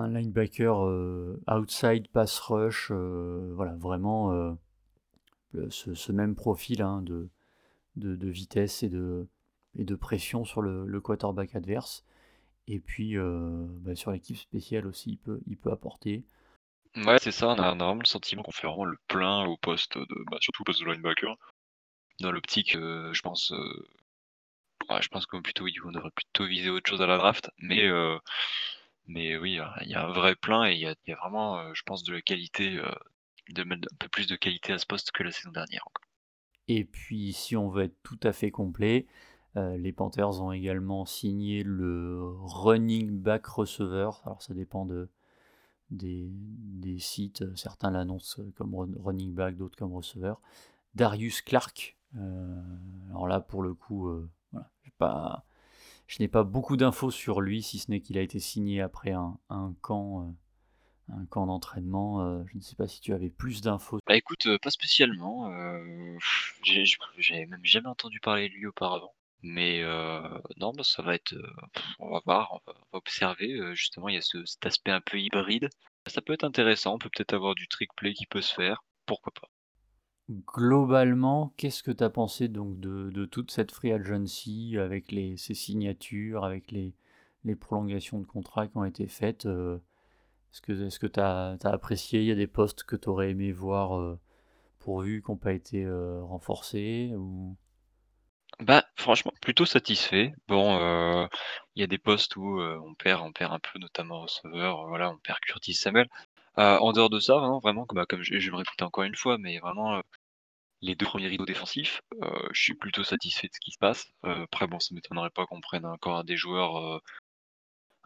linebacker 0.08 0.86
euh, 0.86 1.40
outside 1.50 2.08
pass 2.08 2.38
rush. 2.38 2.90
Euh, 2.90 3.52
voilà, 3.54 3.74
vraiment 3.76 4.32
euh, 4.32 5.70
ce, 5.70 6.12
même 6.12 6.34
profil 6.34 6.82
hein, 6.82 7.02
de, 7.02 7.28
vitesse 7.96 8.82
et 8.82 8.88
de, 8.88 9.94
pression 9.96 10.44
sur 10.44 10.62
le, 10.62 11.00
quarterback 11.00 11.54
adverse. 11.54 12.04
Et 12.66 12.80
puis 12.80 13.16
bah, 13.16 13.94
sur 13.94 14.10
l'équipe 14.10 14.36
spéciale 14.36 14.86
aussi, 14.86 15.18
il 15.46 15.56
peut 15.56 15.70
apporter. 15.70 16.24
Ouais, 16.96 17.18
c'est 17.20 17.32
ça, 17.32 17.48
on 17.48 17.58
a, 17.58 17.74
vraiment 17.74 17.94
le 17.94 18.06
sentiment 18.06 18.42
qu'on 18.42 18.50
fait 18.50 18.66
vraiment 18.66 18.84
le 18.84 18.98
plein 19.08 19.44
au 19.44 19.56
poste 19.56 19.96
de, 19.96 20.24
bah, 20.30 20.38
surtout 20.40 20.62
au 20.62 20.64
poste 20.64 20.80
de 20.80 20.86
linebacker. 20.86 21.36
Dans 22.20 22.32
l'optique, 22.32 22.74
euh, 22.76 23.12
je 23.12 23.22
pense, 23.22 23.52
euh, 23.52 23.88
je 25.00 25.08
pense 25.08 25.26
qu'on 25.26 25.42
plutôt, 25.42 25.66
on 25.84 25.92
devrait 25.92 26.10
plutôt 26.10 26.46
viser 26.46 26.70
autre 26.70 26.88
chose 26.88 27.02
à 27.02 27.06
la 27.06 27.18
draft, 27.18 27.50
mais, 27.58 27.84
euh, 27.86 28.18
mais 29.06 29.36
oui, 29.36 29.60
il 29.82 29.88
y 29.90 29.94
a 29.94 30.04
un 30.04 30.12
vrai 30.12 30.34
plein 30.34 30.66
et 30.66 30.74
il 30.74 30.80
y 30.80 30.86
a, 30.86 31.16
vraiment, 31.16 31.72
je 31.74 31.82
pense, 31.82 32.02
de 32.02 32.14
la 32.14 32.22
qualité, 32.22 32.80
de 33.50 33.62
un 33.62 33.96
peu 33.98 34.08
plus 34.08 34.26
de 34.26 34.36
qualité 34.36 34.72
à 34.72 34.78
ce 34.78 34.86
poste 34.86 35.12
que 35.12 35.22
la 35.22 35.30
saison 35.30 35.50
dernière. 35.50 35.84
Et 36.66 36.84
puis, 36.84 37.32
si 37.32 37.56
on 37.56 37.68
veut 37.68 37.84
être 37.84 37.96
tout 38.02 38.20
à 38.22 38.32
fait 38.32 38.50
complet, 38.50 39.06
les 39.54 39.92
Panthers 39.92 40.42
ont 40.42 40.52
également 40.52 41.06
signé 41.06 41.62
le 41.64 42.34
running 42.42 43.18
back 43.20 43.46
receiver. 43.46 44.10
Alors, 44.24 44.42
ça 44.42 44.54
dépend 44.54 44.84
de, 44.84 45.08
des, 45.90 46.98
sites, 46.98 47.42
euh, 47.42 47.54
certains 47.56 47.90
l'annoncent 47.90 48.42
comme 48.56 48.74
running 48.74 49.34
back, 49.34 49.56
d'autres 49.56 49.76
comme 49.76 49.94
receveur. 49.94 50.40
Darius 50.94 51.42
Clark, 51.42 51.96
euh, 52.16 52.62
alors 53.10 53.28
là 53.28 53.40
pour 53.40 53.62
le 53.62 53.74
coup, 53.74 54.08
euh, 54.08 54.28
pas, 54.98 55.44
je 56.06 56.16
n'ai 56.20 56.28
pas 56.28 56.42
beaucoup 56.42 56.76
d'infos 56.76 57.10
sur 57.10 57.40
lui, 57.40 57.62
si 57.62 57.78
ce 57.78 57.90
n'est 57.90 58.00
qu'il 58.00 58.18
a 58.18 58.22
été 58.22 58.40
signé 58.40 58.80
après 58.80 59.12
un, 59.12 59.38
camp, 59.80 60.34
un 61.08 61.24
camp 61.26 61.46
d'entraînement. 61.46 62.44
je 62.46 62.56
ne 62.56 62.60
sais 62.60 62.74
pas 62.74 62.88
si 62.88 63.00
tu 63.00 63.12
avais 63.12 63.30
plus 63.30 63.60
d'infos. 63.60 64.00
Bah 64.06 64.16
écoute, 64.16 64.48
pas 64.60 64.70
spécialement. 64.70 65.52
J'ai 66.64 67.46
même 67.46 67.64
jamais 67.64 67.86
entendu 67.86 68.18
parler 68.18 68.48
de 68.48 68.54
lui 68.54 68.66
auparavant. 68.66 69.12
Mais 69.42 69.82
non, 70.56 70.72
bah, 70.72 70.82
ça 70.82 71.02
va 71.02 71.14
être, 71.14 71.34
on 71.98 72.10
va 72.10 72.20
voir, 72.24 72.52
on 72.52 72.72
va 72.72 72.78
observer, 72.92 73.74
justement, 73.74 74.08
il 74.08 74.16
y 74.16 74.18
a 74.18 74.22
cet 74.22 74.66
aspect 74.66 74.90
un 74.90 75.00
peu 75.00 75.18
hybride. 75.18 75.68
Ça 76.06 76.22
peut 76.22 76.32
être 76.32 76.44
intéressant, 76.44 76.94
on 76.94 76.98
peut 76.98 77.10
peut-être 77.14 77.34
avoir 77.34 77.54
du 77.54 77.68
trick 77.68 77.90
play 77.94 78.14
qui 78.14 78.26
peut 78.26 78.40
se 78.40 78.54
faire, 78.54 78.82
pourquoi 79.06 79.32
pas. 79.40 79.48
Globalement, 80.46 81.54
qu'est-ce 81.56 81.82
que 81.82 81.90
tu 81.90 82.04
as 82.04 82.10
pensé 82.10 82.48
donc 82.48 82.80
de 82.80 83.24
toute 83.26 83.50
cette 83.50 83.72
free 83.72 83.92
agency 83.92 84.76
avec 84.78 85.12
les 85.12 85.36
ces 85.36 85.54
signatures, 85.54 86.44
avec 86.44 86.70
les 86.72 86.94
prolongations 87.56 88.18
de 88.18 88.26
contrats 88.26 88.66
qui 88.66 88.76
ont 88.76 88.84
été 88.84 89.06
faites, 89.06 89.46
est-ce 89.46 90.60
que 90.62 90.72
est-ce 90.72 91.20
as 91.20 91.56
apprécié? 91.64 92.20
Il 92.20 92.26
y 92.26 92.32
a 92.32 92.34
des 92.34 92.46
postes 92.46 92.84
que 92.84 92.96
tu 92.96 93.08
aurais 93.08 93.30
aimé 93.30 93.52
voir, 93.52 94.18
pourvus 94.80 95.22
qui 95.22 95.30
n'ont 95.30 95.36
pas 95.36 95.52
été, 95.52 95.86
renforcés 95.88 97.12
ou? 97.16 97.56
Bah, 98.60 98.84
franchement, 98.96 99.32
plutôt 99.40 99.66
satisfait. 99.66 100.32
Bon, 100.48 100.78
euh, 100.80 101.26
il 101.76 101.80
y 101.80 101.84
a 101.84 101.86
des 101.86 101.98
postes 101.98 102.36
où 102.36 102.60
euh, 102.60 102.78
on 102.84 102.94
perd, 102.94 103.22
on 103.22 103.32
perd 103.32 103.52
un 103.52 103.60
peu, 103.60 103.78
notamment 103.78 104.22
receveur. 104.22 104.86
Voilà, 104.88 105.10
on 105.10 105.18
perd 105.18 105.38
Curtis 105.40 105.74
Samuel. 105.74 106.08
Euh, 106.58 106.76
en 106.78 106.92
dehors 106.92 107.10
de 107.10 107.20
ça, 107.20 107.36
vraiment, 107.36 107.60
vraiment, 107.60 107.86
bah, 107.92 108.04
comme 108.06 108.22
je, 108.22 108.34
vais 108.34 108.50
me 108.50 108.56
répéter 108.56 108.82
encore 108.84 109.04
une 109.04 109.14
fois, 109.14 109.38
mais 109.38 109.58
vraiment, 109.60 110.02
les 110.82 110.94
deux 110.96 111.06
premiers 111.06 111.28
rideaux 111.28 111.46
défensifs, 111.46 112.02
je 112.52 112.60
suis 112.62 112.74
plutôt 112.74 113.04
satisfait 113.04 113.48
de 113.48 113.52
ce 113.54 113.60
qui 113.60 113.72
se 113.72 113.78
passe. 113.78 114.06
après, 114.22 114.66
bon, 114.66 114.80
ça 114.80 114.94
m'étonnerait 114.94 115.30
pas 115.30 115.46
qu'on 115.46 115.60
prenne 115.60 115.86
encore 115.86 116.24
des 116.24 116.36
joueurs 116.36 117.00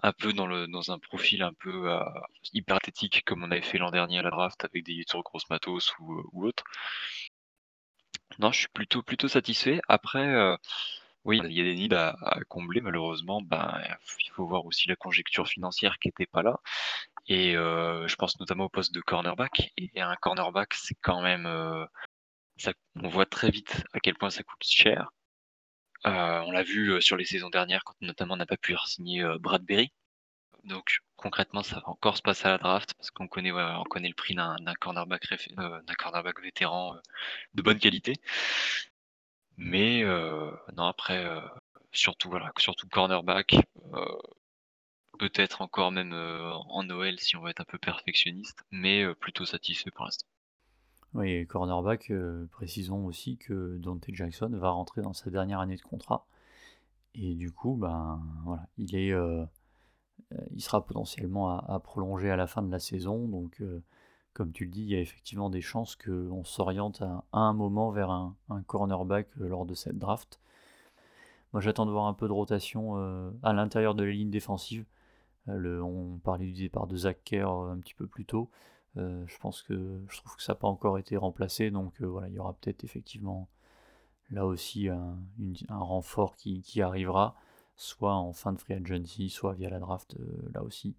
un 0.03 0.13
peu 0.13 0.33
dans 0.33 0.91
un 0.91 0.99
profil 0.99 1.43
un 1.43 1.53
peu 1.55 1.89
hyper 2.53 2.77
athétique 2.77 3.25
comme 3.25 3.45
on 3.45 3.51
avait 3.51 3.63
fait 3.63 3.79
l'an 3.79 3.91
dernier 3.91 4.19
à 4.19 4.23
la 4.23 4.31
draft 4.31 4.65
avec 4.65 4.85
des 4.85 5.05
sur 5.09 5.23
grosse 5.23 5.49
matos 5.51 5.95
ou, 6.01 6.23
ou 6.33 6.47
autre. 6.47 6.65
Non, 8.39 8.53
je 8.53 8.61
suis 8.61 8.69
plutôt 8.69 9.29
satisfait. 9.29 9.81
Après, 9.89 10.27
euh, 10.27 10.57
oui, 11.25 11.41
il 11.45 11.53
y 11.53 11.61
a 11.61 11.65
des 11.65 11.75
nids 11.75 11.95
à, 11.95 12.17
combler 12.49 12.81
malheureusement. 12.81 13.43
Ben, 13.43 13.81
il 14.25 14.31
faut 14.33 14.47
voir 14.47 14.65
aussi 14.67 14.89
la 14.89 14.97
conjecture 14.97 15.49
financière 15.49 15.99
qui 15.99 16.09
était 16.09 16.27
pas 16.27 16.43
là. 16.43 16.61
Et 17.29 17.57
euh, 17.57 18.09
je 18.09 18.17
pense 18.17 18.39
notamment 18.41 18.65
au 18.65 18.69
poste 18.69 18.93
de 18.95 19.01
cornerback. 19.01 19.73
Et 19.77 20.01
un 20.01 20.17
cornerback, 20.17 20.75
c'est 20.75 20.97
quand 21.01 21.23
même, 21.23 21.47
euh, 21.47 21.87
on 22.97 23.09
voit 23.09 23.27
très 23.27 23.51
vite 23.51 23.85
à 23.93 24.01
quel 24.01 24.15
point 24.17 24.31
ça 24.31 24.43
coûte 24.43 24.65
cher. 24.65 25.11
on 26.05 26.51
l'a 26.53 26.63
vu 26.63 27.01
sur 27.03 27.17
les 27.17 27.25
saisons 27.25 27.51
dernières, 27.51 27.85
quand 27.85 27.95
notamment 28.01 28.35
on 28.35 28.39
n'a 28.39 28.47
pas 28.47 28.57
pu 28.57 28.77
signer 28.87 29.25
Bradbury. 29.41 29.93
Donc 30.65 31.01
concrètement, 31.23 31.63
ça 31.63 31.77
va 31.77 31.89
encore 31.89 32.17
se 32.17 32.23
passer 32.23 32.47
à 32.47 32.51
la 32.51 32.59
draft 32.59 32.95
parce 32.95 33.11
qu'on 33.11 33.29
connaît, 33.29 33.53
on 33.53 33.85
connaît 33.85 34.09
le 34.09 34.15
prix 34.15 34.35
d'un 34.35 34.57
cornerback, 34.81 35.27
euh, 35.59 35.81
cornerback 35.99 36.41
vétéran 36.43 36.95
euh, 36.95 36.99
de 37.55 37.63
bonne 37.63 37.79
qualité. 37.79 38.15
Mais 39.57 40.03
euh, 40.03 40.51
non, 40.77 40.85
après, 40.85 41.25
surtout 41.93 42.29
voilà, 42.31 42.53
surtout 42.59 42.89
cornerback, 42.89 43.55
peut-être 45.19 45.63
encore 45.63 45.93
même 45.93 46.13
en 46.13 46.83
Noël 46.83 47.21
si 47.21 47.37
on 47.37 47.43
veut 47.43 47.51
être 47.51 47.61
un 47.61 47.65
peu 47.65 47.79
perfectionniste, 47.79 48.65
mais 48.71 49.15
plutôt 49.15 49.45
satisfait 49.45 49.91
pour 49.91 50.05
l'instant. 50.07 50.27
Oui, 51.15 51.47
cornerback, 51.47 52.11
précisons 52.51 53.05
aussi 53.05 53.37
que 53.37 53.77
Dante 53.79 54.07
Jackson 54.09 54.51
va 54.53 54.71
rentrer 54.71 55.03
dans 55.03 55.13
sa 55.13 55.31
dernière 55.31 55.61
année 55.61 55.77
de 55.77 55.83
contrat. 55.83 56.27
Et 57.15 57.35
du 57.35 57.53
coup, 57.53 57.77
ben 57.77 58.23
voilà, 58.45 58.67
il 58.79 58.97
est 58.97 59.13
euh, 59.13 59.45
il 60.53 60.63
sera 60.63 60.85
potentiellement 60.85 61.51
à, 61.51 61.81
prolonger 61.81 62.31
à 62.31 62.37
la 62.37 62.47
fin 62.47 62.63
de 62.63 62.71
la 62.71 62.79
saison. 62.79 63.29
Donc, 63.29 63.61
euh, 63.61 63.83
comme 64.33 64.53
tu 64.53 64.65
le 64.65 64.71
dis, 64.71 64.83
il 64.83 64.89
y 64.89 64.95
a 64.95 65.01
effectivement 65.01 65.51
des 65.51 65.61
chances 65.61 65.97
qu'on 65.97 66.45
s'oriente 66.45 67.03
à, 67.03 67.25
un 67.33 67.53
moment 67.53 67.91
vers 67.91 68.11
un, 68.11 68.37
cornerback 68.67 69.29
euh, 69.41 69.49
lors 69.49 69.67
de 69.67 69.75
cette 69.75 69.99
draft. 69.99 70.41
Moi, 71.53 71.61
j'attends 71.61 71.87
de 71.87 71.91
voir 71.91 72.07
un 72.07 72.15
peu 72.15 72.27
de 72.29 72.33
rotation 72.33 72.97
à 73.43 73.53
l'intérieur 73.53 73.95
de 73.95 74.05
la 74.05 74.11
ligne 74.11 74.31
défensive. 74.31 74.87
on 75.49 76.19
parlait 76.25 76.47
du 76.47 76.55
départ 76.55 76.87
de 76.87 76.97
Zach 76.97 77.19
Kerr 77.25 77.47
un 77.47 77.79
petit 77.79 77.93
peu 77.93 78.07
plus 78.07 78.25
tôt. 78.25 78.49
je 78.97 79.39
pense 79.39 79.61
que 79.61 80.01
je 80.09 80.17
trouve 80.17 80.35
que 80.35 80.43
ça 80.43 80.53
n'a 80.53 80.59
pas 80.59 80.69
encore 80.69 80.99
été 80.99 81.15
remplacé, 81.19 81.71
donc 81.71 82.01
voilà, 82.01 82.29
il 82.29 82.35
y 82.35 82.39
aura 82.39 82.55
peut-être 82.55 82.85
effectivement 82.85 83.51
là 84.31 84.47
aussi 84.47 84.89
un, 84.89 85.19
renfort 85.69 86.37
qui, 86.37 86.81
arrivera 86.81 87.37
soit 87.77 88.15
en 88.15 88.33
fin 88.33 88.53
de 88.53 88.61
free 88.61 88.75
agency, 88.75 89.31
soit 89.31 89.55
via 89.55 89.71
la 89.71 89.79
draft 89.79 90.17
euh, 90.19 90.51
là 90.55 90.63
aussi. 90.63 90.97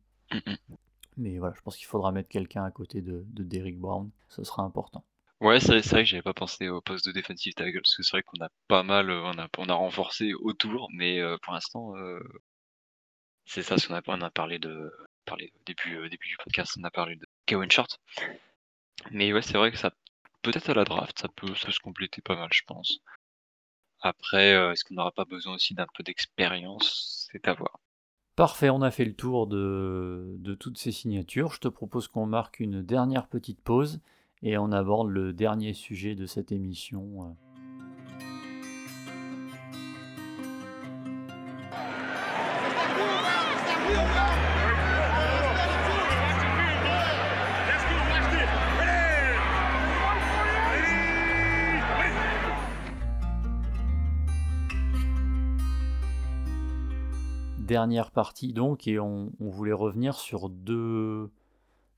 Mais 1.18 1.38
voilà, 1.38 1.54
je 1.56 1.62
pense 1.62 1.78
qu'il 1.78 1.86
faudra 1.86 2.12
mettre 2.12 2.30
quelqu'un 2.30 2.64
à 2.64 2.72
côté 2.72 3.02
de, 3.02 3.24
de 3.28 3.44
Derrick 3.44 3.80
Brown, 3.80 4.10
ce 4.30 4.44
sera 4.44 4.64
important. 4.64 5.06
Ouais, 5.42 5.60
c'est 5.60 5.80
vrai 5.80 6.04
que 6.04 6.10
j'avais 6.10 6.24
pas 6.24 6.34
pensé 6.34 6.70
au 6.70 6.82
poste 6.82 7.06
de 7.06 7.12
defensive 7.12 7.54
tackle, 7.54 7.82
parce 7.82 7.96
que 7.96 8.04
c'est 8.04 8.12
vrai 8.12 8.24
qu'on 8.24 8.44
a 8.44 8.50
pas 8.68 8.84
mal, 8.84 9.12
on 9.12 9.38
a 9.38 9.48
on 9.58 9.68
a 9.68 9.74
renforcé 9.74 10.34
autour, 10.34 10.88
mais 10.94 11.22
pour 11.42 11.54
l'instant, 11.54 11.94
c'est 13.46 13.62
ça, 13.62 13.76
on 13.90 13.94
a 13.94 14.02
on 14.08 14.22
a 14.22 14.32
parlé 14.32 14.58
de 14.58 14.90
parlé 15.26 15.52
au 15.54 15.64
début, 15.66 16.10
début 16.10 16.30
du 16.30 16.38
podcast, 16.38 16.78
on 16.80 16.84
a 16.86 16.92
parlé 16.92 17.18
de 17.18 17.28
Kevin 17.46 17.70
Short. 17.70 18.00
Mais 19.12 19.34
ouais, 19.34 19.42
c'est 19.42 19.58
vrai 19.58 19.72
que 19.72 19.78
ça 19.78 19.92
peut-être 20.44 20.70
à 20.70 20.74
la 20.74 20.84
draft, 20.84 21.18
ça 21.20 21.28
peut 21.30 21.54
se 21.56 21.80
compléter 21.80 22.22
pas 22.22 22.36
mal, 22.36 22.50
je 22.52 22.62
pense. 22.68 23.00
Après, 24.04 24.52
est-ce 24.72 24.84
qu'on 24.84 24.96
n'aura 24.96 25.12
pas 25.12 25.26
besoin 25.26 25.56
aussi 25.56 25.74
d'un 25.74 25.88
peu 25.96 26.04
d'expérience? 26.04 27.28
C'est 27.32 27.48
à 27.48 27.54
voir. 27.54 27.80
Parfait, 28.36 28.70
on 28.70 28.82
a 28.82 28.92
fait 28.92 29.06
le 29.06 29.14
tour 29.14 29.48
de, 29.48 30.58
toutes 30.60 30.78
ces 30.78 30.92
signatures. 30.92 31.54
Je 31.54 31.60
te 31.60 31.68
propose 31.68 32.08
qu'on 32.08 32.26
marque 32.26 32.60
une 32.60 32.82
dernière 32.82 33.28
petite 33.28 33.62
pause 33.62 34.02
et 34.42 34.58
on 34.58 34.72
aborde 34.72 35.10
le 35.10 35.34
dernier 35.34 35.74
sujet 35.74 36.16
de 36.16 36.26
cette 36.26 36.52
émission. 36.52 37.38
Dernière 57.74 58.12
partie 58.12 58.54
donc, 58.54 58.88
et 58.88 59.00
on, 59.00 59.32
voulait 59.40 59.74
revenir 59.74 60.14
sur 60.14 60.48
deux, 60.48 61.32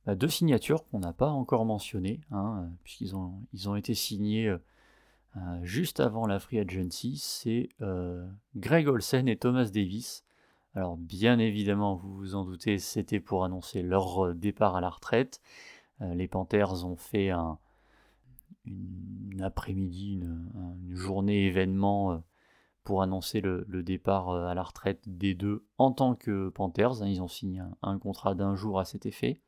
bah, 0.06 0.16
deux 0.16 0.30
signatures 0.30 0.86
qu'on 0.86 1.00
n'a 1.00 1.12
pas 1.12 1.28
encore 1.28 1.66
mentionnées, 1.66 2.22
hein, 2.32 2.70
puisqu'ils 2.86 3.14
ont, 3.14 3.76
été 3.76 3.94
signés 3.94 4.48
euh, 4.48 4.58
euh, 5.36 5.60
juste 5.64 6.00
avant 6.00 6.28
la 6.28 6.40
Free 6.40 6.60
Agency, 6.60 7.18
c'est 7.18 7.68
euh, 7.82 8.26
Greg 8.56 8.88
Olsen 8.88 9.28
et 9.28 9.36
Thomas 9.36 9.66
Davis. 9.66 10.24
Alors 10.76 10.96
bien 10.96 11.40
évidemment, 11.40 11.96
vous 11.96 12.16
vous 12.16 12.36
en 12.36 12.46
doutez, 12.46 12.78
c'était 12.78 13.20
pour 13.20 13.44
annoncer 13.44 13.82
leur 13.82 14.34
départ 14.34 14.78
à 14.78 14.82
la 14.82 14.90
retraite. 14.90 15.42
les 16.00 16.30
Panthers 16.30 16.86
ont 16.86 16.96
fait 16.96 17.32
un, 17.32 17.60
une 18.66 19.42
après-midi, 19.42 20.14
une, 20.14 20.96
journée 20.96 21.48
événement 21.48 22.24
pour 22.86 23.02
annoncer 23.02 23.42
le, 23.42 23.66
départ 23.84 24.30
euh, 24.30 24.46
à 24.46 24.54
la 24.54 24.64
retraite 24.64 25.02
des 25.06 25.34
deux 25.34 25.66
en 25.78 25.92
tant 25.92 26.16
que 26.16 26.50
Panthers. 26.50 27.02
Hein, 27.02 27.08
ils 27.08 27.22
ont 27.22 27.28
signé 27.28 27.62
un, 27.82 28.00
contrat 28.00 28.36
d'un 28.36 28.56
jour 28.56 28.80
à 28.80 28.86
cet 28.86 29.06
effet. 29.06 29.42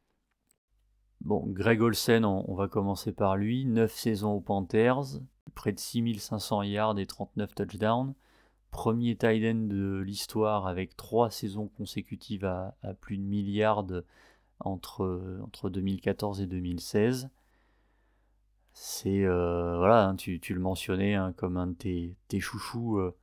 Bon, 1.22 1.44
Greg 1.48 1.82
Olsen, 1.82 2.26
on, 2.26 2.54
va 2.54 2.68
commencer 2.68 3.14
par 3.14 3.38
lui. 3.38 3.66
9 3.66 3.94
saisons 3.94 4.34
aux 4.34 4.42
Panthers, 4.42 5.22
près 5.56 5.72
de 5.72 5.80
6500 5.80 6.64
yards 6.64 7.00
et 7.00 7.06
39 7.06 7.56
touchdowns. 7.56 8.14
Premier 8.72 9.16
tight 9.16 9.44
end 9.44 9.68
de 9.68 10.04
l'histoire 10.06 10.68
avec 10.68 10.98
3 10.98 11.32
saisons 11.32 11.70
consécutives 11.70 12.46
à, 12.46 12.76
plus 13.00 13.18
de 13.18 13.24
milliards 13.24 13.86
entre, 14.60 15.40
entre 15.44 15.70
2014 15.70 16.42
et 16.42 16.48
2016 16.48 17.30
c'est 18.80 19.24
euh, 19.24 19.76
voilà, 19.78 20.06
hein, 20.06 20.16
tu, 20.16 20.40
le 20.50 20.60
mentionnais 20.60 21.16
hein, 21.16 21.34
comme 21.36 21.58
un 21.58 21.66
de 21.66 21.74
tes, 22.28 22.40
chouchous 22.40 23.00
euh, 23.00 23.16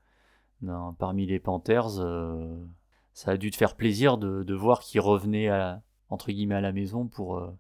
parmi 0.99 1.27
les 1.27 1.39
Panthers, 1.39 1.99
euh, 1.99 2.67
ça 3.13 3.33
a 3.33 3.37
dû 3.37 3.51
te 3.51 3.57
faire 3.57 3.77
plaisir 3.77 4.19
de, 4.19 4.55
voir 4.55 4.81
qu'il 4.81 5.01
revenait 5.01 5.49
à, 5.49 5.83
entre 6.09 6.31
guillemets 6.31 6.57
à 6.57 6.61
la 6.61 6.73
maison 6.73 7.07
pour, 7.07 7.39
euh, 7.39 7.51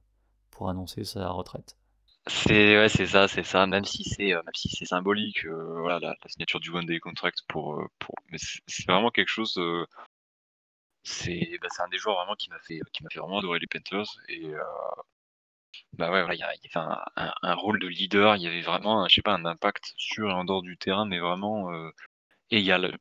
annoncer 0.67 1.05
sa 1.05 1.29
retraite. 1.31 1.77
C'est 2.27 2.89
ça, 3.07 3.29
c'est 3.29 3.43
ça. 3.43 3.67
Même 3.67 3.85
si 3.85 4.03
c'est 4.05 4.33
euh, 4.33 4.41
symbolique, 4.87 5.45
voilà, 5.47 5.99
la, 5.99 6.17
signature 6.29 6.59
du 6.59 6.71
one 6.71 6.87
day 6.87 6.99
contract 6.99 7.43
pour, 7.49 7.83
mais 8.31 8.39
c'est 8.39 8.87
vraiment 8.87 9.11
quelque 9.11 9.29
chose. 9.29 9.61
c'est 11.03 11.59
bah, 11.61 11.69
c'est 11.71 11.83
un 11.83 11.89
des 11.89 11.99
joueurs 11.99 12.17
vraiment 12.17 12.35
qui 12.35 12.49
m'a 12.49 12.59
fait 12.61 12.81
qui 12.93 13.03
m'a 13.03 13.11
fait 13.11 13.19
vraiment 13.19 13.41
adorer 13.41 13.59
les 13.59 13.67
Panthers 13.67 14.07
et 14.31 14.53
bah 15.93 16.09
il 16.33 16.39
y, 16.39 16.43
avait 16.43 16.57
un, 16.77 17.33
un, 17.43 17.55
rôle 17.55 17.79
de 17.79 17.89
leader, 17.89 18.37
il 18.37 18.43
y 18.43 18.47
avait 18.47 18.63
vraiment, 18.63 19.07
je 19.09 19.17
sais 19.17 19.23
pas, 19.23 19.35
un 19.35 19.45
impact 19.45 19.93
sur 19.97 20.31
et 20.31 20.33
en 20.33 20.45
dehors 20.45 20.63
du 20.63 20.77
terrain, 20.79 21.05
mais 21.05 21.19
vraiment 21.19 21.69
égal, 22.51 22.97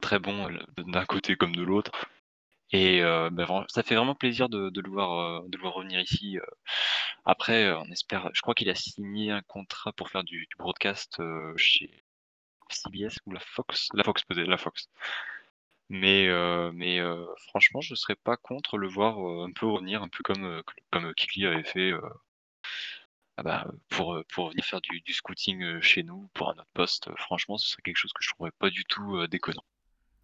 très 0.00 0.18
bon 0.18 0.48
d'un 0.78 1.04
côté 1.04 1.36
comme 1.36 1.56
de 1.56 1.62
l'autre. 1.62 1.92
Et 2.74 3.02
euh, 3.02 3.30
bah, 3.30 3.46
ça 3.68 3.82
fait 3.82 3.94
vraiment 3.94 4.14
plaisir 4.14 4.48
de, 4.48 4.70
le 4.74 4.90
voir, 4.90 5.12
euh, 5.20 5.48
de 5.48 5.58
voir 5.58 5.74
revenir 5.74 6.00
ici. 6.00 6.38
Euh. 6.38 6.44
Après, 7.24 7.72
on 7.72 7.84
espère. 7.92 8.30
Je 8.34 8.42
crois 8.42 8.54
qu'il 8.54 8.68
a 8.70 8.74
signé 8.74 9.30
un 9.30 9.42
contrat 9.42 9.92
pour 9.92 10.10
faire 10.10 10.24
du, 10.24 10.48
broadcast 10.58 11.22
chez 11.56 12.04
CBS 12.70 13.18
ou 13.26 13.32
la 13.32 13.40
Fox, 13.40 13.88
la 13.94 14.04
Fox 14.04 14.24
peut-être, 14.24 14.48
la 14.48 14.58
Fox. 14.58 14.88
Mais, 15.88 16.28
mais 16.72 17.00
franchement, 17.48 17.80
je 17.80 17.94
serais 17.94 18.16
pas 18.16 18.36
contre 18.36 18.78
le 18.78 18.88
voir 18.88 19.18
un 19.18 19.52
peu 19.52 19.66
revenir, 19.66 20.02
un 20.02 20.08
peu 20.08 20.22
comme 20.22 20.62
comme 20.90 21.14
Kikli 21.14 21.46
avait 21.46 21.62
fait 21.62 21.92
ah 23.36 23.42
bah, 23.42 23.66
pour, 23.88 24.18
pour 24.32 24.50
venir 24.50 24.64
faire 24.64 24.80
du, 24.80 25.02
scouting 25.12 25.80
chez 25.80 26.02
nous, 26.02 26.28
pour 26.34 26.50
un 26.50 26.52
autre 26.52 26.66
poste, 26.72 27.10
franchement, 27.16 27.58
ce 27.58 27.68
serait 27.68 27.82
quelque 27.82 27.96
chose 27.96 28.12
que 28.12 28.22
je 28.22 28.30
trouverais 28.30 28.52
pas 28.58 28.70
du 28.70 28.84
tout 28.84 29.26
déconnant. 29.26 29.64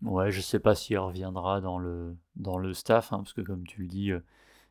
Ouais, 0.02 0.30
je 0.30 0.40
sais 0.40 0.60
pas 0.60 0.74
s'il 0.74 0.98
reviendra 0.98 1.60
dans 1.60 1.78
le, 1.78 2.16
dans 2.36 2.56
le 2.56 2.72
staff, 2.72 3.12
hein, 3.12 3.18
parce 3.18 3.32
que 3.32 3.40
comme 3.40 3.66
tu 3.66 3.82
le 3.82 3.88
dis, 3.88 4.12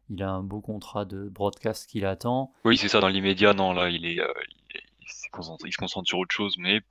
il 0.09 0.23
a 0.23 0.31
un 0.31 0.41
beau 0.41 0.61
contrat 0.61 1.05
de 1.05 1.29
broadcast 1.29 1.87
qu'il 1.89 2.05
attend. 2.05 2.53
Oui, 2.63 2.77
c'est 2.77 2.87
ça, 2.87 2.99
dans 2.99 3.09
l'immédiat, 3.09 3.53
non, 3.53 3.73
là, 3.73 3.89
il 3.89 4.05
est, 4.05 4.15
il, 4.15 5.07
se 5.07 5.29
concentre 5.77 6.07
sur 6.07 6.19
autre 6.19 6.33
chose, 6.33 6.55
mais 6.57 6.81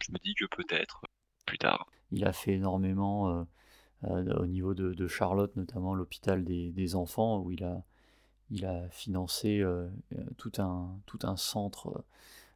je 0.00 0.12
me 0.12 0.18
dis 0.18 0.34
que 0.34 0.46
peut-être 0.46 1.02
plus 1.44 1.58
tard. 1.58 1.86
Il 2.10 2.24
a 2.24 2.32
fait 2.32 2.52
énormément 2.52 3.46
au 4.02 4.46
niveau 4.46 4.74
de, 4.74 4.94
de 4.94 5.08
Charlotte, 5.08 5.54
notamment 5.56 5.94
l'hôpital 5.94 6.44
des, 6.44 6.70
des, 6.70 6.94
enfants, 6.94 7.40
où 7.40 7.50
il 7.50 7.64
a, 7.64 7.82
il 8.50 8.64
a 8.64 8.88
financé 8.90 9.60
euh, 9.60 9.88
euh, 10.16 10.24
tout, 10.36 10.52
un, 10.58 10.98
tout 11.06 11.18
un 11.22 11.36
centre 11.36 12.04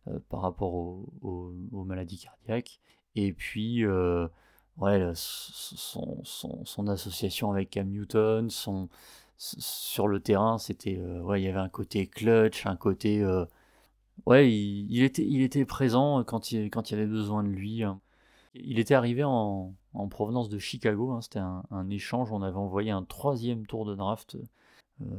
euh, 0.08 0.18
par 0.28 0.40
rapport 0.40 0.74
aux, 0.74 1.52
maladies 1.84 2.18
cardiaques. 2.18 2.80
Et 3.14 3.32
puis, 3.32 3.84
ouais, 4.78 5.12
son, 5.14 6.88
association 6.88 7.52
avec 7.52 7.70
Cam 7.70 7.88
Newton, 7.88 8.48
son, 8.48 8.88
sur 9.36 10.08
le 10.08 10.20
terrain, 10.20 10.58
c'était, 10.58 10.98
ouais, 10.98 11.42
il 11.42 11.44
y 11.44 11.48
avait 11.48 11.58
un 11.58 11.68
côté 11.68 12.06
clutch, 12.06 12.64
un 12.64 12.76
côté, 12.76 13.22
ouais, 14.24 14.50
il, 14.50 15.02
était, 15.02 15.26
il 15.26 15.42
était 15.42 15.66
présent 15.66 16.24
quand 16.24 16.52
il, 16.52 16.70
quand 16.70 16.90
il 16.90 16.94
y 16.94 16.96
avait 16.96 17.06
besoin 17.06 17.42
de 17.42 17.50
lui. 17.50 17.82
Hein. 17.82 18.00
Il 18.54 18.78
était 18.78 18.94
arrivé 18.94 19.24
en, 19.24 19.74
provenance 20.10 20.48
de 20.48 20.58
Chicago, 20.58 21.10
hein. 21.10 21.20
c'était 21.20 21.38
un, 21.38 21.64
un, 21.70 21.90
échange, 21.90 22.32
on 22.32 22.40
avait 22.40 22.56
envoyé 22.56 22.90
un 22.92 23.04
troisième 23.04 23.66
tour 23.66 23.84
de 23.84 23.94
draft 23.94 24.38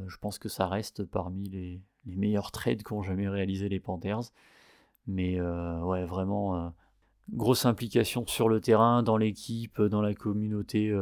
je 0.06 0.16
pense 0.18 0.38
que 0.38 0.48
ça 0.48 0.66
reste 0.66 1.04
parmi 1.04 1.48
les, 1.48 1.82
meilleurs 2.06 2.52
trades 2.52 2.82
qu'ont 2.82 3.02
jamais 3.02 3.28
réalisé 3.28 3.68
les 3.68 3.80
Panthers. 3.80 4.30
Mais 5.06 5.40
euh, 5.40 5.80
ouais, 5.80 6.04
vraiment, 6.04 6.56
euh, 6.56 6.68
grosse 7.32 7.66
implication 7.66 8.26
sur 8.26 8.48
le 8.48 8.60
terrain, 8.60 9.02
dans 9.02 9.16
l'équipe, 9.16 9.80
dans 9.80 10.02
la 10.02 10.14
communauté 10.14 10.92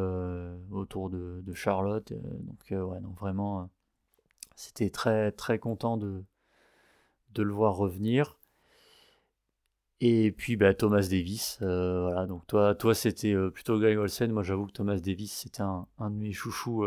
autour 0.70 1.10
de, 1.10 1.42
Charlotte. 1.54 2.12
donc 2.12 2.60
ouais, 2.70 3.00
non, 3.00 3.10
vraiment, 3.10 3.68
c'était 4.56 4.90
très 4.90 5.32
très 5.32 5.58
content 5.58 5.96
de, 5.96 6.24
de 7.32 7.42
le 7.42 7.52
voir 7.52 7.76
revenir. 7.76 8.38
Et 10.00 10.32
puis 10.32 10.56
bah, 10.56 10.74
Thomas 10.74 11.06
Davis, 11.08 11.58
voilà, 11.60 12.26
donc 12.26 12.46
toi, 12.46 12.74
toi 12.74 12.94
c'était 12.94 13.34
plutôt 13.50 13.78
Greg 13.78 13.98
Olsen, 13.98 14.32
moi 14.32 14.42
j'avoue 14.42 14.66
que 14.66 14.72
Thomas 14.72 14.98
Davis 14.98 15.32
c'était 15.32 15.62
un, 15.62 15.86
un, 15.98 16.10
de 16.10 16.16
mes 16.16 16.32
chouchous 16.32 16.84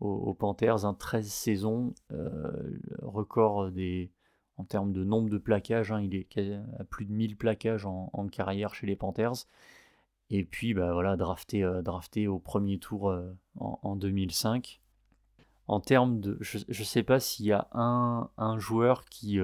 aux, 0.00 0.34
Panthers, 0.34 0.84
un 0.84 0.94
13 0.94 1.26
saisons, 1.26 1.94
euh, 2.12 2.78
record 3.02 3.70
des, 3.70 4.12
en 4.56 4.64
termes 4.64 4.92
de 4.92 5.04
nombre 5.04 5.28
de 5.28 5.38
plaquages, 5.38 5.90
hein, 5.90 6.00
il 6.00 6.14
est 6.14 6.28
à 6.78 6.84
plus 6.84 7.04
de 7.04 7.12
1000 7.12 7.36
plaquages 7.36 7.86
en, 7.86 8.28
carrière 8.28 8.74
chez 8.74 8.86
les 8.86 8.96
Panthers. 8.96 9.46
Et 10.30 10.44
puis 10.44 10.74
bah, 10.74 10.92
voilà, 10.92 11.16
drafté, 11.16 11.64
euh, 11.64 11.82
drafté 11.82 12.28
au 12.28 12.38
premier 12.38 12.78
tour 12.78 13.10
euh, 13.10 13.32
en, 13.56 13.96
2005. 13.96 14.80
En 15.66 15.80
termes 15.80 16.20
de. 16.20 16.38
Je 16.40 16.58
ne 16.58 16.84
sais 16.84 17.02
pas 17.02 17.20
s'il 17.20 17.46
y 17.46 17.52
a 17.52 17.68
un, 17.72 18.58
joueur 18.58 19.04
qui, 19.04 19.38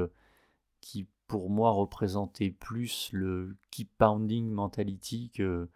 qui, 0.81 1.07
pour 1.27 1.51
moi, 1.51 1.71
représentait 1.71 2.51
plus 2.51 3.11
le 3.13 3.57
keep 3.71 3.91
pounding 3.99 4.49
mentality 4.51 5.31
que, 5.35 5.69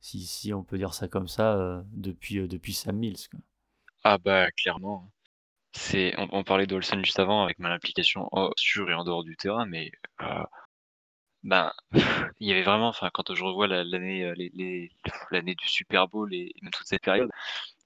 si, 0.00 0.54
on 0.54 0.62
peut 0.62 0.78
dire 0.78 0.94
ça 0.94 1.06
comme 1.08 1.28
ça, 1.28 1.84
depuis, 1.92 2.48
depuis 2.48 2.72
Sam 2.72 2.96
Mills. 2.96 3.28
Ah 4.04 4.18
bah 4.18 4.50
clairement. 4.52 5.10
C'est, 5.72 6.14
on, 6.18 6.44
parlait 6.44 6.66
d'Olsen 6.66 7.04
juste 7.04 7.18
avant 7.18 7.44
avec 7.44 7.58
mon 7.58 7.70
implication 7.70 8.30
sur 8.56 8.90
et 8.90 8.94
en 8.94 9.04
dehors 9.04 9.24
du 9.24 9.36
terrain, 9.36 9.66
mais 9.66 9.90
euh, 10.22 10.44
ben 11.42 11.72
il 12.40 12.48
y 12.48 12.52
avait 12.52 12.62
vraiment, 12.62 12.88
enfin 12.88 13.10
quand 13.12 13.34
je 13.34 13.44
revois 13.44 13.66
l'année, 13.68 14.24
euh, 14.24 14.34
les, 14.36 14.90
l'année 15.30 15.54
du 15.54 15.68
Super 15.68 16.08
Bowl 16.08 16.32
et 16.34 16.54
toute 16.72 16.86
cette 16.86 17.02
période, 17.02 17.30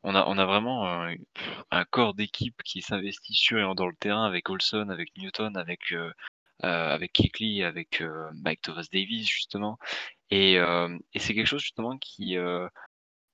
on 0.02 0.14
a, 0.14 0.24
on 0.26 0.38
a 0.38 0.46
vraiment 0.46 0.86
euh, 0.86 1.14
un 1.70 1.84
corps 1.84 2.14
d'équipe 2.14 2.62
qui 2.64 2.82
s'investit 2.82 3.34
sur 3.34 3.58
et 3.58 3.64
en 3.64 3.74
dehors 3.74 3.90
du 3.90 3.96
terrain 3.98 4.26
avec 4.26 4.50
Olsen, 4.50 4.90
avec 4.90 5.16
Newton, 5.16 5.56
avec 5.56 5.94
avec 6.62 7.12
Kikli, 7.12 7.62
avec, 7.64 8.02
avec 8.44 8.62
Thomas 8.62 8.86
Davis 8.92 9.28
justement. 9.28 9.78
Et, 10.30 10.54
et 10.56 11.18
c'est 11.18 11.34
quelque 11.34 11.46
chose 11.46 11.62
justement 11.62 11.98
qui, 11.98 12.36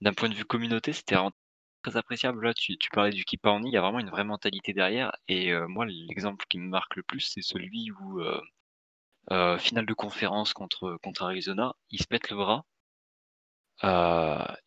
d'un 0.01 0.15
point 0.15 0.29
de 0.29 0.35
vue 0.35 0.45
communauté, 0.45 0.93
c'était 0.93 1.17
très 1.85 1.97
appréciable. 1.97 2.45
Là, 2.45 2.55
tu, 2.55 2.77
tu 2.79 2.91
parlais 2.91 3.11
du 3.11 3.25
Keep 3.25 3.47
il 3.65 3.73
y 3.73 3.77
a 3.77 3.81
vraiment 3.81 4.01
une 4.01 4.11
vraie 4.11 4.25
mentalité 4.25 4.73
derrière. 4.73 5.13
Et 5.29 5.53
moi, 5.69 5.87
l'exemple 5.87 6.45
qui 6.49 6.59
me 6.59 6.69
marque 6.69 6.97
le 6.97 7.03
plus, 7.03 7.21
c'est 7.21 7.43
celui 7.43 7.91
où, 7.93 8.23
finale 9.59 9.87
de 9.87 9.95
conférence 9.95 10.53
contre, 10.53 10.99
contre 11.03 11.25
Arizona, 11.25 11.75
ils 11.91 12.01
se 12.01 12.07
mettent 12.11 12.31
le 12.31 12.37
bras. 12.37 12.65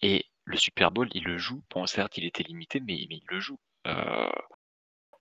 et 0.01 0.25
le 0.45 0.57
Super 0.57 0.91
Bowl, 0.91 1.09
il 1.13 1.23
le 1.23 1.37
joue. 1.37 1.63
Bon, 1.71 1.85
certes, 1.85 2.17
il 2.17 2.25
était 2.25 2.43
limité, 2.43 2.79
mais, 2.79 3.05
mais 3.09 3.17
il 3.17 3.25
le 3.27 3.39
joue. 3.39 3.59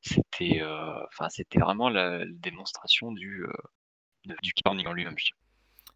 c'était, 0.03 0.63
enfin, 1.09 1.29
c'était 1.31 1.59
vraiment 1.59 1.89
la, 1.89 2.25
démonstration 2.27 3.11
du, 3.13 3.47
du 4.43 4.53
en 4.67 4.93
lui-même. 4.93 5.17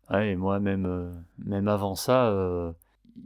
Ouais, 0.08 0.30
et 0.30 0.36
moi, 0.36 0.58
même, 0.60 1.24
même 1.38 1.68
avant 1.68 1.94
ça, 1.94 2.74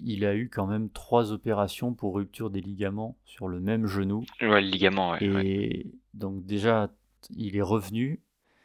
il 0.03 0.25
a 0.25 0.35
eu 0.35 0.49
quand 0.49 0.67
même 0.67 0.91
trois 0.91 1.33
opérations 1.33 1.95
pour 1.95 2.15
rupture 2.15 2.51
des 2.51 2.61
ligaments 2.61 3.17
sur 3.25 3.49
le 3.49 3.61
même 3.61 3.87
genou. 3.87 4.25
Ouais, 4.41 4.61
le 4.61 4.69
ligament, 4.69 5.13
ouais. 5.13 5.47
Et 5.47 5.95
donc, 6.15 6.45
déjà, 6.45 6.91
il 7.31 7.57
est 7.57 7.63
revenu. 7.63 8.21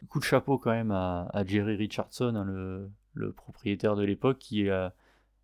Coup 0.10 0.20
de 0.20 0.24
chapeau 0.24 0.58
quand 0.58 0.72
même 0.72 0.92
à, 0.92 1.30
Jerry 1.46 1.76
Richardson, 1.76 2.34
hein, 2.36 2.46
le, 2.46 2.90
le, 3.14 3.34
propriétaire 3.34 3.96
de 3.96 4.04
l'époque, 4.04 4.40
qui 4.40 4.70
a, 4.70 4.94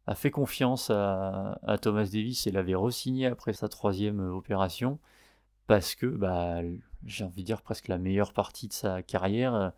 a, 0.07 0.15
fait 0.15 0.31
confiance 0.31 0.89
à, 0.89 1.59
à 1.63 1.77
Thomas 1.77 2.05
Davis 2.05 2.47
et 2.47 2.51
l'avait 2.51 2.75
re-signé 2.75 3.25
après 3.25 3.53
sa 3.53 3.67
troisième 3.67 4.19
opération. 4.19 4.99
Parce 5.67 5.95
que, 5.95 6.05
bah, 6.05 6.61
j'ai 7.05 7.23
envie 7.23 7.41
de 7.41 7.47
dire 7.47 7.61
presque 7.61 7.87
la 7.87 7.97
meilleure 7.97 8.33
partie 8.33 8.67
de 8.67 8.73
sa 8.73 9.01
carrière, 9.01 9.73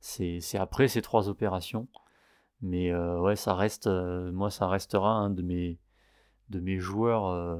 c'est 0.00 0.40
après 0.54 0.88
ces 0.88 1.02
trois 1.02 1.28
opérations. 1.28 1.88
Mais 2.62 2.90
euh, 2.92 3.18
ouais, 3.20 3.36
ça 3.36 3.54
reste, 3.54 3.86
euh, 3.86 4.30
moi, 4.32 4.50
ça 4.50 4.68
restera 4.68 5.12
un 5.12 5.30
de 5.30 5.42
mes, 5.42 5.78
de 6.50 6.60
mes 6.60 6.78
joueurs 6.78 7.26
euh, 7.26 7.56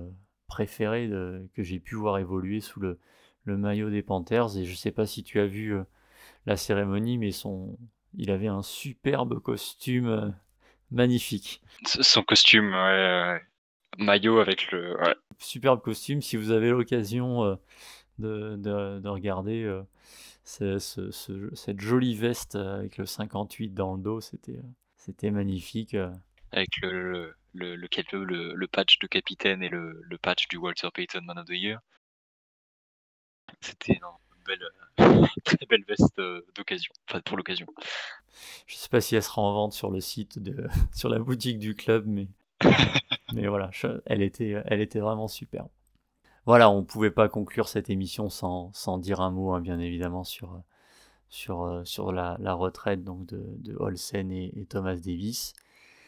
préférés 0.47 1.09
que 1.55 1.63
j'ai 1.63 1.81
pu 1.81 1.95
voir 1.95 2.19
évoluer 2.19 2.61
sous 2.61 2.81
le, 2.81 2.99
le, 3.45 3.57
maillot 3.57 3.91
des 3.91 4.03
Panthers. 4.03 4.57
Et 4.59 4.65
je 4.65 4.75
sais 4.75 4.91
pas 4.91 5.07
si 5.07 5.23
tu 5.23 5.41
as 5.41 5.47
vu 5.47 5.75
la 6.47 6.57
cérémonie, 6.57 7.19
mais 7.19 7.31
son, 7.31 7.79
il 8.15 8.31
avait 8.31 8.49
un 8.49 8.63
superbe 8.63 9.41
costume 9.41 10.35
magnifique. 10.91 11.63
Son 11.87 12.23
costume, 12.23 12.73
ouais, 12.73 13.41
maillot 13.99 14.39
avec 14.41 14.71
le. 14.73 14.97
Superbe 15.39 15.81
costume. 15.81 16.21
Si 16.21 16.37
vous 16.37 16.51
avez 16.51 16.71
l'occasion 16.71 17.59
de, 18.19 18.57
de, 18.57 18.99
de, 18.99 19.09
regarder 19.09 19.81
ce, 20.45 20.79
ce, 20.79 21.11
cette 21.55 21.81
jolie 21.81 22.17
veste 22.17 22.57
avec 22.57 22.99
le 22.99 23.07
58 23.07 23.73
dans 23.73 23.95
le 23.95 24.03
dos, 24.03 24.21
c'était 24.21 24.59
c'était 25.01 25.31
magnifique. 25.31 25.95
Euh. 25.95 26.13
Avec 26.53 26.77
le, 26.83 27.35
le, 27.55 27.77
le, 27.77 28.55
le, 28.55 28.67
patch 28.67 28.99
de 28.99 29.07
capitaine 29.07 29.63
et 29.63 29.69
le, 29.69 30.01
le, 30.03 30.19
patch 30.19 30.49
du 30.49 30.57
Walter 30.57 30.89
Payton 30.93 31.23
Man 31.23 31.39
of 31.39 31.47
the 31.47 31.53
Year. 31.53 31.81
C'était 33.61 33.95
une 33.95 34.45
belle, 34.47 34.69
très 35.45 35.67
belle 35.67 35.85
veste 35.85 36.19
euh, 36.19 36.45
d'occasion, 36.55 36.93
enfin 37.09 37.21
pour 37.23 37.37
l'occasion. 37.37 37.67
Je 38.67 38.77
sais 38.77 38.89
pas 38.89 39.01
si 39.01 39.17
elle 39.17 39.23
sera 39.23 39.43
en 39.43 39.53
vente 39.53 39.73
sur 39.73 39.91
le 39.91 40.01
site, 40.01 40.39
de, 40.39 40.69
sur 40.95 41.09
la 41.09 41.19
boutique 41.19 41.59
du 41.59 41.75
club, 41.75 42.05
mais, 42.07 42.29
mais 43.33 43.47
voilà, 43.47 43.71
elle 44.07 44.23
était, 44.23 44.63
elle 44.67 44.81
était 44.81 45.01
vraiment 45.01 45.29
superbe. 45.29 45.69
Voilà, 46.47 46.71
on 46.71 46.85
pouvait 46.85 47.11
pas 47.11 47.29
conclure 47.29 47.69
cette 47.69 47.91
émission 47.91 48.29
sans, 48.29 48.73
sans 48.73 48.99
dire 48.99 49.21
un 49.21 49.31
mot, 49.31 49.53
hein, 49.53 49.61
bien 49.61 49.79
évidemment, 49.79 50.25
sur, 50.25 50.63
sur, 51.31 51.63
euh, 51.63 51.85
sur 51.85 52.13
la, 52.13 52.37
retraite 52.53 53.05
donc 53.05 53.25
de, 53.27 53.43
de 53.59 53.75
Olsen 53.77 54.31
et, 54.31 54.67
Thomas 54.69 54.97
Davis. 54.97 55.55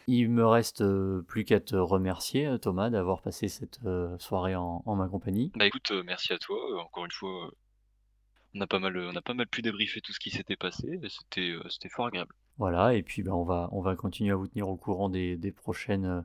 Il 0.07 0.29
me 0.29 0.45
reste 0.45 0.81
euh, 0.81 1.21
plus 1.21 1.45
qu'à 1.45 1.61
te 1.61 1.77
remercier, 1.77 2.45
euh, 2.45 2.57
Thomas, 2.57 2.89
d'avoir 2.89 3.21
passé 3.21 3.47
cette 3.47 3.79
soirée 4.19 4.55
en, 4.55 4.83
ma 4.95 5.07
compagnie. 5.07 5.51
Bah 5.55 5.65
écoute, 5.65 5.91
merci 6.05 6.33
à 6.33 6.37
toi. 6.37 6.57
Encore 6.83 7.05
une 7.05 7.11
fois, 7.11 7.51
on 8.53 8.61
a 8.61 8.67
pas 8.67 8.79
mal, 8.79 8.95
on 8.97 9.15
a 9.15 9.21
pas 9.21 9.33
mal 9.33 9.47
pu 9.47 9.61
débriefer 9.61 10.01
tout 10.01 10.11
ce 10.11 10.19
qui 10.19 10.29
s'était 10.29 10.57
passé. 10.57 10.99
C'était, 11.09 11.55
c'était 11.69 11.89
fort 11.89 12.07
agréable. 12.07 12.35
Voilà, 12.57 12.93
et 12.93 13.01
puis 13.01 13.23
bah, 13.23 13.33
on, 13.33 13.43
va, 13.43 13.69
on 13.71 13.81
va 13.81 13.95
continuer 13.95 14.31
à 14.31 14.35
vous 14.35 14.47
tenir 14.47 14.67
au 14.67 14.75
courant 14.75 15.09
des, 15.09 15.37
des 15.37 15.51
prochaines, 15.51 16.23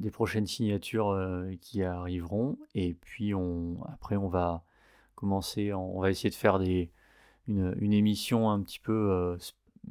des 0.00 0.10
prochaines 0.10 0.46
signatures 0.46 1.16
qui 1.62 1.84
arriveront. 1.84 2.58
Et 2.74 2.94
puis 2.94 3.34
on, 3.34 3.82
après, 3.84 4.16
on 4.16 4.28
va 4.28 4.64
commencer, 5.14 5.72
on 5.72 6.00
va 6.00 6.10
essayer 6.10 6.30
de 6.30 6.34
faire 6.34 6.58
des, 6.58 6.90
une, 7.48 7.92
émission 7.92 8.50
un 8.50 8.62
petit 8.62 8.78
peu, 8.78 9.10
euh, 9.10 9.36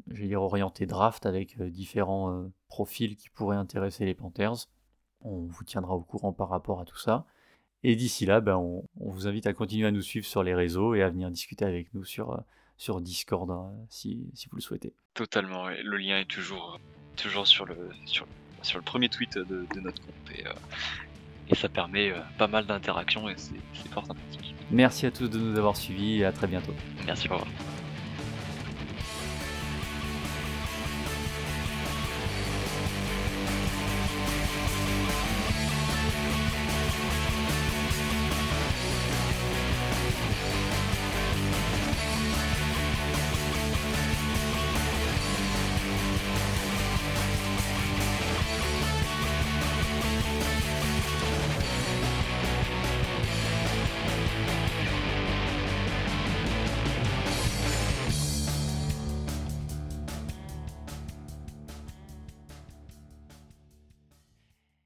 dire, 0.08 0.42
orientée 0.42 0.86
draft 0.86 1.26
avec 1.26 1.60
euh, 1.60 1.70
différents 1.70 2.32
euh, 2.32 2.48
profils 2.68 3.16
qui 3.16 3.30
pourraient 3.30 3.58
intéresser 3.58 4.06
les 4.06 4.14
Panthers. 4.14 4.68
On 5.22 5.46
vous 5.48 5.64
tiendra 5.64 5.96
au 5.96 6.02
courant 6.02 6.34
par 6.34 6.50
rapport 6.50 6.80
à 6.80 6.86
tout 6.86 6.98
ça. 6.98 7.26
Et 7.84 7.96
d'ici 7.96 8.26
là, 8.26 8.42
ben, 8.42 8.58
on, 8.58 8.84
vous 9.00 9.28
invite 9.28 9.48
à 9.48 9.54
continuer 9.54 9.88
à 9.88 9.92
nous 9.92 10.02
suivre 10.02 10.26
sur 10.26 10.44
les 10.44 10.54
réseaux 10.54 10.96
et 10.96 11.02
à 11.02 11.10
venir 11.10 11.32
discuter 11.32 11.66
avec 11.66 11.94
nous 11.94 12.04
sur, 12.04 12.42
sur 12.78 13.00
Discord 13.00 13.50
hein, 13.52 13.72
si, 13.90 14.30
si, 14.34 14.50
vous 14.50 14.58
le 14.58 14.62
souhaitez. 14.62 14.94
Totalement, 15.14 15.70
le 15.70 15.98
lien 15.98 16.20
est 16.20 16.30
toujours, 16.30 16.80
toujours 17.16 17.48
sur, 17.48 17.66
le, 17.66 17.78
sur, 18.06 18.28
sur 18.64 18.78
le 18.80 18.84
premier 18.84 19.08
tweet 19.08 19.38
de, 19.38 19.66
notre 19.80 20.02
compte 20.02 20.14
et 21.50 21.56
ça 21.56 21.70
permet 21.70 22.14
pas 22.38 22.48
mal 22.48 22.66
d'interactions 22.66 23.28
et 23.30 23.36
c'est 23.38 23.92
fort 23.92 24.06
sympathique. 24.06 24.56
Merci 24.72 25.06
à 25.08 25.12
tous 25.12 25.28
de 25.28 25.40
nous 25.40 25.58
avoir 25.58 25.76
suivis 25.76 26.20
et 26.20 26.26
à 26.26 26.32
très 26.32 26.48
bientôt. 26.48 26.74
Merci, 27.06 27.28
au 27.28 27.34
revoir. 27.34 27.48